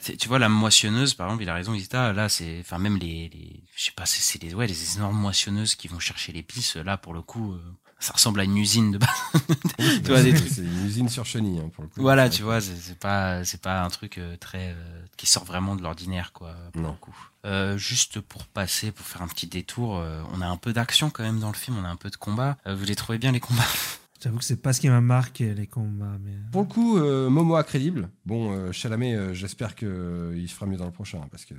[0.00, 2.58] C'est- tu vois la moissonneuse par exemple il a raison il dit ah, là c'est
[2.60, 5.88] enfin même les, les je sais pas c'est c'est les ouais les énormes moissonneuses qui
[5.88, 7.60] vont chercher l'épice là pour le coup euh,
[7.98, 9.08] ça ressemble à une usine de base
[9.78, 12.00] tu vois des trucs C'est une usine sur chenille hein, pour le coup.
[12.00, 15.44] voilà tu vois c'est c'est pas c'est pas un truc euh, très euh, qui sort
[15.44, 16.90] vraiment de l'ordinaire quoi pour Non.
[16.92, 17.16] le coup
[17.46, 21.08] Euh, juste pour passer pour faire un petit détour euh, on a un peu d'action
[21.10, 23.18] quand même dans le film on a un peu de combat Euh, vous les trouvez
[23.18, 23.62] bien les combats?
[24.22, 26.16] J'avoue que c'est pas ce qui m'a marqué, les combats.
[26.24, 26.32] Mais...
[26.50, 28.08] Pour le coup, euh, Momoa crédible.
[28.24, 31.52] Bon, euh, Chalamet, euh, j'espère que euh, il fera mieux dans le prochain parce que.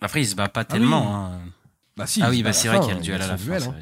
[0.00, 1.36] après il se bat pas Ah tellement oui.
[1.36, 1.40] hein.
[1.96, 2.22] Bah si.
[2.22, 3.62] ah oui bah c'est vrai fin, qu'il y a le duel à la fin duel,
[3.64, 3.70] hein.
[3.72, 3.80] vrai.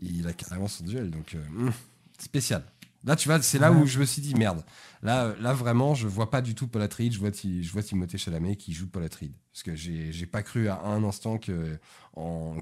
[0.00, 1.72] Il a carrément son duel, donc euh, hum,
[2.18, 2.64] spécial.
[3.04, 3.80] Là, tu vois, c'est là Ouais.
[3.80, 4.62] où je me suis dit merde.
[5.02, 8.18] Là, là vraiment, je vois pas du tout Paul Atreides, je vois, je vois Timothée
[8.18, 9.32] Chalamet qui joue Paul Atreides.
[9.52, 11.78] Parce que j'ai pas cru à un instant que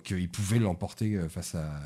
[0.04, 1.80] qu'il pouvait l'emporter euh, face à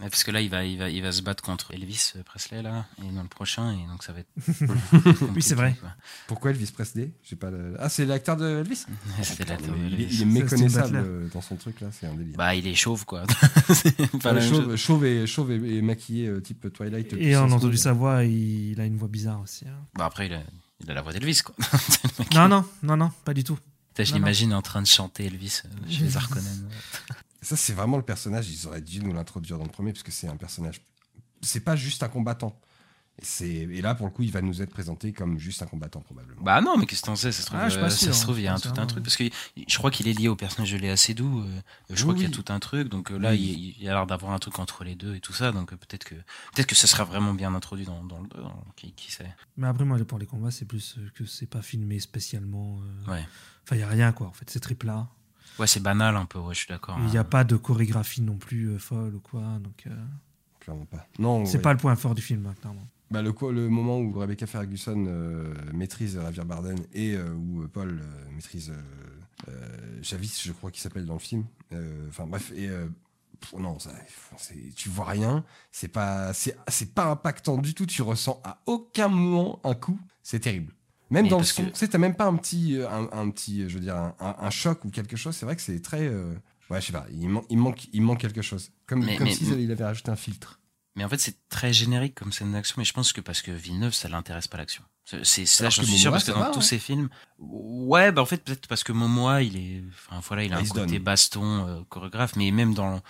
[0.00, 2.62] Ouais, parce que là, il va, il va, il va se battre contre Elvis Presley
[2.62, 4.30] là, et dans le prochain, et donc ça va être.
[5.34, 5.76] Oui, c'est vrai.
[5.80, 5.90] quoi.
[6.26, 7.10] Pourquoi Elvis Presley?
[7.22, 8.86] J'ai pas le- Ah, c'est l'acteur de Elvis?
[9.18, 12.34] Il, est, il est méconnaissable euh, dans son truc là, c'est un délire.
[12.36, 13.24] Bah, il est chauve quoi.
[14.22, 17.12] pas Ouais, même chauve, chauve et, chauve et, et maquillé euh, type Twilight.
[17.14, 19.66] Et on a entendu sa voix, il, il a une voix bizarre aussi.
[19.68, 19.84] hein.
[19.94, 20.40] Bah, après, il a,
[20.82, 21.54] il a la voix d'Elvis quoi.
[22.34, 23.58] Non, non, non, non, pas du tout.
[23.98, 26.70] Je l'imagine en train de chanter Elvis euh, chez les Harkonnen.
[27.42, 28.50] Ça, c'est vraiment le personnage.
[28.50, 30.80] Ils auraient dû nous l'introduire dans le premier, parce que c'est un personnage.
[31.42, 32.58] C'est pas juste un combattant.
[33.42, 36.40] Et, là, pour le coup, il va nous être présenté comme juste un combattant, probablement.
[36.42, 37.90] Bah non, mais qu'est-ce que t'en sais Ça se trouve, Ah, je suis pas euh,
[37.90, 38.56] sûr, ça se trouve il y a hein.
[38.56, 39.02] un, tout un truc.
[39.04, 39.24] Parce que
[39.68, 41.40] je crois qu'il est lié au personnage de Léa Seydoux.
[41.40, 41.60] euh,
[41.90, 42.42] je crois Oui, qu'il y a oui.
[42.42, 42.88] tout un truc.
[42.88, 43.74] Donc euh, là, Oui.
[43.76, 45.52] il, il y a l'air d'avoir un truc entre les deux et tout ça.
[45.52, 48.38] Donc peut-être que peut-être que ça sera vraiment bien introduit dans, dans le 2.
[48.42, 51.60] hein, qui, qui sait Mais après, moi, pour les combats, c'est plus que c'est pas
[51.60, 52.80] filmé spécialement.
[53.06, 53.26] euh, Ouais.
[53.64, 54.28] Enfin, il n'y a rien, quoi.
[54.28, 55.08] En fait, c'est très plat.
[55.60, 56.96] Ouais, c'est banal un peu, ouais, je suis d'accord.
[57.00, 57.24] Il n'y a hein.
[57.24, 59.42] pas de chorégraphie non plus euh, folle ou quoi.
[59.60, 59.90] Donc, euh,
[60.58, 61.06] Clairement pas.
[61.18, 61.62] Non, c'est ouais.
[61.62, 62.86] pas le point fort du film, hein, clairement.
[63.10, 68.00] Bah, le, le moment où Rebecca Ferguson euh, maîtrise Javier Bardem et euh, où Paul
[68.02, 68.72] euh, maîtrise
[70.02, 71.44] Javis, je crois qu'il s'appelle dans le film.
[71.72, 72.86] Euh, Enfin bref, et euh,
[73.40, 73.90] pff, non, ça,
[74.36, 75.44] c'est- tu vois rien.
[75.72, 77.86] C'est pas, c'est, c'est pas impactant du tout.
[77.86, 79.98] Tu ressens à aucun moment un coup.
[80.22, 80.72] C'est terrible.
[81.10, 83.62] Même Mais dans le son, que- t'as même pas un petit, euh, un, un petit,
[83.62, 85.34] euh, je veux dire, un, un- un choc ou quelque chose.
[85.34, 86.32] C'est vrai que c'est très, euh,
[86.70, 87.06] ouais, je sais pas.
[87.12, 88.70] Il, man- il manque, il manque quelque chose.
[88.86, 90.60] Comme, Mais- comme mais- s'il avait rajouté un filtre.
[90.96, 92.74] Mais en fait, c'est très générique comme scène d'action.
[92.78, 94.82] Mais je pense que parce que Villeneuve, ça l'intéresse pas l'action.
[95.24, 96.62] C'est Alors j'en suis sûr parce que dans va, tous hein.
[96.62, 97.08] ses films,
[97.38, 100.60] ouais, bah en fait peut-être parce que Momoa, il est, enfin voilà, il a un
[100.60, 100.98] il se côté donne.
[101.02, 103.00] baston euh, chorégraphe, mais même dans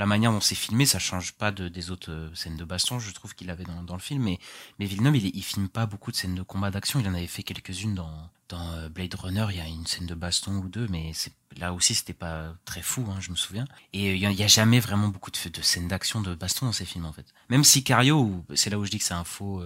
[0.00, 2.98] la manière dont c'est filmé, ça change pas de, des autres euh, scènes de baston.
[2.98, 4.38] Je trouve qu'il avait dans, dans le film, mais
[4.78, 7.00] mais Villeneuve, il, il filme pas beaucoup de scènes de combat d'action.
[7.00, 9.46] Il en avait fait quelques-unes dans dans euh, Blade Runner.
[9.50, 12.54] Il y a une scène de baston ou deux, mais c'est là aussi c'était pas
[12.64, 13.66] très fou, hein, je me souviens.
[13.92, 16.72] Et euh, il y, a- jamais vraiment beaucoup de, de scènes d'action de baston dans
[16.72, 17.26] ces films en fait.
[17.50, 19.60] Même Sicario, c'est là où je dis que c'est un faux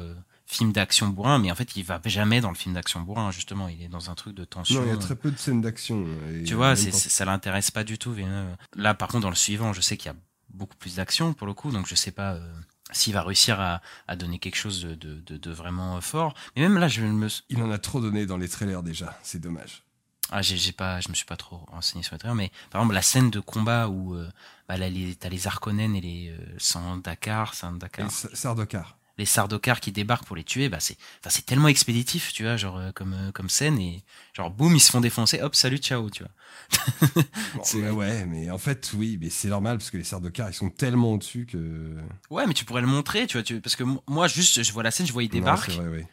[0.55, 3.69] film d'action bourrin, mais en fait il va jamais dans le film d'action bourrin justement.
[3.69, 4.81] Il est dans un truc de tension.
[4.81, 6.07] Non, il y a très peu de scènes d'action.
[6.33, 8.13] et Tu vois, c'est, ça l'intéresse pas du tout.
[8.13, 8.57] Villeneuve.
[8.77, 10.19] Là, par contre, dans le suivant, je sais qu'il y a
[10.51, 12.55] beaucoup plus d'action pour le coup, donc je sais pas euh,
[12.93, 16.35] s'il va réussir à, à donner quelque chose de, de, de- de vraiment euh, fort.
[16.55, 19.41] Mais même là, je me, Il en a trop donné dans les trailers déjà, c'est
[19.41, 19.83] dommage.
[20.31, 22.95] ah, j'ai, pas, je me suis pas trop renseigné sur le trailer, mais par exemple
[22.95, 24.31] la scène de combat où euh,
[24.69, 27.73] bah, là, les, t'as les Harkonnen et les euh, sans Dakar, sans
[29.17, 32.57] Les Sardaukar qui débarquent pour les tuer, bah c'est, enfin c'est tellement expéditif, tu vois,
[32.57, 35.79] genre euh, comme euh, comme scène et genre boum ils se font défoncer, hop salut
[35.79, 36.33] ciao, tu vois.
[37.55, 40.55] Bon, mais ouais, mais en fait, oui, mais c'est normal parce que les Sardaukar, ils
[40.55, 41.97] sont tellement au-dessus que.
[42.31, 44.73] Ouais, mais tu pourrais le montrer, tu vois, tu, parce que mo- moi juste je
[44.73, 46.05] vois la scène, je vois il Non, débarque, c'est vrai, oui.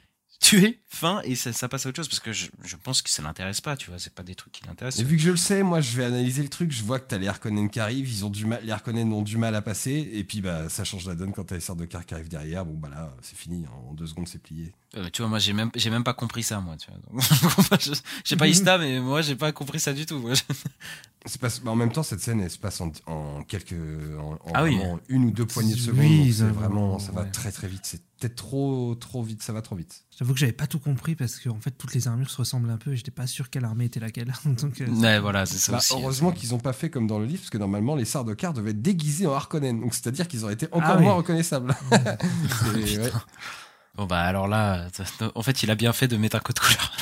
[0.42, 3.10] Tuer, fin et ça, ça passe à autre chose parce que je, je pense que
[3.12, 5.00] ça l'intéresse pas, tu vois, c'est pas des trucs qui l'intéressent.
[5.00, 6.72] Et vu que je le sais, moi, je vais analyser le truc.
[6.72, 8.10] Je vois que t'as les Harkonnen qui arrivent.
[8.12, 10.10] Ils ont du mal, les Harkonnen ont du mal à passer.
[10.14, 12.66] Et puis, bah, ça change la donne quand t'as les Sardaukar qui arrivent derrière.
[12.66, 13.66] Bon, bah là, c'est fini.
[13.88, 14.74] En deux secondes, c'est plié.
[14.98, 17.22] Euh, tu vois, moi j'ai même j'ai même pas compris ça, moi, tu vois.
[18.26, 20.20] J'ai pas Ista, mais moi j'ai pas compris ça du tout.
[20.20, 20.34] moi.
[21.28, 23.74] C'est pas- bah, en même temps, cette scène, elle se passe en, en quelques,
[24.20, 24.76] en, en Ah oui.
[25.08, 26.50] une ou deux poignées de Oui, secondes.
[26.50, 27.82] donc ont- vraiment, ça va très très vite.
[27.84, 29.41] C'est peut-être trop, trop vite.
[29.43, 30.06] Ça va trop vite.
[30.18, 32.69] J'avoue que j'avais pas tout compris parce que en fait, toutes les armures se ressemblent
[32.69, 34.31] un peu et j'étais pas sûr quelle armée était laquelle.
[34.45, 35.93] Donc, euh, ouais, voilà, c'est ça Bah, aussi.
[35.93, 38.72] heureusement qu'ils ont pas fait comme dans le livre, parce que normalement les Sardaukar devaient
[38.72, 41.03] être déguisés en Harkonnen, donc c'est-à-dire qu'ils auraient été encore Ah oui.
[41.03, 41.76] moins reconnaissables.
[41.91, 43.11] Ouais.
[43.95, 44.88] Bon bah alors là,
[45.35, 46.93] en fait, il a bien fait de mettre un code couleur.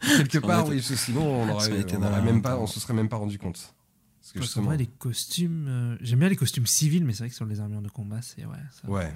[0.00, 2.94] Quelque part, était- oui, parce que sinon on aurait, on même pas, on se serait
[2.94, 3.74] même pas rendu compte.
[4.22, 7.28] Parce que justement, vrai, les costumes, euh, j'aime bien les costumes civils, mais c'est vrai
[7.28, 9.12] que sur les armures de combat, c'est ouais, ça- ouais.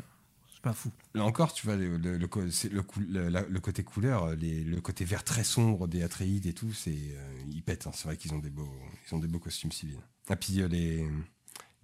[0.63, 0.91] Pas fou.
[1.15, 6.47] Là encore, tu vois, le, côté couleur, les- le côté vert très sombre des Atreides
[6.47, 7.87] et tout, c'est, euh, ils pètent.
[7.87, 7.93] hein.
[7.95, 8.73] C'est vrai qu'ils ont des beaux,
[9.11, 9.99] ils ont des beaux costumes civils.
[10.31, 11.09] Et puis euh, les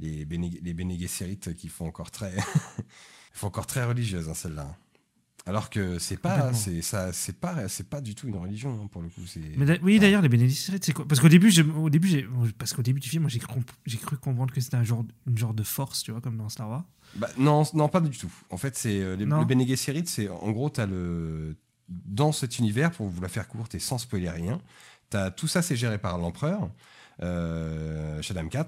[0.00, 0.24] les
[0.62, 2.36] les qui font encore très,
[3.32, 4.76] font encore très religieuse hein, celle-là.
[5.48, 8.86] Alors que c'est pas, c'est ça, c'est pas, c'est pas du tout une religion hein,
[8.92, 9.22] pour le coup.
[9.56, 11.08] Mais d'a- oui, d'ailleurs, les bénédictions, c'est quoi?
[11.08, 13.60] Parce qu'au début, au début, parce qu'au début du film, j'ai cru,
[14.00, 16.68] cru comprendre que c'était un genre, une genre de force, tu vois, comme dans Star
[16.68, 16.84] Wars.
[17.16, 18.30] Bah, non, non, pas du tout.
[18.50, 21.56] En fait, c'est euh, le Bene Gesserit, c'est en gros, le
[21.88, 24.60] dans cet univers, pour vous la faire courte et sans spoiler rien,
[25.08, 26.68] t'as tout ça, c'est géré par l'empereur,
[27.22, 28.64] euh, Shaddam IV.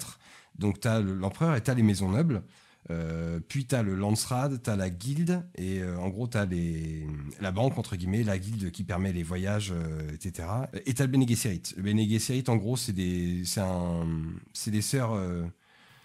[0.59, 2.43] Donc t'as le- l'empereur et t'as les maisons nobles.
[2.91, 7.07] Euh, puis t'as le Landsrad, t'as la guilde et euh, en gros t'as les
[7.41, 10.49] la banque entre guillemets, la guilde qui permet les voyages, euh, etc.
[10.87, 11.63] Et t'as le Bene Gesserit.
[11.77, 14.07] Le Bene Gesserit, en gros, c'est des c'est un
[14.53, 15.13] c'est des sœurs.
[15.15, 15.45] euh,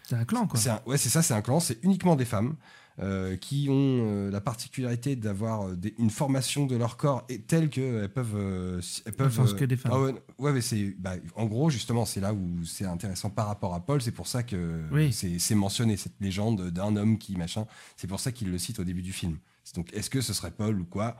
[0.03, 0.59] C'est un clan, quoi.
[0.69, 2.55] un- ouais, c'est ça, c'est un clan, c'est uniquement des femmes.
[3.01, 3.73] Euh, qui ont
[4.07, 9.13] euh, la particularité d'avoir euh, une formation de leur corps et telle qu'elles peuvent, elles
[9.13, 9.55] peuvent.
[9.55, 9.91] que des femmes.
[9.93, 13.47] ah ouais, ouais, mais c'est, bah, en gros, justement, c'est là où c'est intéressant par
[13.47, 14.01] rapport à Paul.
[14.01, 15.11] C'est pour ça que Oui.
[15.11, 17.65] c'est, mentionné cette légende d'un homme qui machin.
[17.97, 19.37] C'est pour ça qu'il le cite au début du film.
[19.75, 21.17] Donc, est-ce que ce serait Paul ou quoi?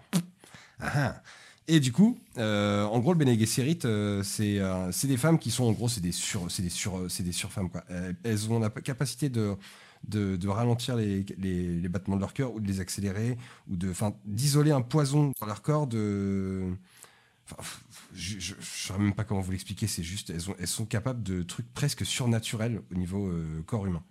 [0.80, 1.22] Ah ah.
[1.68, 5.49] Et du coup, euh, en gros, le Bene Gesserit, euh, c'est euh, des femmes qui
[5.49, 7.84] sont, en gros, c'est des sur, des sur, des surfemmes quoi.
[8.23, 9.56] Elles ont la capacité de
[10.07, 13.38] de, ralentir les, les, battements de leur cœur ou de les accélérer
[13.69, 13.94] ou de,
[14.26, 15.88] d'isoler un poison dans leur corps.
[15.88, 16.73] De,
[18.14, 19.88] je, je saurais même pas comment vous l'expliquer.
[19.88, 24.03] C'est juste, elles, elles sont capables de trucs presque surnaturels au niveau euh, corps humain.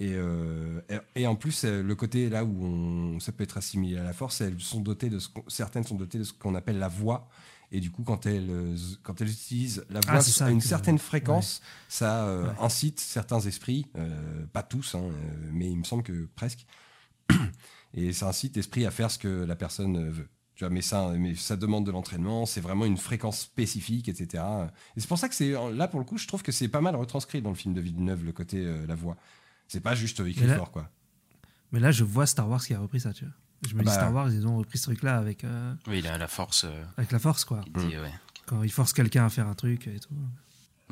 [0.00, 3.98] Et, euh, et, et en plus, euh, le côté là où ça peut être assimilé
[3.98, 6.78] à la force, elles sont dotées de ce certaines sont dotées de ce qu'on appelle
[6.78, 7.28] la voix.
[7.72, 10.60] Et du coup, quand elles, euh, quand elles utilisent la Ah, voix ça à une
[10.60, 12.54] certaine fréquence, ça euh, Ouais.
[12.60, 15.04] incite certains esprits, euh, pas tous, hein,
[15.52, 16.66] mais il me semble que presque.
[17.94, 20.28] Et ça incite l'esprit à faire ce que la personne veut.
[20.54, 24.42] Tu vois, mais ça, mais ça demande de l'entraînement, c'est vraiment une fréquence spécifique, etc.
[24.96, 26.80] Et c'est pour ça que c'est là pour le coup, je trouve que c'est pas
[26.82, 29.16] mal retranscrit dans le film de Villeneuve le côté euh, la voix.
[29.68, 30.90] C'est pas juste écrit là- fort, quoi.
[31.72, 33.34] Mais là, je vois Star Wars qui a repris ça, tu vois.
[33.66, 33.94] Je me Ah dis bah.
[33.94, 36.64] Star Wars, ils ont repris ce truc-là avec, euh, Oui, il a la force.
[36.64, 37.60] euh, avec la force, quoi.
[37.62, 38.12] qui dit, ouais.
[38.46, 40.14] Quand ils forcent quelqu'un à faire un truc et tout.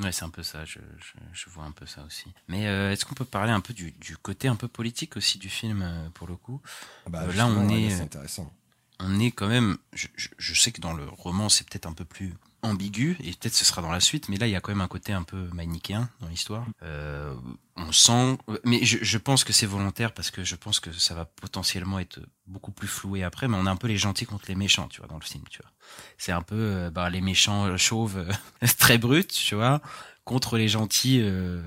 [0.03, 2.27] Ouais, c'est un peu ça, je, je, je vois un peu ça aussi.
[2.47, 5.39] Mais euh, est-ce qu'on peut parler un peu du, du côté un peu politique aussi
[5.39, 6.61] du film, euh, pour le coup?
[7.07, 8.53] Ah bah, Euh, là, on ouais, est, c'est intéressant.
[9.01, 9.79] On est quand même.
[9.93, 13.31] Je, je, je sais que dans le roman, c'est peut-être un peu plus ambigu, et
[13.31, 15.13] peut-être ce sera dans la suite, mais là, il y a quand même un côté
[15.13, 16.67] un peu manichéen dans l'histoire.
[16.83, 17.33] Euh,
[17.77, 18.37] on sent.
[18.65, 22.01] Mais je, je pense que c'est volontaire parce que je pense que ça va potentiellement
[22.01, 22.19] être
[22.49, 24.99] beaucoup plus floué après, mais on a un peu les gentils contre les méchants, tu
[25.01, 25.71] vois, dans le film, tu vois.
[26.19, 29.81] C'est un peu euh, bah, les méchants chauves euh, très bruts, tu vois,
[30.25, 31.63] contre les gentils, euh,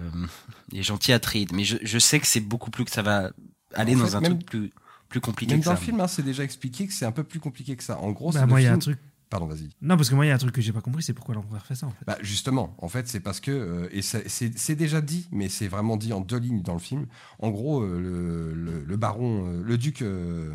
[0.74, 1.54] les gentils Atreides.
[1.54, 3.32] Mais je, je sais que c'est beaucoup plus que ça va
[3.74, 4.72] aller En dans fait, un même- truc plus
[5.12, 5.80] plus compliqué Même que dans ça.
[5.80, 8.00] le film, hein, c'est déjà expliqué que c'est un peu plus compliqué que ça.
[8.00, 8.98] En gros, Bah, moi, il y a un truc.
[9.30, 9.70] Pardon, vas-y.
[9.82, 11.36] Non, parce que moi, il y a un truc que j'ai pas compris, c'est pourquoi
[11.36, 12.04] l'empereur fait ça, en fait.
[12.06, 15.96] Bah justement, en fait, c'est parce que euh, et c'est déjà dit, mais c'est vraiment
[15.96, 17.06] dit en deux lignes dans le film.
[17.40, 20.52] En gros, euh, le, le- le baron, euh, le duc euh,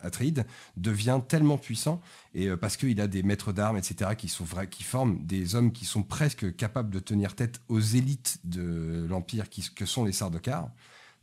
[0.00, 0.46] Atreide
[0.76, 2.00] devient tellement puissant
[2.34, 5.56] et euh, parce qu'il a des maîtres d'armes, etc., qui sont vrais, qui forment des
[5.56, 10.12] hommes qui sont presque capables de tenir tête aux élites de l'empire que sont les
[10.12, 10.68] Sardaukar.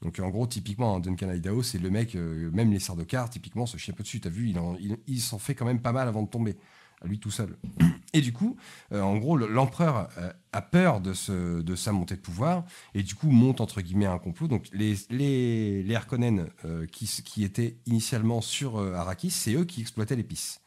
[0.01, 3.77] Donc en gros, typiquement, Duncan Idaho, c'est le mec, euh, même les Sardaukar, typiquement, se
[3.77, 4.19] chie un peu dessus.
[4.21, 6.57] T'as vu, il en- il- il s'en fait quand même pas mal avant de tomber,
[7.01, 7.57] à lui tout seul.
[8.13, 8.55] Et du coup,
[8.91, 12.65] euh, en gros, le- l'empereur euh, a peur de, sa montée de pouvoir
[12.95, 14.47] et du coup monte entre guillemets un complot.
[14.47, 16.47] Donc les, les, Harkonnen
[16.91, 20.59] qui, étaient initialement sur Arrakis, c'est eux qui exploitaient l'épice.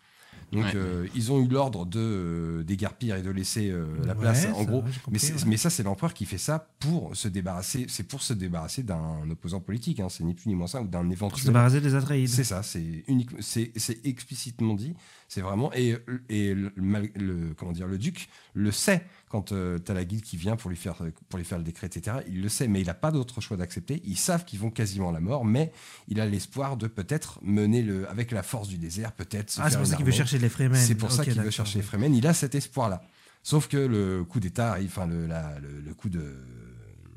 [0.53, 0.73] Donc Ouais.
[0.75, 4.43] euh, ils ont eu l'ordre de euh, déguerpir et de laisser euh, la Ouais, place.
[4.43, 5.19] ça, En gros, mais,
[5.49, 5.57] ouais.
[5.57, 7.87] ça, c'est l'empereur qui fait ça pour se débarrasser.
[7.89, 9.99] C'est pour se débarrasser d'un opposant politique.
[10.01, 10.09] hein.
[10.11, 11.47] C'est ni plus ni moins ça ou d'un Pour se éventuel.
[11.47, 12.29] débarrasser des Atreides.
[12.29, 12.63] C'est ça.
[12.63, 13.31] C'est unique.
[13.41, 14.95] C'est c'est explicitement dit.
[15.35, 15.97] C'est vraiment et
[16.29, 20.37] et le, le- comment dire le duc le sait quand tu t'as la guilde qui
[20.37, 20.97] vient pour lui faire
[21.31, 22.19] pour lui faire le décret etc.
[22.29, 24.03] Il le sait, mais il a pas d'autre choix d'accepter.
[24.05, 25.73] Ils savent qu'ils vont quasiment à la mort, mais
[26.09, 29.51] il a l'espoir de peut-être mener le avec la force du désert peut-être.
[29.63, 30.79] Ah, c'est pour ça qu'il veut chercher les Fremen.
[30.79, 31.85] C'est pour ça qu'il veut chercher les.
[31.87, 32.15] Fremen.
[32.15, 33.03] Il a cet espoir-là.
[33.43, 36.37] Sauf que le coup d'État arrive, enfin le, la- le, le coup de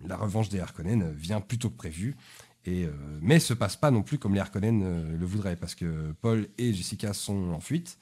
[0.08, 2.16] la revanche des Harkonnen vient plus tôt que prévu.
[2.66, 5.76] Et, euh, mais se passe pas non plus comme les Harkonnen euh, le voudraient, parce
[5.76, 7.98] que Paul et Jessica sont en fuite.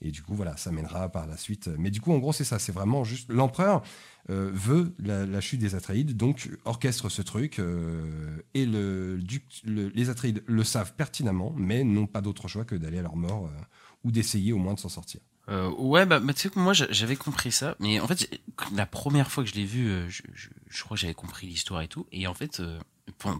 [0.00, 1.68] Et du coup, voilà, ça mènera par la suite.
[1.78, 2.58] Mais du coup, en gros, c'est ça.
[2.58, 3.82] C'est vraiment juste l'empereur
[4.30, 7.58] euh, veut la, chute des Atreides, donc orchestre ce truc.
[7.58, 13.02] euh, et les Atreides le savent pertinemment, mais n'ont pas d'autre choix que d'aller à
[13.02, 13.50] leur mort
[14.04, 15.20] ou d'essayer au moins de s'en sortir.
[15.78, 18.28] Ouais, bah, tu sais que moi j'a- j'avais compris ça, mais en fait
[18.76, 21.88] la première fois que je l'ai vu, je, je, crois que j'avais compris l'histoire et
[21.88, 22.60] tout, et en fait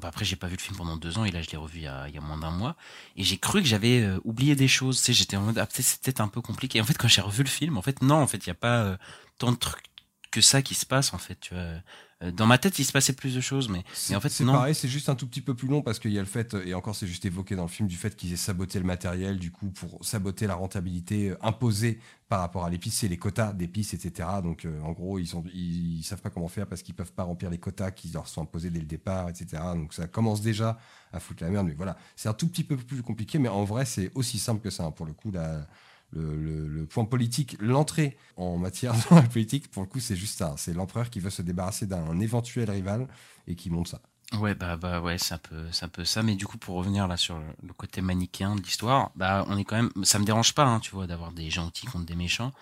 [0.02, 1.82] après j'ai pas vu le film pendant deux ans et là je l'ai revu il
[1.84, 2.76] y a, moins d'un mois
[3.16, 5.66] et j'ai cru que j'avais euh, oublié des choses, tu sais, j'étais en mode ah
[5.66, 6.80] peut-être peut-être un peu compliqué.
[6.80, 8.54] En fait quand j'ai revu le film, en fait non, en fait il y a
[8.54, 8.96] pas euh,
[9.38, 9.84] tant de trucs
[10.30, 11.80] que ça qui se passe en fait, tu vois.
[12.24, 14.44] Euh, Dans ma tête il se passait plus de choses, mais, mais en fait c'est
[14.54, 16.54] pareil, c'est juste un tout petit peu plus long parce qu'il y a le fait,
[16.64, 19.38] et encore c'est juste évoqué dans le film, du fait qu'ils aient saboté le matériel,
[19.38, 23.52] du coup, pour saboter la rentabilité euh, imposée par rapport à l'épice, c'est les quotas
[23.52, 24.28] d'épices, etc.
[24.42, 27.12] Donc, euh, en gros, ils, sont, ils, ils savent pas comment faire parce qu'ils peuvent
[27.12, 29.62] pas remplir les quotas qui leur sont imposés dès le départ, etc.
[29.74, 30.78] Donc, ça commence déjà
[31.10, 31.66] à foutre la merde.
[31.68, 34.60] Mais voilà, c'est un tout petit peu plus compliqué, mais en vrai, c'est aussi simple
[34.60, 34.84] que ça.
[34.84, 34.90] hein.
[34.90, 35.66] Pour le coup, la,
[36.12, 40.54] le, le- point politique, l'entrée en matière la politique, pour le coup, c'est juste ça.
[40.56, 43.06] C'est l'empereur qui veut se débarrasser d'un éventuel rival
[43.46, 44.00] et qui monte ça.
[44.38, 46.22] Ouais, bah, bah, ouais, c'est un peu, c'est ça.
[46.22, 49.64] Mais du coup, pour revenir là sur le, côté manichéen de l'histoire, bah, on est
[49.64, 52.52] quand même, ça me dérange pas, hein, tu vois, d'avoir des gentils contre des méchants.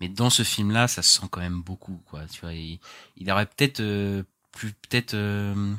[0.00, 2.26] Mais dans ce film-là, ça se sent quand même beaucoup, quoi.
[2.26, 2.78] Tu vois, il,
[3.16, 4.22] il aurait peut-être, euh,
[4.52, 5.74] plus, peut-être, euh,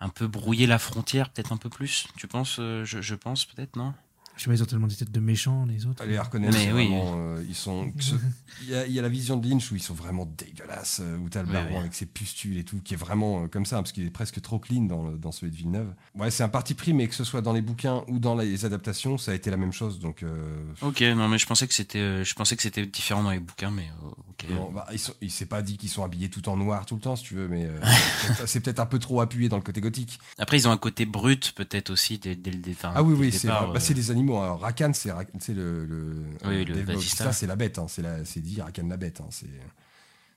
[0.00, 2.06] un peu brouiller la frontière, peut-être un peu plus.
[2.16, 3.94] Tu penses euh, je pense peut-être non?
[4.36, 6.04] Je sais pas, ils ont tellement des têtes de méchants, les autres.
[6.04, 6.88] Les Harkonnen, Mais oui.
[6.88, 7.90] vraiment, euh, ils sont.
[8.62, 11.00] Il y, a, il y a la vision de Lynch où ils sont vraiment dégueulasses,
[11.02, 11.78] euh, où t'as le Ouais, baron ouais.
[11.80, 14.40] avec ses pustules et tout, qui est vraiment euh, comme ça, parce qu'il est presque
[14.40, 15.92] trop clean dans, le- dans celui de Villeneuve.
[16.14, 18.64] Ouais, c'est un parti pris, mais que ce soit dans les bouquins ou dans les
[18.64, 19.98] adaptations, ça a été la même chose.
[19.98, 23.22] Donc, euh, Ok, non mais je pensais que c'était, euh, je pensais que c'était différent
[23.22, 24.46] dans les bouquins, mais euh, ok.
[24.50, 26.94] non, bah, ils sont- il s'est pas dit qu'ils sont habillés tout en noir tout
[26.94, 27.78] le temps, si tu veux, mais euh,
[28.46, 30.18] c'est peut-être- un peu trop appuyé dans le côté gothique.
[30.38, 32.92] Après ils ont un côté brut peut-être aussi dès, dès le départ.
[32.96, 34.25] Ah oui, dès oui, c'est bah, c'est des animaux.
[34.28, 35.08] Alors, Rakan, c'est
[35.54, 36.82] le, le, Oui, le.
[36.82, 37.78] Bautista, c'est la bête.
[37.78, 39.20] hein, c'est dit Rakan la bête.
[39.20, 39.28] hein,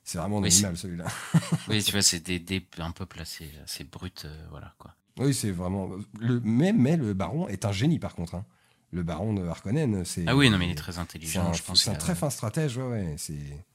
[0.04, 1.06] c'est vraiment un Oui, animal celui-là.
[1.68, 4.96] Oui, tu vois, c'est des, des- un peuple assez, assez brut, euh, voilà quoi.
[5.18, 5.90] Oui, c'est vraiment.
[6.20, 8.36] Le, mais, mais le baron est un génie par contre.
[8.36, 8.46] hein.
[8.92, 10.24] Le baron de Harkonnen, c'est.
[10.28, 11.84] Ah oui, non mais il est très intelligent, un, je pense.
[11.84, 13.16] c'est un très fin stratège, ouais, ouais.
[13.18, 13.66] C'est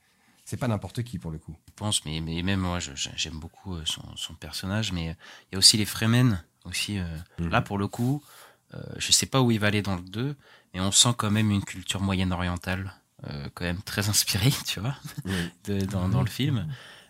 [0.44, 1.56] c'est pas n'importe qui pour le coup.
[1.68, 5.14] je pense, mais, mais même moi, j'aime beaucoup euh, son, son personnage, mais euh,
[5.50, 6.98] il y a aussi les Fremen, aussi.
[6.98, 7.04] euh,
[7.38, 7.48] Mhm.
[7.48, 8.22] Là, pour le coup,
[8.98, 10.36] je sais pas où il va aller dans le 2,
[10.72, 12.92] mais on sent quand même une culture moyenne-orientale,
[13.28, 14.96] euh, quand même très inspirée, tu vois,
[15.64, 16.66] de- dans, dans le film.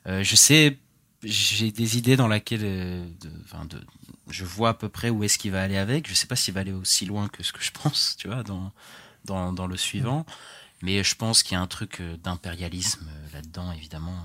[0.06, 0.78] Euh, je sais,
[1.22, 3.84] j'ai des idées dans laquelle, euh, de,
[4.30, 6.08] je vois à peu près où est-ce qu'il va aller avec.
[6.08, 8.42] Je sais pas s'il va aller aussi loin que ce que je pense, tu vois,
[8.42, 8.72] dans,
[9.24, 10.26] dans, dans le suivant.
[10.82, 14.18] Mais je pense qu'il y a un truc euh, d'impérialisme euh, là-dedans, évidemment,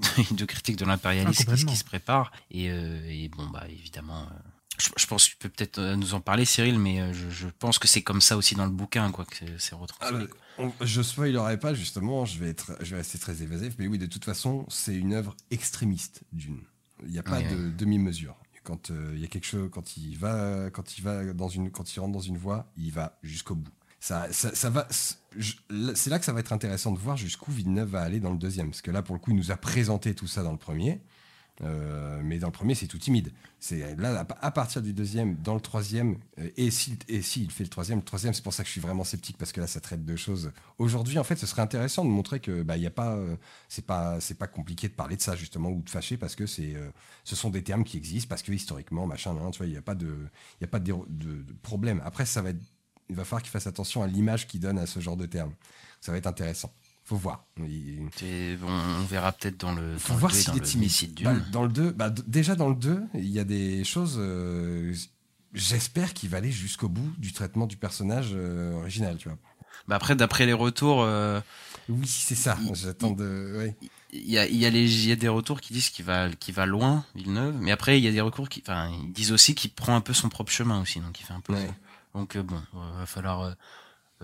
[0.00, 2.32] euh, de, de critique de Ah, l'impérialisme qui, qui se prépare.
[2.50, 4.48] Et, euh, et bon, bah évidemment, euh,
[4.80, 7.30] je, je pense que tu peux peut-être euh, nous en parler, Cyril, mais euh, je,
[7.30, 10.26] je pense que c'est comme ça aussi dans le bouquin, quoi, que c'est- retranscrit.
[10.58, 13.86] Ah, bah, je spoilerai pas justement, je vais, être, je vais rester très évasif, mais
[13.86, 16.60] oui, de toute façon, c'est une œuvre extrémiste d'une.
[17.04, 18.36] Il n'y a pas de demi-mesure.
[18.62, 21.70] Quand euh, il y a quelque chose, quand il va, quand il va dans une,
[21.70, 23.72] quand il rentre dans une voie, il va jusqu'au bout.
[24.00, 24.86] Ça, ça, ça va.
[24.90, 28.38] C'est là que ça va être intéressant de voir jusqu'où Villeneuve va aller dans le
[28.38, 30.58] deuxième, parce que là, pour le coup, il nous a présenté tout ça dans le
[30.58, 31.00] premier.
[31.62, 33.32] Euh, mais dans le premier, c'est tout timide.
[33.58, 37.64] C'est là, à partir du deuxième, dans le troisième, euh, et si, et si fait
[37.64, 39.66] le troisième, le troisième, c'est pour ça que je suis vraiment sceptique parce que là,
[39.66, 40.52] ça traite de choses.
[40.78, 43.36] Aujourd'hui, en fait, ce serait intéressant de montrer que bah, y a pas, euh,
[43.68, 46.46] c'est pas, c'est pas compliqué de parler de ça justement ou de fâcher parce que
[46.46, 46.74] c'est,
[47.24, 49.82] ce sont des termes qui existent parce que historiquement, machin, tu vois, il n'y a
[49.82, 50.16] pas de,
[50.60, 50.94] il a pas de
[51.62, 52.00] problème.
[52.04, 52.62] Après, ça va être,
[53.10, 55.52] il va falloir qu'il fasse attention à l'image qu'il donne à ce genre de termes.
[56.00, 56.72] Ça va être intéressant.
[57.10, 57.44] Faut voir.
[57.58, 61.20] Il- Et bon, on verra peut-être dans le, faut dans voir s'il est timide.
[61.24, 64.14] Bah, dans le 2, bah, déjà dans le 2, il y a des choses.
[64.18, 64.94] euh,
[65.52, 69.38] J'espère qu'il va aller jusqu'au bout du traitement du personnage euh, original, tu vois.
[69.88, 71.40] Bah après, d'après les retours, euh,
[71.88, 72.56] Oui, c'est ça.
[72.62, 73.56] Il- J'attends de.
[73.58, 73.76] ouais.
[74.12, 76.04] il y a, il y, a les- il y a des retours qui disent qu'il
[76.04, 79.12] va, qu'il va loin, Villeneuve, mais après, il y a des recours qui, enfin, ils
[79.12, 81.54] disent aussi qu'il prend un peu son propre chemin aussi, donc il fait un peu.
[81.54, 81.70] Ouais.
[82.14, 83.56] Donc euh, bon, va falloir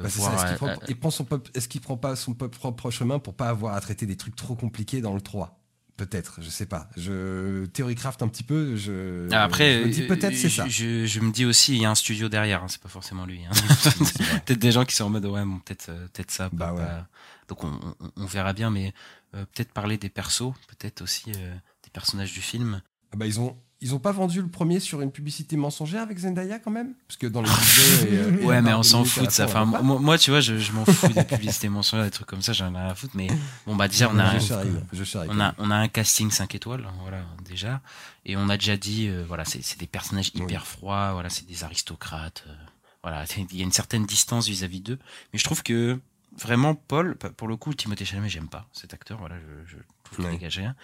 [0.02, 0.38] Bah, c'est voir.
[0.38, 0.44] ça.
[0.44, 3.18] Est-ce qu'il euh, prend, euh, il prend son est-ce qu'il prend pas son propre chemin
[3.18, 5.60] pour pas avoir à traiter des trucs trop compliqués dans le 3
[5.96, 6.90] Peut-être, je sais pas.
[6.98, 8.76] Je théorie craft un petit peu.
[8.76, 10.68] Je, Ah, Après, je me dis euh, peut-être c'est ça.
[10.68, 13.24] Je, je me dis aussi, il y a un studio derrière, hein, c'est pas forcément
[13.24, 13.40] lui.
[13.46, 13.50] hein.
[14.44, 16.50] Peut-être des gens qui sont en mode, ouais, bon, peut-être, euh, peut-être ça.
[16.52, 16.80] Bah ouais.
[16.84, 17.06] pas-
[17.48, 17.68] Donc on,
[18.00, 18.92] on- on verra bien, mais
[19.34, 22.82] euh, peut-être parler des persos, peut-être aussi euh, des personnages du film.
[23.12, 26.16] Ah bah, ils ont ils ont pas vendu le premier sur une publicité mensongère avec
[26.18, 26.94] Zendaya quand même?
[27.06, 29.44] Parce que dans les vidéos et, euh, Ouais, mais on s'en fout de ça.
[29.44, 32.40] Enfin, moi, moi, tu vois, je, je m'en fous des publicités mensongères, des trucs comme
[32.42, 33.14] ça, j'en ai rien à foutre.
[33.16, 33.28] Mais
[33.66, 35.54] bon, bah déjà, on a, je charrie, je charrie, on a, même.
[35.58, 37.80] on a un casting 5 étoiles, voilà, déjà.
[38.24, 41.62] Et on a déjà dit, euh, voilà, c'est des personnages hyper froids, voilà, c'est des
[41.62, 42.44] aristocrates.
[42.48, 42.54] euh,
[43.02, 44.98] voilà, il y a une certaine distance vis-à-vis d'eux.
[45.32, 46.00] Mais je trouve que
[46.38, 49.36] vraiment, Paul, pour le coup, Timothée Chalamet, j'aime pas cet acteur, voilà,
[49.66, 50.32] je, je trouve qu'il Ouais.
[50.32, 50.74] dégage rien.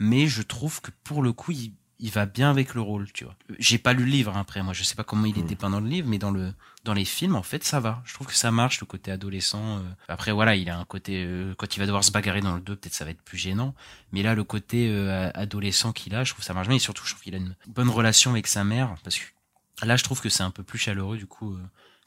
[0.00, 3.24] Mais je trouve que pour le coup, il, il va bien avec le rôle, tu
[3.24, 3.34] vois.
[3.58, 5.46] J'ai pas lu le livre hein, après, moi, je sais pas comment il est Mm.
[5.46, 6.52] dépeint dans le livre, mais dans le
[6.84, 8.02] dans les films, en fait, ça va.
[8.06, 9.78] Je trouve que ça marche, le côté adolescent.
[9.78, 9.82] euh.
[10.08, 12.60] Après, voilà, il a un côté euh, quand il va devoir se bagarrer dans le
[12.60, 13.74] 2, peut-être ça va être plus gênant.
[14.12, 16.76] Mais là, le côté euh, adolescent qu'il a, je trouve que ça marche bien.
[16.76, 19.96] Et surtout, je trouve qu'il a une bonne relation avec sa mère, parce que là,
[19.96, 21.58] je trouve que c'est un peu plus chaleureux, du coup.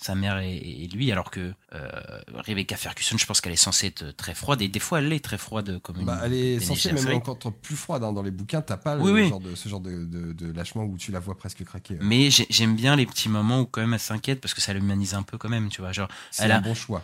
[0.02, 1.90] Euh, sa mère et, et lui, alors que euh,
[2.34, 5.24] Rebecca Ferguson, je pense qu'elle est censée être très froide, et des fois elle est
[5.24, 6.06] très froide comme une.
[6.06, 8.62] Bah, elle est censée même encore plus froide hein, dans les bouquins.
[8.62, 9.30] T'as pas le Oui, oui.
[9.30, 11.94] Genre de, ce genre de, de, de lâchement où tu la vois presque craquer.
[11.96, 12.00] ouais.
[12.04, 14.74] Mais j'ai- j'aime bien les petits moments où quand même elle s'inquiète parce que ça
[14.74, 15.92] l'humanise un peu quand même, tu vois.
[15.92, 17.04] Genre, C'est un a, bon choix.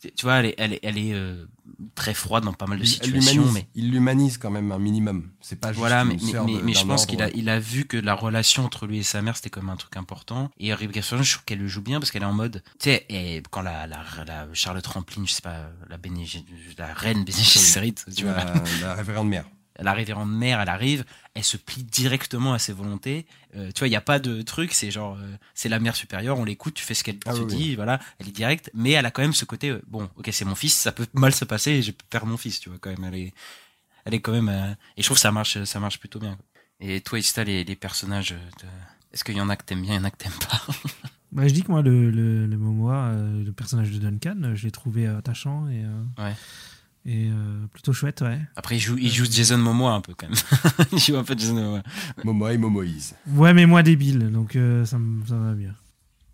[0.00, 1.46] Tu vois, elle est, elle est, elle est euh,
[1.94, 5.30] très froide dans pas mal de situations, mais Il l'humanise quand même un minimum.
[5.40, 7.48] C'est pas juste voilà, mais, une mais, mais, de- mais je pense qu'il a, il
[7.48, 10.50] a vu que la relation entre lui et sa mère c'était comme un truc important.
[10.58, 12.90] Et Rebecca Ferguson, je trouve qu'elle le joue bien parce qu'elle est en mode, tu
[12.90, 16.44] sais, et quand la, la, la Charlotte Rampling, je sais pas, la, Ge-
[16.78, 19.46] la reine Gesserit, tu vois, la, la révérende mère.
[19.80, 21.04] la révérende mère, elle arrive,
[21.36, 23.26] elle se plie directement à ses volontés.
[23.54, 25.94] Euh, tu vois, il n'y a pas de truc, c'est genre, euh, c'est la mère
[25.94, 28.70] supérieure, on l'écoute, tu fais ce qu'elle Ah te oui, dit, voilà, elle est directe,
[28.74, 31.06] mais elle a quand même ce côté, euh, bon, ok, c'est mon fils, ça peut
[31.12, 33.32] mal se passer et je peux perdre mon fils, tu vois, quand même, elle est,
[34.06, 36.36] elle est quand même, euh, et je trouve que ça marche, ça marche plutôt bien.
[36.36, 36.44] quoi.
[36.80, 38.66] Et toi, Ista, les, les personnages, de...
[39.12, 40.62] est-ce qu'il y en a que t'aimes bien, il y en a que t'aimes pas?
[41.32, 44.64] Bah, je dis que moi, le, le, le Momoa, euh, le personnage de Duncan, je
[44.64, 46.34] l'ai trouvé attachant et, euh, Ouais.
[47.08, 48.40] Et euh, plutôt chouette, ouais.
[48.56, 50.36] Après, il joue, il joue Jason Momoa un peu quand même.
[50.92, 51.82] il joue un peu Jason Momoa.
[52.24, 53.14] Momoa et Momoïse.
[53.28, 55.74] Ouais, mais moins débile, donc euh, ça, ça va bien.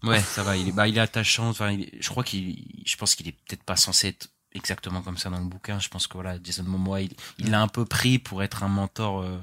[0.02, 0.56] Ouais, ça va.
[0.56, 1.48] Il est, bah, il est attachant.
[1.48, 5.02] Enfin, il est- je crois qu'il, je pense qu'il est peut-être pas censé être exactement
[5.02, 5.78] comme ça dans le bouquin.
[5.78, 8.68] Je pense que voilà, Jason Momoa, il, il l'a un peu pris pour être un
[8.68, 9.38] mentor, euh,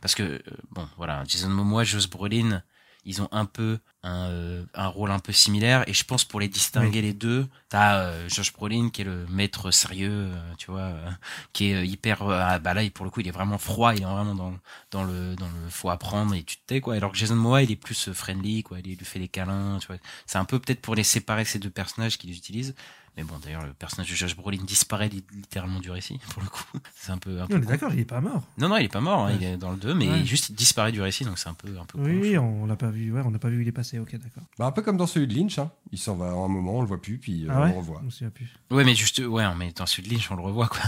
[0.00, 0.42] parce que
[0.72, 2.62] bon, voilà, Jason Momoa, Josh Brolin,
[3.04, 5.88] ils ont un peu un, euh, un rôle un peu similaire.
[5.88, 9.26] Et je pense pour les distinguer les deux, t'as euh, Josh Brolin qui est le
[9.28, 11.10] maître sérieux, euh, tu vois, euh,
[11.52, 13.94] qui est hyper, ah, bah là, il- pour le coup, il est vraiment froid.
[13.94, 14.54] Il est vraiment dans
[14.90, 16.94] dans le dans le faut apprendre et tu te tais quoi.
[16.94, 18.78] Alors que Jason Momoa, il est plus friendly, quoi.
[18.80, 19.96] Il, il lui fait des câlins, tu vois.
[20.26, 22.74] C'est un peu peut-être pour les séparer ces deux personnages qu'ils utilisent.
[23.20, 26.48] Mais bon, d'ailleurs, le personnage de Josh Brolin disparaît li- littéralement du récit, pour le
[26.48, 26.64] coup.
[26.94, 27.38] C'est un peu.
[27.42, 28.42] Un peu On est d'accord, il est pas mort.
[28.56, 29.36] Non, non, il est pas mort, hein, Ouais.
[29.38, 30.24] il est dans le 2, mais Ouais.
[30.24, 32.88] juste il disparaît du récit, donc c'est un peu, un peu Oui, on l'a pas
[32.88, 34.42] vu, ouais, on n'a pas vu où il est passé, ok, d'accord.
[34.58, 35.70] Bah, un peu comme dans celui de Lynch, hein.
[35.92, 37.72] il s'en va à un moment, on le voit plus, puis euh, Ah ouais on
[37.72, 38.02] le revoit.
[38.08, 38.48] Souviens plus.
[38.70, 40.80] Ouais, mais juste, ouais, mais dans celui de Lynch, on le revoit, quoi.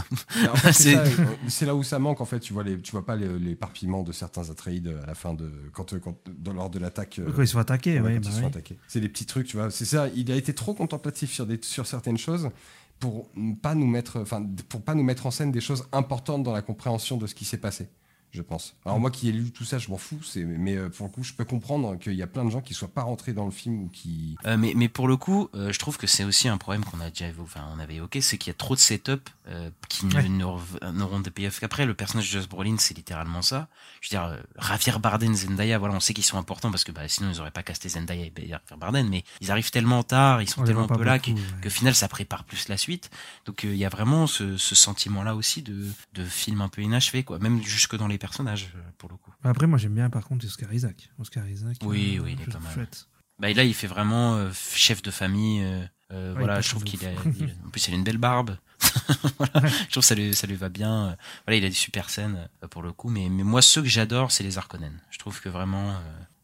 [0.50, 1.06] En fait, c'est euh,
[1.48, 2.40] c'est là où ça manque en fait.
[2.40, 5.50] Tu vois les, tu vois pas les- l'éparpillement de certains Atreides à la fin de
[5.74, 7.18] quand, euh, quand dans lors de l'attaque.
[7.18, 8.46] euh, Quand ils sont attaqués, ouais, ouais, quand bah ils sont ouais.
[8.46, 8.78] attaqués.
[8.88, 9.70] C'est des petits trucs, tu vois.
[9.70, 10.09] C'est ça.
[10.14, 12.51] Il a été trop contemplatif sur des sur certaines choses
[12.99, 16.43] pour ne pas nous mettre, enfin pour pas nous mettre en scène des choses importantes
[16.44, 17.89] dans la compréhension de ce qui s'est passé.
[18.32, 18.74] Je pense.
[18.86, 20.18] Alors moi qui ai lu tout ça, je m'en fous.
[20.36, 22.72] Mais euh, pour le coup, je peux comprendre qu'il y a plein de gens qui
[22.72, 24.36] soient pas rentrés dans le film ou qui.
[24.46, 27.00] Euh, mais, mais pour le coup, euh, je trouve que c'est aussi un problème qu'on
[27.00, 29.68] a déjà évo- enfin, on avait évoqué, c'est qu'il y a trop de setup euh,
[29.90, 30.28] qui ne- Ouais.
[30.30, 31.84] ne n'auront de payoff qu'après.
[31.84, 33.68] Le personnage de Josh Brolin, c'est littéralement ça.
[34.00, 36.92] Je veux dire, euh, Javier Bardem, Zendaya, voilà, on sait qu'ils sont importants parce que
[36.92, 40.40] bah, sinon ils auraient pas casté Zendaya et Javier Bardem, mais ils arrivent tellement tard,
[40.40, 41.60] ils sont On tellement peu là beaucoup, que, ouais.
[41.60, 43.10] que final ça prépare plus la suite.
[43.44, 45.84] Donc euh, il y a vraiment ce, ce sentiment-là aussi de,
[46.14, 49.32] de film un peu inachevé, quoi, même jusque dans les personnages euh, pour le coup.
[49.44, 51.11] Après, moi j'aime bien par contre Oscar Isaac.
[51.19, 51.77] Oscar Isaac.
[51.82, 52.73] Oui, euh, oui, il est pas mal.
[52.73, 53.09] chouette.
[53.39, 55.62] Bah, et là, il fait vraiment euh, chef de famille.
[55.62, 55.85] euh,
[56.35, 58.57] Ouais, voilà, il je trouve qu'il a, il en plus, il a une belle barbe.
[59.39, 61.16] voilà, je trouve que ça lui, ça lui va bien.
[61.47, 63.09] Voilà, il a des super scènes pour le coup.
[63.09, 65.01] Mais, mais moi, ceux que j'adore, c'est les Harkonnen.
[65.11, 65.99] Je trouve que vraiment,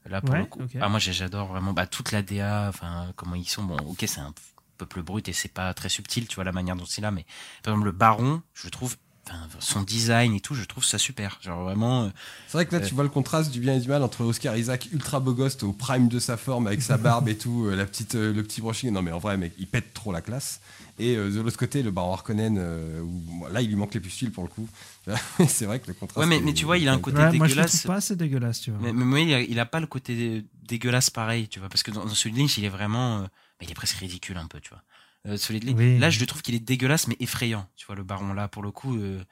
[0.06, 3.34] là, pour Ouais, le coup, ah, moi, j'adore vraiment bah, toute la DA, enfin, comment
[3.34, 3.62] ils sont.
[3.64, 4.32] Bon, ok, c'est un
[4.78, 7.10] peuple brut et c'est pas très subtil, tu vois, la manière dont c'est là.
[7.10, 7.26] Mais
[7.62, 8.96] par exemple, le Baron, je le trouve,
[9.34, 11.38] enfin, son design et tout, je trouve ça super.
[11.42, 12.08] Genre vraiment, euh,
[12.46, 12.86] C'est vrai que là, Euh.
[12.86, 15.62] tu vois le contraste du bien et du mal entre Oscar Isaac ultra beau gosse
[15.62, 18.42] au prime de sa forme avec sa barbe et tout, euh, la petite, euh, le
[18.42, 18.90] petit brushing.
[18.90, 20.60] Non, mais en vrai, mec, il pète trop la classe.
[21.00, 23.94] Et euh, de l'autre côté, le baron Harkonnen, euh, où, bon, là, il lui manque
[23.94, 24.68] les pustules pour le coup.
[25.48, 26.18] c'est vrai que le contraste.
[26.18, 27.70] Ouais, mais- est- mais tu vois, il a un côté Ouais, moi je le dégueulasse.
[27.78, 28.80] trouve pas assez dégueulasse, tu vois.
[28.82, 31.68] Mais, mais moi, il a, il a pas le côté dé- dégueulasse pareil, tu vois,
[31.68, 33.28] parce que dans, dans celui de Lynch, il est vraiment, euh, bah,
[33.62, 34.82] il est presque ridicule un peu, tu vois.
[35.26, 35.98] Euh, Oui.
[35.98, 38.62] là, je le trouve qu'il est dégueulasse mais effrayant, tu vois, le baron là, pour
[38.62, 39.22] le coup, euh,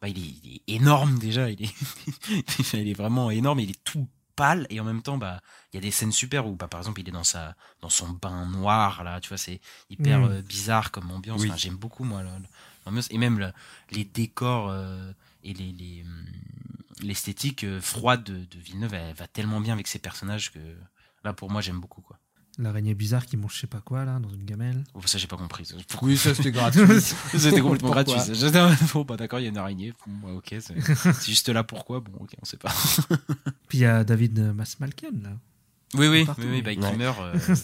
[0.00, 1.74] bah, il, est, il est énorme déjà, il est,
[2.74, 5.40] il est vraiment énorme, il est tout pâle et en même temps, bah,
[5.72, 7.90] il y a des scènes super où, bah, par exemple, il est dans sa, dans
[7.90, 10.24] son bain noir là, tu vois, c'est hyper Mm.
[10.24, 11.42] euh, bizarre comme ambiance.
[11.42, 11.48] Oui.
[11.48, 12.22] Enfin, j'aime beaucoup moi
[12.86, 13.52] l'ambiance et même le-
[13.90, 15.12] les décors euh,
[15.42, 16.26] et les, les, hum,
[17.00, 20.58] l'esthétique euh, froide de, de Villeneuve elle va tellement bien avec ses personnages que
[21.24, 22.18] là pour moi j'aime beaucoup quoi.
[22.58, 24.84] L'araignée bizarre qui mange je sais pas quoi là dans une gamelle.
[24.94, 25.68] Oh, ça j'ai pas compris.
[25.88, 26.82] Pourquoi Oui, ça c'était gratuit.
[27.00, 28.34] C'était complètement Pourquoi gratuit.
[28.34, 28.60] J'étais
[28.92, 29.92] bon bah d'accord il y a une araignée.
[30.06, 31.98] Bon, bah, ok c'est juste là pourquoi?
[32.00, 32.72] Bon ok on sait pas.
[33.68, 35.30] Puis il y a David euh, Masmalken là.
[35.94, 36.96] Oui oui Partout, oui, bah, qui Ouais.
[36.96, 37.54] meurt euh,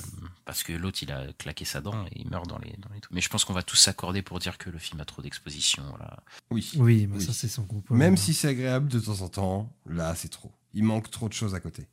[0.45, 3.01] parce que l'autre il a claqué sa dent et il meurt dans les dans les
[3.01, 3.13] trucs.
[3.15, 5.83] Mais je pense qu'on va tous s'accorder pour dire que le film a trop d'exposition
[5.91, 6.19] voilà.
[6.51, 6.69] Oui.
[6.77, 7.25] Oui, mais Oui.
[7.25, 7.91] ça c'est son groupe.
[7.91, 10.51] Même si c'est agréable de temps en temps, là, c'est trop.
[10.75, 11.87] Il manque trop de choses à côté.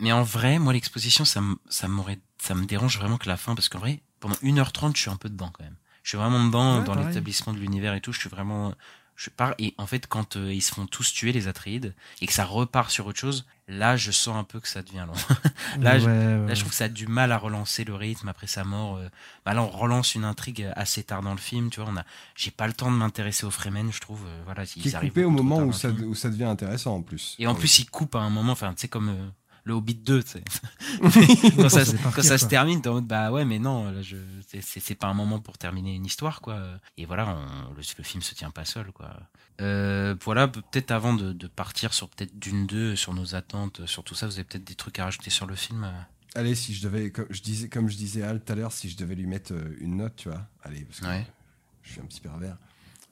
[0.00, 3.54] Mais en vrai, moi, l'exposition, ça, ça m'aurait, ça me dérange vraiment que la fin,
[3.54, 5.76] parce qu'en vrai, pendant 1h30, je suis un peu dedans quand même.
[6.02, 8.12] Je suis vraiment dedans Ouais, dans l'établissement de l'univers et tout.
[8.12, 8.72] Je suis vraiment,
[9.16, 12.26] je pars et en fait, quand euh, ils se font tous tuer les Atreides et
[12.26, 15.12] que ça repart sur autre chose, là, je sens un peu que ça devient long.
[15.82, 16.04] là, je-
[16.48, 18.96] Là, je trouve que ça a du mal à relancer le rythme après sa mort.
[18.96, 19.08] euh.
[19.44, 21.90] Bah là, on relance une intrigue assez tard dans le film, tu vois.
[21.92, 22.04] On a,
[22.36, 24.24] j'ai pas le temps de m'intéresser aux Fremen, je trouve.
[24.26, 26.94] euh, voilà, ils Qui est arrivent coupé au moment où ça, où ça devient intéressant
[26.94, 27.34] en plus.
[27.38, 29.28] Et en plus, il coupe à un moment, enfin, tu sais, comme euh,
[29.68, 30.42] le Hobbit 2, tu sais.
[31.00, 31.52] Oui.
[31.56, 33.90] quand ça, C'est partir, quand ça se termine, t'es en mode, bah ouais, mais non,
[33.92, 34.16] là, je,
[34.48, 36.60] c'est- c'est c'est pas un moment pour terminer une histoire, quoi.
[36.96, 39.14] Et voilà, on- le, le film se tient pas seul, quoi.
[39.60, 44.02] Euh, voilà, peut-être avant de, de partir sur peut-être d'une deux, sur nos attentes, sur
[44.04, 45.84] tout ça, vous avez peut-être des trucs à rajouter sur le film.
[45.84, 45.90] euh?
[46.34, 48.72] Allez, si je devais, comme je disais, comme je disais à Al tout à l'heure,
[48.72, 51.26] si je devais lui mettre euh, une note, tu vois, allez, parce que Ouais.
[51.82, 52.56] je suis un petit pervers,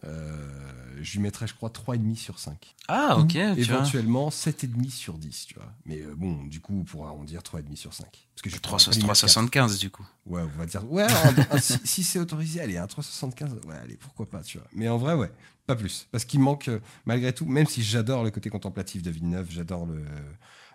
[0.02, 2.74] je lui mettrais, je crois, 3,5 sur 5.
[2.88, 3.52] Ah, ok, tu vois.
[3.56, 5.72] Éventuellement 7,5 sur 10, tu vois.
[5.84, 8.06] Mais euh, bon, du coup, pour arrondir 3,5 sur 5.
[8.34, 10.06] Parce que je 3, pourrais pas lui mettre 375, du coup.
[10.26, 10.90] Ouais, on va dire.
[10.90, 14.58] Ouais, alors, un- si, si c'est autorisé, allez, un 3,75, ouais, allez, pourquoi pas, tu
[14.58, 14.66] vois.
[14.72, 15.30] Mais en vrai, ouais.
[15.66, 16.06] Pas plus.
[16.12, 19.84] Parce qu'il manque, euh, malgré tout, même si j'adore le côté contemplatif de Villeneuve, j'adore
[19.86, 20.04] le-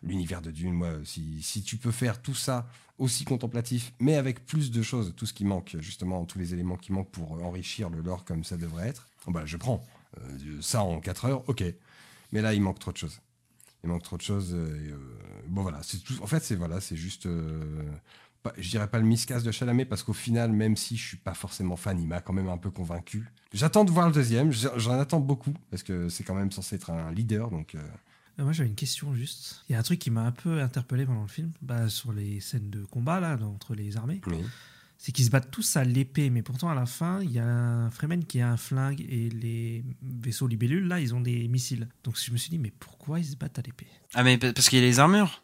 [0.03, 2.67] l'univers de Dune, moi, si, si tu peux faire tout ça
[2.97, 6.75] aussi contemplatif, mais avec plus de choses, tout ce qui manque, justement, tous les éléments
[6.75, 9.85] qui manquent pour enrichir le lore comme ça devrait être, bah, je prends.
[10.19, 11.63] Euh, ça en 4 heures, ok.
[12.31, 13.19] Mais là, il manque trop de choses.
[13.83, 14.53] Il manque trop de choses.
[14.53, 14.97] euh, et, euh,
[15.47, 15.81] bon, voilà.
[15.83, 16.13] C'est tout.
[16.21, 17.27] En fait, c'est voilà, c'est juste.
[18.43, 21.17] pas- je dirais pas le miscast de Chalamet parce qu'au final, même si je suis
[21.17, 23.27] pas forcément fan, il m'a quand même un peu convaincu.
[23.53, 24.51] J'attends de voir le deuxième.
[24.51, 27.49] J'en attends beaucoup parce que c'est quand même censé être un leader.
[27.51, 27.79] Donc, euh,
[28.39, 29.63] Euh, Moi j'avais une question juste.
[29.69, 32.13] Il y a un truc qui m'a un peu interpellé pendant le film, bah, sur
[32.13, 34.21] les scènes de combat là, entre les armées.
[34.27, 34.37] oui.
[35.03, 37.43] C'est qu'ils se battent tous à l'épée, mais pourtant à la fin, il y a
[37.47, 41.87] un Freeman qui a un flingue et les vaisseaux libellules là, ils ont des missiles.
[42.03, 43.87] Donc je me suis dit, mais pourquoi ils se battent à l'épée?
[44.13, 45.43] Ah, mais pa- parce qu'il y a les armures.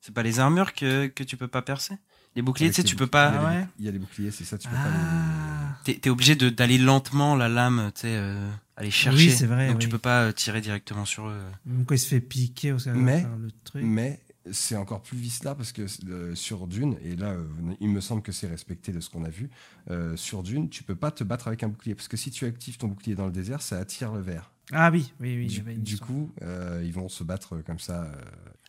[0.00, 1.96] C'est pas les armures que, que tu peux pas percer.
[2.34, 3.28] Les boucliers, tu sais, tu les peux pas.
[3.28, 4.56] Il y, a Ah les, ouais il y a les boucliers, c'est ça.
[4.56, 8.90] Tu peux pas Ah T'es obligé de- d'aller lentement la lame, tu sais, euh, aller
[8.90, 9.18] chercher.
[9.28, 11.42] Oui, c'est vrai, Donc tu peux pas euh, tirer directement sur eux.
[11.66, 13.82] Même quand il se fait piquer au Mais- le truc.
[13.82, 13.88] les.
[13.88, 14.20] Mais
[14.50, 17.44] c'est encore plus vice-là parce que euh, sur Dune, et là, euh,
[17.80, 19.50] il me semble que c'est respecté de ce qu'on a vu,
[19.90, 22.44] euh, sur Dune, tu peux pas te battre avec un bouclier parce que si tu
[22.44, 24.50] actives ton bouclier dans le désert, ça attire le verre.
[24.72, 25.46] Ah oui, oui, oui.
[25.46, 28.04] du, du coup, euh, ils vont se battre comme ça.
[28.04, 28.14] euh,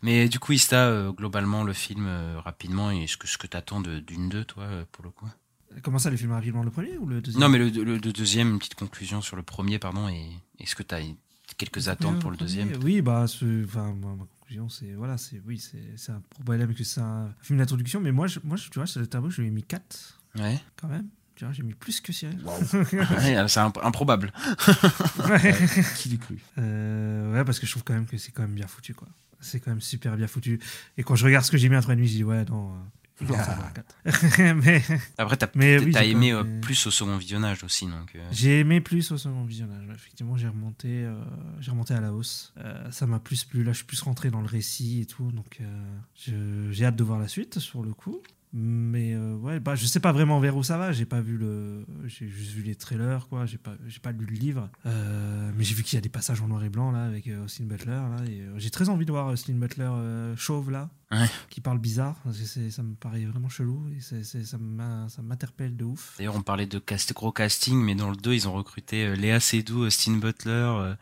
[0.04, 3.48] Mais du coup, Ista, euh, globalement, le film, euh, rapidement, et ce que, ce que
[3.48, 5.28] t'attends de- d'une deux, toi, pour le coup?
[5.82, 7.42] Comment ça, le film rapidement le premier ou le deuxième?
[7.44, 10.76] Non, mais le, le- le deuxième, une petite conclusion sur le premier, pardon, et est-ce
[10.76, 11.00] que t'as
[11.58, 14.16] quelques attentes pour le deuxième Oui, bah, ce- enfin, ma
[14.46, 18.12] conclusion, c'est voilà, c'est oui, c'est c'est un problème que c'est un film d'introduction, mais
[18.12, 20.88] moi, je, moi, tu vois, c'est le tableau, je lui ai mis 4 Ouais, quand
[20.88, 21.08] même.
[21.36, 22.40] Tu vois, j'ai mis plus que Cyril.
[22.94, 24.32] Ouais, c'est imp- improbable.
[25.98, 26.40] qui l'eût cru?
[26.58, 29.08] Euh, ouais, parce que je trouve quand même que c'est quand même bien foutu, quoi.
[29.42, 30.60] C'est quand même super bien foutu.
[30.98, 32.72] Et quand je regarde ce que j'ai mis entre nuit, je dis ouais, non.
[33.20, 33.96] Quatre.
[34.64, 34.82] mais
[35.18, 35.92] Après, t'as oui, aimé
[36.32, 38.14] pas- euh, mais- plus au second visionnage aussi, donc.
[38.16, 39.86] euh, j'ai aimé plus au second visionnage.
[39.94, 41.16] Effectivement, j'ai remonté, euh,
[41.60, 42.54] j'ai remonté à la hausse.
[42.58, 43.64] Euh, ça m'a plus plu.
[43.64, 47.04] Là, je suis plus rentré dans le récit et tout, donc euh, j'ai hâte de
[47.04, 48.22] voir la suite sur le coup.
[48.58, 50.94] Mais euh, ouais, bah je sais pas vraiment vers où ça va.
[50.94, 53.46] J'ai pas vu le, j'ai juste vu les trailers, quoi.
[53.46, 54.70] J'ai pas, j'ai pas lu le livre.
[54.86, 57.28] Euh, mais j'ai vu qu'il y a des passages en noir et blanc là avec
[57.28, 58.16] euh, Austin Butler là.
[58.22, 60.90] Euh, j'ai très envie de voir Austin Butler euh, chauve là,
[61.22, 61.30] Ouais.
[61.50, 62.16] qui parle bizarre.
[62.34, 64.58] C'est- c'est- ça me paraît vraiment chelou et ça
[65.22, 66.16] m'interpelle de ouf.
[66.18, 69.16] D'ailleurs, on parlait de cast, gros casting, mais dans le 2, ils ont recruté euh,
[69.16, 70.96] Léa Seydoux, Austin Butler, euh,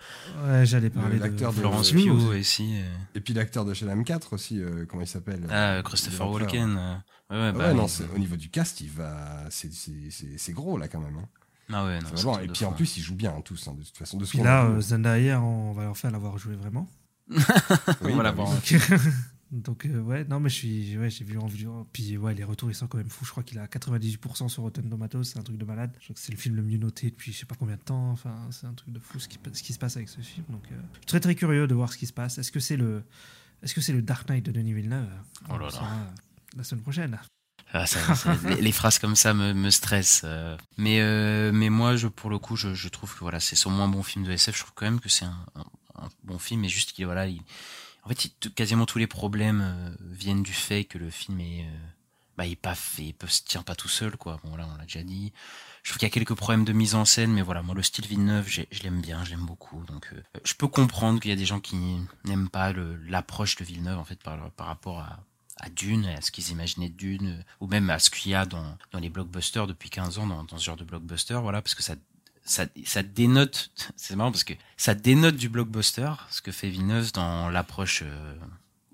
[0.46, 2.40] Ouais, j'allais parler de l'acteur de- Florence Pugh Pugh aussi.
[2.40, 2.76] aussi.
[2.78, 6.30] euh, Et puis l'acteur de Shazam 4 aussi, euh, comment il s'appelle Ah, euh, Christopher.
[6.30, 6.78] Walken.
[6.78, 10.78] euh, ouais, ouais, Ah bah, ouais, non, au niveau du cast, il va, c'est- gros
[10.78, 11.18] là quand même.
[11.18, 11.28] hein.
[11.72, 13.84] Ah ouais, non, Et de puis en plus, ils jouent bien hein, tous, hein, de
[13.84, 14.18] toute façon.
[14.18, 16.88] De ce Puis qu'on là, euh, Zendaya, on va enfin l'avoir joué vraiment.
[18.02, 18.52] Oui, voilà, bah bon.
[18.52, 18.78] oui.
[18.80, 19.00] Donc,
[19.54, 21.88] donc, euh, ouais, non, mais je suis, ouais, j'ai vu en vidéo.
[21.94, 23.24] Puis ouais, les retours, ils sont quand même fous.
[23.26, 25.24] Je crois qu'il a 98% sur Rotten Tomatoes.
[25.24, 25.92] C'est un truc de malade.
[26.00, 27.82] Je crois que c'est le film le mieux noté depuis je sais pas combien de
[27.82, 28.10] temps.
[28.12, 30.46] Enfin, c'est un truc de fou ce qui, ce qui se passe avec ce film.
[30.50, 32.38] Donc, euh, je suis très très curieux de voir ce qui se passe.
[32.40, 33.04] Est-ce que c'est le,
[33.62, 35.10] est-ce que c'est le Dark Knight de Denis Villeneuve?
[35.50, 36.14] Oh là là.
[36.58, 37.20] La semaine prochaine.
[37.74, 40.22] Ah, ça- ça- les, les phrases comme ça me, me stressent.
[40.26, 40.58] euh.
[40.78, 43.72] Mais, euh, mais moi, je, pour le coup, je, je trouve que voilà, c'est son
[43.72, 44.56] moins bon film de SF.
[44.56, 45.66] Je trouve quand même que c'est un, un-
[46.04, 47.42] un bon film, mais juste qu'il voilà, il-
[48.06, 51.78] en fait, quasiment tous les problèmes euh, viennent du fait que le film est, euh,
[52.38, 54.40] bah, il est pas fait, il se tient pas tout seul, quoi.
[54.44, 55.32] Bon, voilà, on l'a déjà dit.
[55.84, 57.84] Je trouve qu'il y a quelques problèmes de mise en scène, mais voilà, moi, le
[57.84, 59.84] style Villeneuve, je l'aime bien, je l'aime beaucoup.
[59.86, 61.78] Donc, euh, je peux comprendre qu'il y a des gens qui
[62.26, 62.74] n'aiment pas
[63.08, 67.46] l'approche de Villeneuve, en fait, par, rapport à, Dune, à ce qu'ils imaginaient de Dune,
[67.62, 70.44] ou même à ce qu'il y a dans, dans les blockbusters depuis 15 ans, dans,
[70.44, 71.96] dans ce genre de blockbuster, voilà, parce que ça,
[72.44, 77.12] ça, ça dénote, c'est marrant parce que ça dénote du blockbuster, ce que fait Villeneuve
[77.14, 78.36] dans l'approche euh,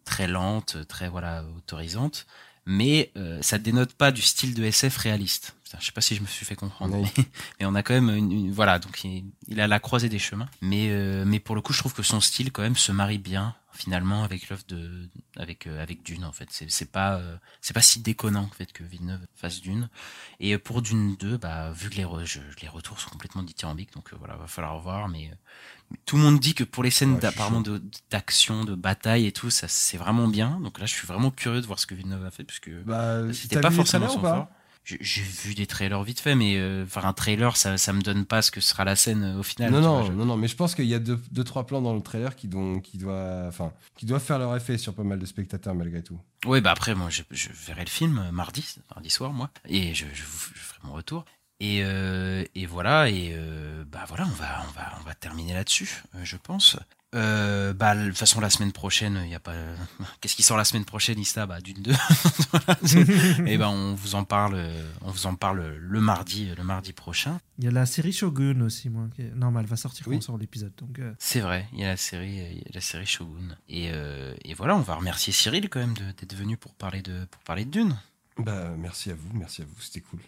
[0.06, 2.28] très lente, très, voilà, autorisante,
[2.66, 5.56] mais euh, ça dénote pas du style de SF réaliste.
[5.70, 7.08] Putain, je sais pas si je me suis fait comprendre, Oui.
[7.18, 7.24] mais,
[7.60, 10.18] mais on a quand même une, une- voilà, donc il, il a la croisée des
[10.18, 12.92] chemins, mais euh, mais pour le coup, je trouve que son style quand même se
[12.92, 16.48] marie bien finalement avec l'œuvre de avec euh, avec Dune en fait.
[16.50, 19.90] C'est c'est pas euh, c'est pas si déconnant en fait que Villeneuve fasse Dune.
[20.40, 23.44] Et euh, pour Dune 2, bah vu que les re- je- les retours sont complètement
[23.44, 26.82] dithyrambiques, donc euh, voilà, va falloir voir, mais euh, tout le monde dit que pour
[26.84, 30.60] les scènes Ouais, de- d'action, de bataille et tout, ça c'est vraiment bien.
[30.62, 33.32] Donc là, je suis vraiment curieux de voir ce que Villeneuve a fait puisque Bah,
[33.34, 34.48] c'était pas forcément son fort.
[35.00, 38.26] J'ai vu des trailers vite fait, mais euh, enfin un trailer, ça, ça me donne
[38.26, 39.72] pas ce que sera la scène euh, au final.
[39.72, 41.66] Non, non, vois, je- non, non, mais je pense qu'il y a deux, deux, trois
[41.68, 44.94] plans dans le trailer qui, dont, qui, doivent, enfin, qui doivent faire leur effet sur
[44.94, 46.20] pas mal de spectateurs malgré tout.
[46.46, 49.94] Oui, bah après, moi, je, je verrai le film euh, mardi, mardi soir, moi, et
[49.94, 51.26] je, je, ferai mon retour.
[51.60, 55.54] Et, euh, et voilà, et euh, bah voilà, on va, on va, on va terminer
[55.54, 56.78] là-dessus, je pense.
[57.16, 59.56] Euh, bah, de toute façon, la semaine prochaine, il y a pas.
[60.22, 61.96] Qu'est-ce qui sort la semaine prochaine, Ista Bah, d'une deux.
[63.48, 66.94] et ben, on vous en parle, euh, on vous en parle le mardi, le mardi
[66.94, 67.40] prochain.
[67.58, 69.08] Il y a la série Shogun aussi, moi.
[69.16, 69.32] Qui est...
[69.36, 70.72] Non, mais elle va sortir quand on sort l'épisode.
[70.78, 73.58] Donc, euh, C'est vrai, il y a la série, il y a la série Shogun.
[73.68, 77.02] Et, euh, et voilà, on va remercier Cyril quand même de- d'être venu pour parler
[77.02, 77.98] de, pour parler de Dune,
[78.38, 80.20] Bah, merci à vous, merci à vous, c'était cool.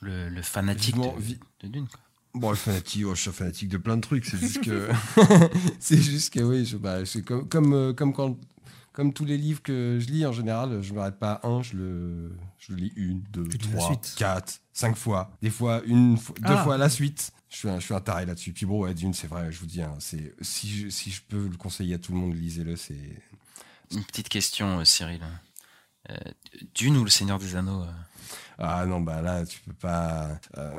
[0.00, 1.86] le, le fanatique Vivement, de, vi- de Dune.
[1.86, 2.00] Quoi.
[2.38, 4.88] Bon, fanatique, oh, je suis un fanatique de plein de trucs, c'est juste que.
[5.80, 8.36] c'est juste que, oui, je- bah, c'est comme, comme, euh, comme, quand,
[8.92, 11.62] comme tous les livres que je lis en général, je ne m'arrête pas à un,
[11.62, 15.30] je le, je le lis une, deux, trois, quatre, cinq fois.
[15.42, 16.64] Des fois, une, fois- deux Ah.
[16.64, 17.32] fois la suite.
[17.50, 18.52] Je suis un, je suis un taré là-dessus.
[18.52, 21.22] Puis bon, ouais, Dune, c'est vrai, je vous dis, hein, c'est, si, je, si je
[21.26, 23.22] peux le conseiller à tout le monde, lisez-le, c'est.
[23.90, 25.20] Une petite question, euh, Cyril.
[26.10, 26.14] Euh,
[26.74, 27.92] Dune ou le Seigneur des Anneaux euh,
[28.58, 30.38] Ah non, bah là, tu peux pas.
[30.56, 30.70] euh,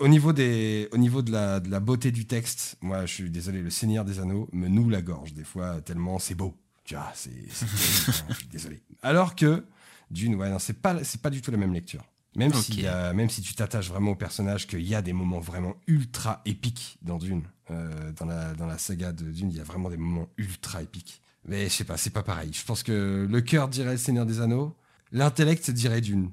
[0.00, 3.30] au niveau, des, au niveau de, la, de la beauté du texte, moi, je suis
[3.30, 6.56] désolé, le Seigneur des Anneaux me noue la gorge, des fois, tellement c'est beau.
[6.84, 7.30] Tu vois, c'est.
[7.30, 8.82] hein, je suis désolé.
[9.02, 9.64] Alors que
[10.10, 12.04] Dune, ouais, non, c'est pas, c'est pas du tout la même lecture.
[12.36, 12.50] Même,
[12.88, 16.42] a- même si tu t'attaches vraiment au personnage, qu'il y a des moments vraiment ultra
[16.44, 17.44] épiques dans Dune.
[17.70, 20.82] Euh, dans, la, dans la saga de Dune, il y a vraiment des moments ultra
[20.82, 21.22] épiques.
[21.46, 22.50] Mais je sais pas, c'est pas pareil.
[22.52, 24.74] Je pense que le cœur dirait le Seigneur des Anneaux,
[25.12, 26.30] l'intellect dirait Dune.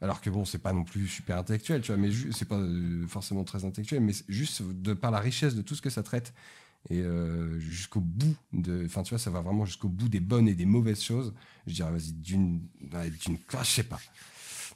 [0.00, 3.06] Alors que bon, c'est pas non plus super intellectuel, tu vois, mais c'est pas euh,
[3.06, 6.34] forcément très intellectuel, mais juste de par la richesse de tout ce que ça traite
[6.90, 8.82] et euh, jusqu'au bout de.
[8.84, 11.32] Enfin, tu vois, ça va vraiment jusqu'au bout des bonnes et des mauvaises choses.
[11.66, 12.60] Je dirais, vas-y, d'une.
[12.92, 14.00] ouais, d'une ah, je sais pas.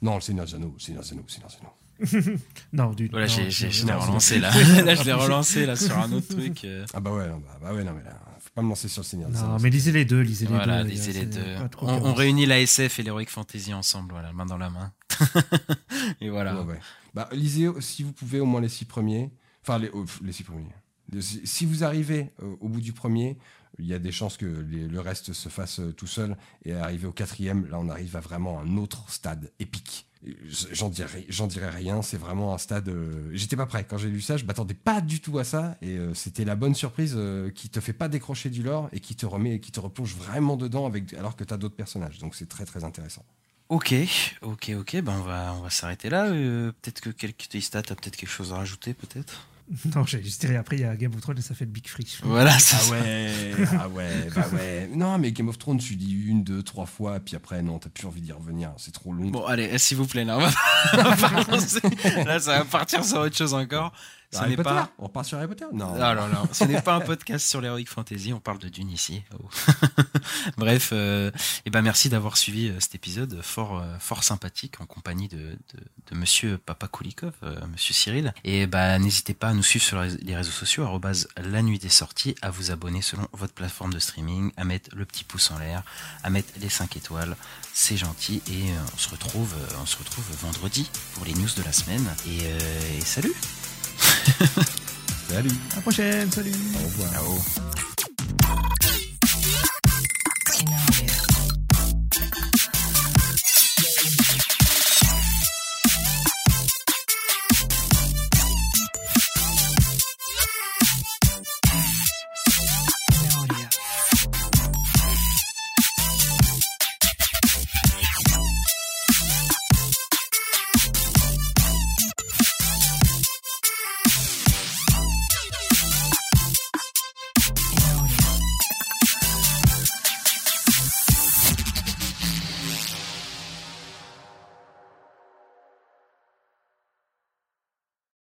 [0.01, 2.37] Non, le Seigneur des Anneaux, le Seigneur des Anneaux, le Seigneur des Anneaux.
[2.73, 3.07] Non, du.
[3.09, 4.49] Voilà, j'ai- du- j'ai- je l'ai relancé là.
[4.83, 6.63] là, je l'ai relancé là sur un autre truc.
[6.63, 6.85] euh.
[6.93, 8.19] Ah bah ouais, non, bah, bah ouais, non, mais là,
[8.59, 10.83] pas me lancer sur le Seigneur des Non, mais lisez les deux, lisez les Voilà,
[10.83, 10.89] deux.
[10.89, 11.27] lisez les
[11.81, 14.91] On, réunit la SF et l'Heroic Fantasy ensemble, voilà, main dans la main.
[16.21, 16.61] et voilà.
[16.61, 16.79] Ouais, ouais.
[17.13, 19.31] Bah, lisez, si vous pouvez, au moins les six premiers.
[19.63, 20.73] Enfin, les, oh, les six premiers.
[21.21, 23.37] Si vous arrivez euh, au bout du premier,
[23.79, 26.37] il y a des chances que les- le reste se fasse euh, tout seul.
[26.65, 30.07] Et arrivé au quatrième, là, on arrive à vraiment un autre stade épique.
[30.73, 32.01] J'en dirais, j'en dirais rien.
[32.01, 32.89] C'est vraiment un stade.
[32.89, 34.35] euh, J'étais pas prêt quand j'ai lu ça.
[34.35, 35.77] Je m'attendais pas du tout à ça.
[35.81, 38.99] Et euh, c'était la bonne surprise euh, qui te fait pas décrocher du lore et
[38.99, 42.19] qui te remet, qui te replonge vraiment dedans avec, alors que tu as d'autres personnages.
[42.19, 43.23] Donc c'est très très intéressant.
[43.69, 43.93] Ok,
[44.41, 46.25] ok, ok, ben on va, on va s'arrêter là.
[46.29, 49.47] Peut-être que quelques t'as peut-être quelque chose à rajouter, peut-être?
[49.95, 51.71] Non, j'ai juste dit, après, il y a Game of Thrones et ça fait le
[51.71, 52.07] Big Free.
[52.23, 52.91] Voilà, c'est Ah ça.
[52.91, 53.31] ouais,
[53.79, 54.89] ah ouais, bah ouais.
[54.95, 57.89] Non, mais Game of Thrones, tu dis une, deux, trois fois, puis après, non, t'as
[57.89, 59.29] plus envie d'y revenir, c'est trop long.
[59.29, 60.49] Bon, allez, s'il vous plaît, là, on va.
[62.25, 63.93] Là, ça va partir sur autre chose encore.
[64.31, 64.91] Ce Harry n'est Potter pas.
[64.99, 65.95] On repart sur Harry Potter Non.
[65.97, 66.47] Non, non, non.
[66.51, 68.31] Ce n'est pas un podcast sur l'Heroic Fantasy.
[68.31, 69.23] On parle de Dune ici.
[69.33, 69.49] Oh.
[70.57, 71.31] Bref, euh,
[71.65, 75.37] eh ben merci d'avoir suivi euh, cet épisode fort, euh, fort sympathique en compagnie de,
[75.37, 75.79] de,
[76.11, 78.33] de Monsieur Papa Koulikov, euh, Monsieur Cyril.
[78.43, 80.87] Et bah n'hésitez pas à nous suivre sur les réseaux sociaux
[81.37, 85.05] la nuit des sorties, à vous abonner selon votre plateforme de streaming, à mettre le
[85.05, 85.83] petit pouce en l'air,
[86.23, 87.35] à mettre les 5 étoiles.
[87.73, 91.71] C'est gentil et on se retrouve, on se retrouve vendredi pour les news de la
[91.71, 92.05] semaine.
[92.27, 93.33] Et, euh, et salut.
[95.29, 95.49] salut.
[95.71, 96.31] À la prochaine.
[96.31, 96.51] Salut.
[96.75, 97.11] Au revoir.
[97.11, 98.98] Ciao.